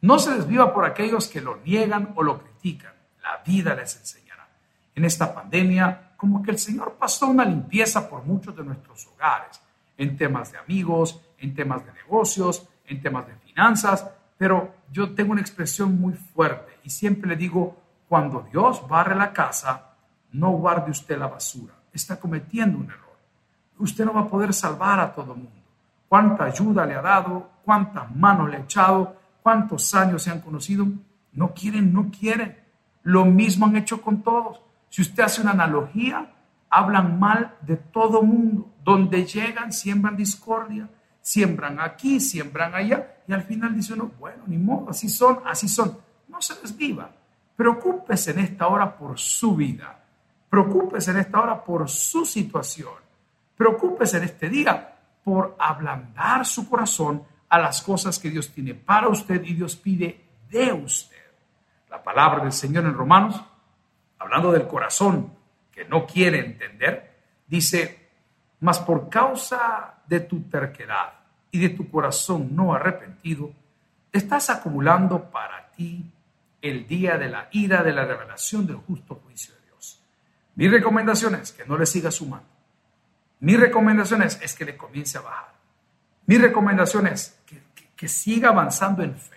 No 0.00 0.18
se 0.18 0.32
desviva 0.32 0.72
por 0.72 0.84
aquellos 0.84 1.28
que 1.28 1.40
lo 1.40 1.56
niegan 1.58 2.12
o 2.16 2.22
lo 2.22 2.38
critican. 2.38 2.92
La 3.22 3.42
vida 3.44 3.74
les 3.74 3.96
enseñará. 3.96 4.48
En 4.94 5.04
esta 5.04 5.34
pandemia, 5.34 6.12
como 6.16 6.42
que 6.42 6.50
el 6.50 6.58
Señor 6.58 6.96
pasó 6.98 7.28
una 7.28 7.44
limpieza 7.44 8.08
por 8.08 8.24
muchos 8.24 8.56
de 8.56 8.64
nuestros 8.64 9.06
hogares, 9.06 9.60
en 9.96 10.16
temas 10.16 10.52
de 10.52 10.58
amigos, 10.58 11.20
en 11.38 11.54
temas 11.54 11.84
de 11.84 11.92
negocios, 11.92 12.68
en 12.86 13.00
temas 13.00 13.26
de 13.26 13.34
finanzas, 13.36 14.06
pero 14.38 14.72
yo 14.92 15.14
tengo 15.14 15.32
una 15.32 15.40
expresión 15.40 16.00
muy 16.00 16.14
fuerte 16.14 16.78
y 16.84 16.90
siempre 16.90 17.28
le 17.28 17.36
digo, 17.36 17.76
cuando 18.08 18.46
Dios 18.50 18.86
barre 18.88 19.14
la 19.16 19.32
casa, 19.32 19.90
no 20.32 20.52
guarde 20.52 20.92
usted 20.92 21.18
la 21.18 21.26
basura. 21.26 21.74
Está 21.92 22.18
cometiendo 22.18 22.78
un 22.78 22.86
error. 22.86 23.18
Usted 23.78 24.04
no 24.04 24.14
va 24.14 24.22
a 24.22 24.28
poder 24.28 24.54
salvar 24.54 25.00
a 25.00 25.12
todo 25.12 25.32
el 25.32 25.38
mundo. 25.38 25.62
¿Cuánta 26.08 26.44
ayuda 26.44 26.86
le 26.86 26.94
ha 26.94 27.02
dado? 27.02 27.50
¿Cuántas 27.64 28.14
manos 28.14 28.48
le 28.48 28.56
ha 28.56 28.60
echado? 28.60 29.16
¿Cuántos 29.42 29.94
años 29.94 30.22
se 30.22 30.30
han 30.30 30.40
conocido? 30.40 30.86
No 31.32 31.52
quieren, 31.52 31.92
no 31.92 32.10
quieren. 32.10 32.56
Lo 33.02 33.24
mismo 33.24 33.66
han 33.66 33.76
hecho 33.76 34.00
con 34.00 34.22
todos. 34.22 34.60
Si 34.88 35.02
usted 35.02 35.24
hace 35.24 35.42
una 35.42 35.50
analogía, 35.50 36.32
hablan 36.70 37.18
mal 37.18 37.56
de 37.62 37.76
todo 37.76 38.22
mundo. 38.22 38.70
Donde 38.84 39.26
llegan, 39.26 39.72
siembran 39.72 40.16
discordia 40.16 40.88
siembran 41.28 41.78
aquí, 41.78 42.20
siembran 42.20 42.74
allá, 42.74 43.16
y 43.26 43.34
al 43.34 43.42
final 43.42 43.74
dice 43.74 43.92
uno, 43.92 44.10
bueno, 44.18 44.44
ni 44.46 44.56
modo, 44.56 44.88
así 44.88 45.10
son, 45.10 45.40
así 45.44 45.68
son. 45.68 45.98
No 46.28 46.40
se 46.40 46.54
desviva. 46.54 47.10
Preocúpese 47.54 48.30
en 48.30 48.38
esta 48.38 48.66
hora 48.66 48.96
por 48.96 49.18
su 49.18 49.54
vida. 49.54 50.02
Preocúpese 50.48 51.10
en 51.10 51.18
esta 51.18 51.42
hora 51.42 51.62
por 51.62 51.86
su 51.90 52.24
situación. 52.24 52.94
Preocúpese 53.58 54.16
en 54.16 54.24
este 54.24 54.48
día 54.48 54.96
por 55.22 55.54
ablandar 55.58 56.46
su 56.46 56.66
corazón 56.66 57.22
a 57.50 57.58
las 57.58 57.82
cosas 57.82 58.18
que 58.18 58.30
Dios 58.30 58.50
tiene 58.50 58.72
para 58.72 59.08
usted 59.08 59.44
y 59.44 59.52
Dios 59.52 59.76
pide 59.76 60.24
de 60.48 60.72
usted. 60.72 61.26
La 61.90 62.02
palabra 62.02 62.42
del 62.42 62.52
Señor 62.52 62.86
en 62.86 62.94
Romanos, 62.94 63.38
hablando 64.18 64.50
del 64.50 64.66
corazón 64.66 65.30
que 65.70 65.84
no 65.84 66.06
quiere 66.06 66.38
entender, 66.38 67.18
dice, 67.46 68.08
mas 68.60 68.78
por 68.78 69.10
causa 69.10 69.96
de 70.06 70.20
tu 70.20 70.44
terquedad 70.44 71.17
y 71.50 71.58
de 71.58 71.70
tu 71.70 71.90
corazón 71.90 72.54
no 72.54 72.74
arrepentido, 72.74 73.52
estás 74.12 74.50
acumulando 74.50 75.30
para 75.30 75.70
ti 75.70 76.10
el 76.60 76.86
día 76.86 77.16
de 77.16 77.28
la 77.28 77.48
ira 77.52 77.82
de 77.82 77.92
la 77.92 78.04
revelación 78.04 78.66
del 78.66 78.76
justo 78.76 79.14
juicio 79.24 79.54
de 79.54 79.60
Dios. 79.66 80.02
Mi 80.56 80.68
recomendación 80.68 81.34
es 81.36 81.52
que 81.52 81.64
no 81.64 81.78
le 81.78 81.86
siga 81.86 82.10
sumando. 82.10 82.48
Mi 83.40 83.56
recomendación 83.56 84.22
es, 84.22 84.36
que 84.54 84.64
le 84.64 84.76
comience 84.76 85.18
a 85.18 85.20
bajar. 85.20 85.54
Mi 86.26 86.36
recomendación 86.36 87.06
es 87.06 87.38
que, 87.46 87.62
que 87.96 88.08
siga 88.08 88.48
avanzando 88.50 89.02
en 89.02 89.16
fe. 89.16 89.36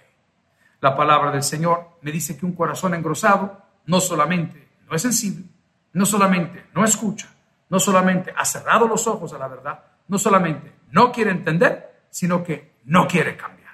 La 0.80 0.96
palabra 0.96 1.32
del 1.32 1.44
Señor 1.44 2.00
me 2.02 2.12
dice 2.12 2.36
que 2.36 2.46
un 2.46 2.54
corazón 2.54 2.96
engrosado 2.96 3.62
no 3.86 4.02
solamente 4.02 4.70
no 4.90 4.96
es 4.96 5.02
sensible, 5.04 5.46
no 5.94 6.06
solamente 6.06 6.66
no 6.74 6.84
escucha, 6.84 7.30
no 7.70 7.80
solamente 7.80 8.34
ha 8.36 8.44
cerrado 8.44 8.88
los 8.88 9.06
ojos 9.08 9.32
a 9.34 9.38
la 9.38 9.48
verdad, 9.48 9.84
no 10.08 10.18
solamente 10.18 10.74
no 10.92 11.12
quiere 11.12 11.32
entender, 11.32 11.91
sino 12.12 12.44
que 12.44 12.74
no 12.86 13.08
quiere 13.08 13.36
cambiar. 13.36 13.72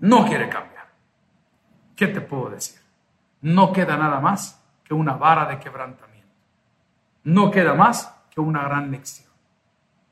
No 0.00 0.26
quiere 0.26 0.48
cambiar. 0.48 0.88
¿Qué 1.94 2.08
te 2.08 2.20
puedo 2.20 2.50
decir? 2.50 2.80
No 3.42 3.72
queda 3.72 3.96
nada 3.96 4.18
más 4.18 4.60
que 4.82 4.94
una 4.94 5.12
vara 5.14 5.46
de 5.46 5.60
quebrantamiento. 5.60 6.34
No 7.22 7.50
queda 7.50 7.74
más 7.74 8.12
que 8.30 8.40
una 8.40 8.64
gran 8.64 8.90
lección. 8.90 9.28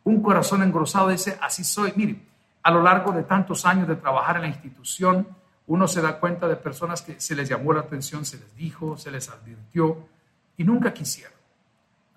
Un 0.04 0.22
corazón 0.22 0.62
engrosado 0.62 1.08
dice, 1.08 1.38
así 1.40 1.64
soy. 1.64 1.92
Mire, 1.96 2.20
a 2.62 2.70
lo 2.70 2.82
largo 2.82 3.10
de 3.12 3.24
tantos 3.24 3.66
años 3.66 3.88
de 3.88 3.96
trabajar 3.96 4.36
en 4.36 4.42
la 4.42 4.48
institución, 4.48 5.26
uno 5.66 5.88
se 5.88 6.02
da 6.02 6.20
cuenta 6.20 6.46
de 6.46 6.56
personas 6.56 7.02
que 7.02 7.20
se 7.20 7.34
les 7.34 7.48
llamó 7.48 7.72
la 7.72 7.80
atención, 7.80 8.24
se 8.24 8.38
les 8.38 8.54
dijo, 8.54 8.96
se 8.96 9.10
les 9.10 9.28
advirtió 9.28 10.08
y 10.56 10.64
nunca 10.64 10.92
quisieron 10.92 11.41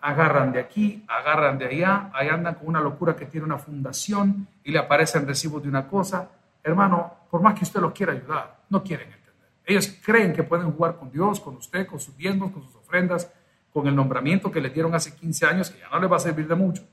agarran 0.06 0.52
de 0.52 0.60
aquí, 0.60 1.04
agarran 1.08 1.58
de 1.58 1.66
allá, 1.66 2.12
ahí 2.14 2.30
andan 2.30 2.54
con 2.54 2.68
una 2.68 2.80
locura 2.80 3.16
que 3.16 3.26
tiene 3.26 3.44
una 3.44 3.58
fundación 3.58 4.48
y 4.64 4.72
le 4.72 4.78
aparecen 4.78 5.26
recibos 5.26 5.64
de 5.64 5.70
una 5.70 5.88
cosa. 5.88 6.30
Hermano, 6.64 7.12
por 7.32 7.42
más 7.42 7.56
que 7.56 7.64
usted 7.64 7.80
los 7.82 7.92
quiera 7.92 8.14
ayudar, 8.14 8.56
no 8.70 8.84
quieren 8.84 9.08
entender. 9.08 9.34
Ellos 9.66 9.98
creen 10.06 10.32
que 10.32 10.44
pueden 10.44 10.72
jugar 10.72 10.96
con 10.98 11.10
Dios, 11.10 11.40
con 11.40 11.56
usted, 11.56 11.88
con 11.88 12.00
sus 12.00 12.16
diezmos, 12.16 12.52
con 12.52 12.62
sus 12.62 12.76
ofrendas, 12.76 13.32
con 13.74 13.88
el 13.88 13.96
nombramiento 13.96 14.52
que 14.52 14.62
le 14.62 14.70
dieron 14.70 14.94
hace 14.94 15.16
15 15.16 15.46
años, 15.48 15.72
que 15.72 15.80
ya 15.80 15.90
no 15.90 15.98
le 16.00 16.06
va 16.06 16.18
a 16.18 16.20
servir 16.20 16.48
de 16.48 16.56
mucho. 16.56 16.84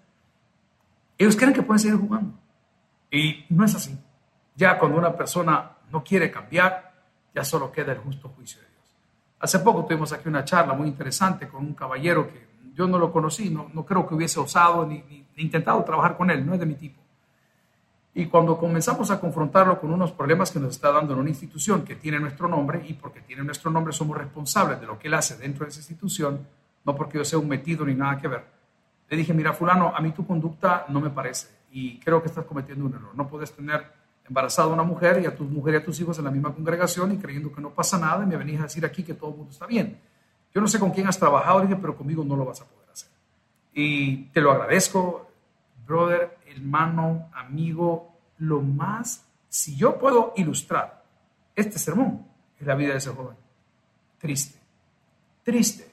Ellos 1.18 1.36
creen 1.36 1.52
que 1.52 1.60
pueden 1.60 1.80
seguir 1.80 1.98
jugando. 1.98 2.32
Y 3.10 3.44
no 3.50 3.66
es 3.66 3.74
así. 3.74 3.94
Ya 4.56 4.78
cuando 4.78 4.96
una 4.96 5.14
persona 5.14 5.70
no 5.90 6.02
quiere 6.02 6.30
cambiar, 6.30 6.94
ya 7.34 7.44
solo 7.44 7.70
queda 7.70 7.92
el 7.92 7.98
justo 7.98 8.30
juicio 8.30 8.62
de 8.62 8.68
Dios. 8.68 8.96
Hace 9.38 9.58
poco 9.58 9.84
tuvimos 9.84 10.14
aquí 10.14 10.30
una 10.30 10.46
charla 10.46 10.72
muy 10.72 10.88
interesante 10.88 11.46
con 11.46 11.60
un 11.60 11.74
caballero 11.74 12.26
que 12.26 12.51
yo 12.74 12.86
no 12.86 12.98
lo 12.98 13.12
conocí, 13.12 13.50
no, 13.50 13.70
no 13.72 13.84
creo 13.84 14.06
que 14.06 14.14
hubiese 14.14 14.40
osado 14.40 14.86
ni, 14.86 15.02
ni, 15.08 15.26
intentado 15.36 15.82
trabajar 15.84 16.16
con 16.16 16.30
él, 16.30 16.44
no 16.44 16.54
es 16.54 16.60
de 16.60 16.66
mi 16.66 16.74
tipo. 16.74 17.00
Y 18.14 18.26
cuando 18.26 18.58
comenzamos 18.58 19.10
a 19.10 19.18
confrontarlo 19.18 19.80
con 19.80 19.92
unos 19.92 20.12
problemas 20.12 20.50
que 20.50 20.60
nos 20.60 20.70
está 20.72 20.92
dando 20.92 21.14
en 21.14 21.20
una 21.20 21.30
institución 21.30 21.82
que 21.82 21.96
tiene 21.96 22.20
nuestro 22.20 22.48
nombre, 22.48 22.84
y 22.86 22.92
porque 22.94 23.20
tiene 23.20 23.42
nuestro 23.42 23.70
nombre 23.70 23.92
somos 23.92 24.16
responsables 24.16 24.80
de 24.80 24.86
lo 24.86 24.98
que 24.98 25.08
él 25.08 25.14
hace 25.14 25.36
dentro 25.36 25.64
de 25.64 25.70
esa 25.70 25.80
institución, 25.80 26.46
no 26.84 26.94
porque 26.94 27.18
yo 27.18 27.24
sea 27.24 27.38
un 27.38 27.48
metido 27.48 27.86
ni 27.86 27.94
nada 27.94 28.18
que 28.18 28.28
ver, 28.28 28.44
le 29.08 29.16
dije, 29.16 29.34
mira, 29.34 29.52
fulano, 29.52 29.92
a 29.94 30.00
mí 30.00 30.10
tu 30.12 30.26
conducta 30.26 30.86
no 30.88 31.00
me 31.00 31.10
parece 31.10 31.48
y 31.72 31.98
creo 31.98 32.22
que 32.22 32.28
estás 32.28 32.44
cometiendo 32.44 32.84
un 32.84 32.94
error. 32.94 33.14
No 33.14 33.28
puedes 33.28 33.52
tener 33.52 33.82
embarazada 34.28 34.68
a 34.68 34.72
una 34.72 34.82
mujer 34.82 35.20
y 35.22 35.26
a 35.26 35.34
tu 35.34 35.44
mujer 35.44 35.74
y 35.74 35.76
a 35.78 35.84
tus 35.84 35.98
hijos 36.00 36.18
en 36.18 36.24
la 36.24 36.30
misma 36.30 36.54
congregación 36.54 37.12
y 37.12 37.18
creyendo 37.18 37.52
que 37.52 37.60
no 37.60 37.70
pasa 37.70 37.98
nada 37.98 38.24
y 38.24 38.26
me 38.26 38.36
venís 38.36 38.60
a 38.60 38.64
decir 38.64 38.84
aquí 38.84 39.02
que 39.02 39.14
todo 39.14 39.30
el 39.30 39.36
mundo 39.36 39.52
está 39.52 39.66
bien. 39.66 39.98
Yo 40.54 40.60
no 40.60 40.68
sé 40.68 40.78
con 40.78 40.90
quién 40.90 41.06
has 41.06 41.18
trabajado, 41.18 41.60
dije, 41.60 41.76
pero 41.76 41.96
conmigo 41.96 42.24
no 42.24 42.36
lo 42.36 42.44
vas 42.44 42.60
a 42.60 42.64
poder 42.64 42.88
hacer. 42.90 43.08
Y 43.72 44.24
te 44.26 44.40
lo 44.40 44.52
agradezco, 44.52 45.30
brother, 45.86 46.38
hermano, 46.46 47.30
amigo, 47.34 48.12
lo 48.38 48.60
más, 48.60 49.24
si 49.48 49.76
yo 49.76 49.98
puedo 49.98 50.34
ilustrar 50.36 51.02
este 51.54 51.78
sermón, 51.78 52.26
es 52.58 52.66
la 52.66 52.74
vida 52.74 52.92
de 52.92 52.98
ese 52.98 53.10
joven. 53.10 53.36
Triste, 54.18 54.58
triste. 55.42 55.90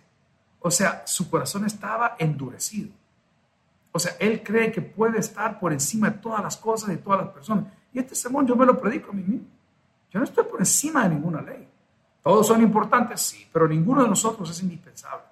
O 0.61 0.69
sea, 0.69 1.03
su 1.05 1.29
corazón 1.29 1.65
estaba 1.65 2.15
endurecido. 2.19 2.89
O 3.91 3.99
sea, 3.99 4.15
él 4.19 4.43
cree 4.43 4.71
que 4.71 4.81
puede 4.81 5.19
estar 5.19 5.59
por 5.59 5.71
encima 5.71 6.09
de 6.09 6.17
todas 6.17 6.43
las 6.43 6.57
cosas 6.57 6.93
y 6.93 6.97
todas 6.97 7.21
las 7.21 7.29
personas. 7.29 7.65
Y 7.93 7.99
este 7.99 8.13
sermón 8.13 8.45
yo 8.45 8.55
me 8.55 8.65
lo 8.65 8.77
predico 8.77 9.11
a 9.11 9.13
mí 9.13 9.23
mismo. 9.23 9.47
Yo 10.11 10.19
no 10.19 10.25
estoy 10.25 10.43
por 10.43 10.59
encima 10.59 11.03
de 11.03 11.15
ninguna 11.15 11.41
ley. 11.41 11.68
¿Todos 12.23 12.47
son 12.47 12.61
importantes? 12.61 13.21
Sí, 13.21 13.47
pero 13.51 13.67
ninguno 13.67 14.03
de 14.03 14.09
nosotros 14.09 14.49
es 14.49 14.61
indispensable. 14.61 15.23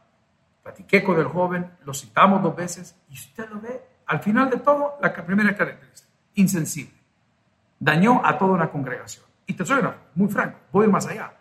Platiqué 0.64 1.04
con 1.04 1.20
el 1.20 1.26
joven, 1.28 1.72
lo 1.86 1.94
citamos 1.94 2.42
dos 2.42 2.56
veces 2.56 2.96
y 3.10 3.14
usted 3.14 3.50
lo 3.50 3.62
ve. 3.62 3.82
Al 4.06 4.20
final 4.20 4.50
de 4.50 4.58
todo, 4.58 4.98
la 5.02 5.14
primera 5.14 5.56
característica, 5.56 6.10
insensible. 6.36 6.98
Dañó 7.80 8.22
a 8.26 8.38
toda 8.38 8.54
una 8.54 8.70
congregación. 8.70 9.26
Y 9.46 9.54
te 9.54 9.66
soy 9.66 9.82
muy 10.16 10.30
franco, 10.30 10.60
voy 10.72 10.88
más 10.88 11.08
allá. 11.08 11.34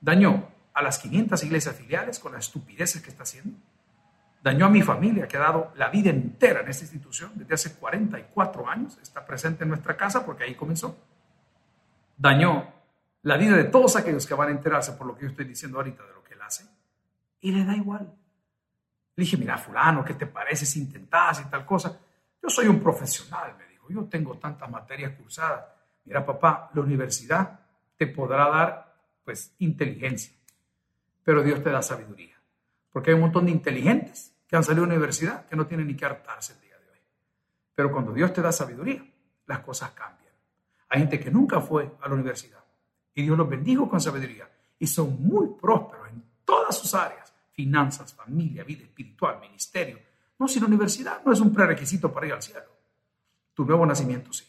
Dañó 0.00 0.48
a 0.72 0.82
las 0.82 0.98
500 0.98 1.42
iglesias 1.44 1.76
filiales 1.76 2.18
con 2.18 2.32
las 2.32 2.46
estupideces 2.46 3.00
que 3.02 3.10
está 3.10 3.22
haciendo. 3.22 3.56
Dañó 4.42 4.66
a 4.66 4.68
mi 4.68 4.82
familia, 4.82 5.26
que 5.26 5.38
ha 5.38 5.40
dado 5.40 5.72
la 5.76 5.88
vida 5.88 6.10
entera 6.10 6.60
en 6.60 6.68
esta 6.68 6.84
institución, 6.84 7.32
desde 7.34 7.54
hace 7.54 7.74
44 7.76 8.68
años, 8.68 8.98
está 9.02 9.24
presente 9.24 9.64
en 9.64 9.70
nuestra 9.70 9.96
casa 9.96 10.26
porque 10.26 10.44
ahí 10.44 10.54
comenzó. 10.54 10.98
Dañó 12.18 12.73
la 13.24 13.38
vida 13.38 13.56
de 13.56 13.64
todos 13.64 13.96
aquellos 13.96 14.26
que 14.26 14.34
van 14.34 14.48
a 14.48 14.52
enterarse 14.52 14.92
por 14.92 15.06
lo 15.06 15.14
que 15.14 15.22
yo 15.22 15.28
estoy 15.28 15.46
diciendo 15.46 15.78
ahorita 15.78 16.02
de 16.04 16.12
lo 16.12 16.22
que 16.22 16.34
él 16.34 16.42
hace, 16.42 16.66
y 17.40 17.52
le 17.52 17.64
da 17.64 17.74
igual. 17.74 18.14
Le 19.16 19.24
dije, 19.24 19.36
mira, 19.36 19.56
fulano, 19.56 20.04
¿qué 20.04 20.14
te 20.14 20.26
parece 20.26 20.66
si 20.66 20.80
intentas 20.80 21.40
y 21.40 21.44
tal 21.44 21.64
cosa? 21.64 21.98
Yo 22.42 22.50
soy 22.50 22.66
un 22.66 22.80
profesional, 22.80 23.56
me 23.56 23.66
dijo, 23.66 23.88
yo 23.88 24.04
tengo 24.04 24.36
tantas 24.38 24.70
materias 24.70 25.12
cursadas. 25.12 25.64
Mira, 26.04 26.24
papá, 26.24 26.70
la 26.74 26.82
universidad 26.82 27.60
te 27.96 28.06
podrá 28.08 28.48
dar, 28.48 28.94
pues, 29.24 29.54
inteligencia, 29.58 30.34
pero 31.22 31.42
Dios 31.42 31.62
te 31.62 31.70
da 31.70 31.80
sabiduría. 31.80 32.38
Porque 32.92 33.10
hay 33.10 33.14
un 33.14 33.22
montón 33.22 33.46
de 33.46 33.52
inteligentes 33.52 34.36
que 34.46 34.56
han 34.56 34.64
salido 34.64 34.84
de 34.84 34.88
la 34.88 34.96
universidad 34.96 35.46
que 35.46 35.56
no 35.56 35.66
tienen 35.66 35.86
ni 35.86 35.96
que 35.96 36.04
hartarse 36.04 36.52
el 36.52 36.60
día 36.60 36.78
de 36.78 36.90
hoy. 36.90 36.98
Pero 37.74 37.90
cuando 37.90 38.12
Dios 38.12 38.34
te 38.34 38.42
da 38.42 38.52
sabiduría, 38.52 39.02
las 39.46 39.60
cosas 39.60 39.92
cambian. 39.92 40.34
Hay 40.90 41.00
gente 41.00 41.18
que 41.18 41.30
nunca 41.30 41.60
fue 41.60 41.90
a 42.02 42.08
la 42.08 42.14
universidad 42.14 42.63
y 43.14 43.22
Dios 43.22 43.38
los 43.38 43.48
bendijo 43.48 43.88
con 43.88 44.00
sabiduría 44.00 44.48
y 44.78 44.86
son 44.86 45.22
muy 45.22 45.48
prósperos 45.60 46.08
en 46.08 46.22
todas 46.44 46.76
sus 46.76 46.94
áreas, 46.94 47.32
finanzas, 47.52 48.12
familia, 48.12 48.64
vida 48.64 48.82
espiritual, 48.82 49.40
ministerio. 49.40 49.98
No, 50.38 50.48
si 50.48 50.58
la 50.60 50.66
universidad 50.66 51.22
no 51.24 51.32
es 51.32 51.40
un 51.40 51.54
prerequisito 51.54 52.12
para 52.12 52.26
ir 52.26 52.32
al 52.32 52.42
cielo. 52.42 52.66
Tu 53.54 53.64
nuevo 53.64 53.86
nacimiento 53.86 54.32
sí. 54.32 54.44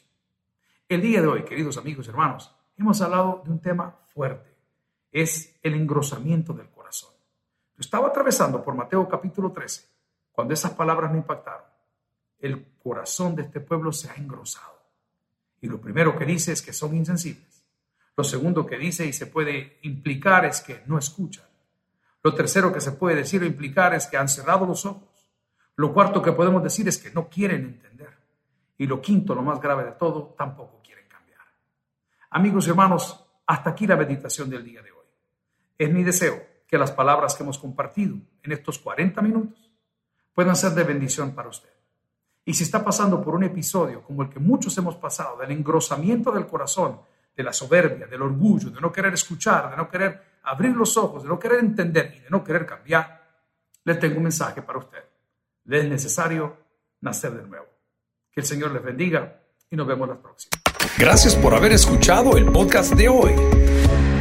El 0.90 1.02
día 1.02 1.22
de 1.22 1.28
hoy, 1.28 1.44
queridos 1.44 1.78
amigos 1.78 2.08
y 2.08 2.10
hermanos, 2.10 2.54
hemos 2.78 3.00
hablado 3.02 3.42
de 3.46 3.52
un 3.52 3.60
tema 3.60 3.96
fuerte. 4.14 4.56
Es 5.12 5.56
el 5.62 5.76
engrosamiento 5.76 6.54
del 6.54 6.70
corazón. 6.70 7.12
Yo 7.76 7.82
estaba 7.82 8.08
atravesando 8.08 8.64
por 8.64 8.74
Mateo 8.74 9.08
capítulo 9.08 9.52
13 9.52 9.86
cuando 10.32 10.54
esas 10.54 10.72
palabras 10.72 11.12
me 11.12 11.20
impactaron. 11.20 11.66
El 12.40 12.78
corazón 12.78 13.36
de 13.36 13.44
este 13.44 13.62
pueblo 13.62 13.92
se 13.92 14.10
ha 14.10 14.16
engrosado. 14.16 14.76
Y 15.62 15.68
lo 15.68 15.80
primero 15.80 16.18
que 16.18 16.26
dice 16.26 16.52
es 16.52 16.62
que 16.62 16.74
son 16.74 16.96
insensibles. 16.96 17.55
Lo 18.18 18.24
segundo 18.24 18.66
que 18.66 18.78
dice 18.78 19.06
y 19.06 19.14
se 19.14 19.28
puede 19.28 19.80
implicar 19.82 20.46
es 20.46 20.62
que 20.62 20.84
no 20.86 20.98
escuchan. 20.98 21.46
Lo 22.24 22.34
tercero 22.34 22.72
que 22.72 22.82
se 22.82 22.94
puede 22.94 23.18
decir 23.18 23.42
o 23.44 23.46
implicar 23.46 23.94
es 23.94 24.08
que 24.08 24.18
han 24.18 24.30
cerrado 24.30 24.66
los 24.66 24.86
ojos. 24.86 25.30
Lo 25.76 25.94
cuarto 25.94 26.22
que 26.22 26.32
podemos 26.32 26.64
decir 26.64 26.88
es 26.88 26.98
que 26.98 27.12
no 27.12 27.30
quieren 27.30 27.66
entender. 27.66 28.18
Y 28.78 28.88
lo 28.88 29.02
quinto, 29.02 29.36
lo 29.36 29.42
más 29.42 29.60
grave 29.60 29.84
de 29.84 29.92
todo, 29.92 30.34
tampoco 30.38 30.82
quieren 30.82 31.08
cambiar. 31.08 31.42
Amigos 32.32 32.68
y 32.68 32.70
hermanos, 32.70 33.26
hasta 33.46 33.70
aquí 33.70 33.86
la 33.86 33.96
meditación 33.96 34.50
del 34.50 34.64
día 34.64 34.82
de 34.82 34.92
hoy. 34.92 35.06
Es 35.78 35.92
mi 35.92 36.04
deseo 36.04 36.42
que 36.68 36.78
las 36.78 36.92
palabras 36.92 37.36
que 37.36 37.44
hemos 37.44 37.60
compartido 37.60 38.16
en 38.44 38.52
estos 38.52 38.80
40 38.80 39.22
minutos 39.22 39.70
puedan 40.34 40.56
ser 40.56 40.72
de 40.72 40.84
bendición 40.84 41.36
para 41.36 41.50
usted. 41.50 41.70
Y 42.44 42.54
si 42.54 42.64
está 42.64 42.84
pasando 42.84 43.24
por 43.24 43.36
un 43.36 43.44
episodio 43.44 44.04
como 44.04 44.24
el 44.24 44.30
que 44.30 44.40
muchos 44.40 44.78
hemos 44.78 44.96
pasado, 44.96 45.38
del 45.38 45.52
engrosamiento 45.52 46.32
del 46.32 46.48
corazón, 46.48 47.02
de 47.36 47.44
la 47.44 47.52
soberbia, 47.52 48.08
del 48.08 48.22
orgullo, 48.22 48.70
de 48.70 48.80
no 48.80 48.92
querer 48.92 49.14
escuchar, 49.14 49.70
de 49.72 49.78
no 49.78 49.90
querer 49.90 50.36
abrir 50.44 50.76
los 50.76 50.96
ojos, 50.98 51.24
de 51.24 51.30
no 51.30 51.38
querer 51.38 51.60
entender 51.60 52.14
y 52.18 52.20
de 52.22 52.30
no 52.30 52.44
querer 52.44 52.66
cambiar, 52.66 53.24
le 53.84 53.96
tengo 53.96 54.18
un 54.18 54.24
mensaje 54.24 54.62
para 54.62 54.80
usted. 54.80 55.04
Le 55.66 55.80
es 55.80 55.90
necesario 55.90 56.58
nacer 57.02 57.32
de 57.32 57.48
nuevo. 57.48 57.66
Que 58.32 58.42
el 58.42 58.46
Señor 58.46 58.72
les 58.72 58.84
bendiga 58.84 59.42
y 59.70 59.76
nos 59.76 59.88
vemos 59.88 60.08
la 60.08 60.16
próxima. 60.16 60.52
Gracias 60.98 61.36
por 61.36 61.54
haber 61.54 61.74
escuchado 61.74 62.38
el 62.38 62.52
podcast 62.52 62.94
de 62.94 63.10
hoy. 63.10 63.34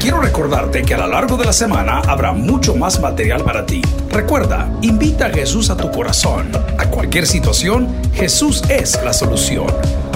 Quiero 0.01 0.21
recordarte 0.21 0.83
que 0.83 0.95
a 0.95 0.99
lo 0.99 1.07
largo 1.07 1.37
de 1.37 1.47
la 1.47 1.53
semana 1.53 2.01
habrá 2.01 2.33
mucho 2.33 2.77
más 2.77 3.01
material 3.01 3.43
para 3.43 3.65
ti. 3.65 3.81
Recuerda, 4.11 4.71
invita 4.83 5.27
a 5.27 5.31
Jesús 5.31 5.71
a 5.71 5.77
tu 5.77 5.91
corazón. 5.91 6.51
A 6.79 6.91
cualquier 6.91 7.27
situación, 7.27 7.89
Jesús 8.13 8.63
es 8.69 9.03
la 9.03 9.15
solución. 9.15 9.67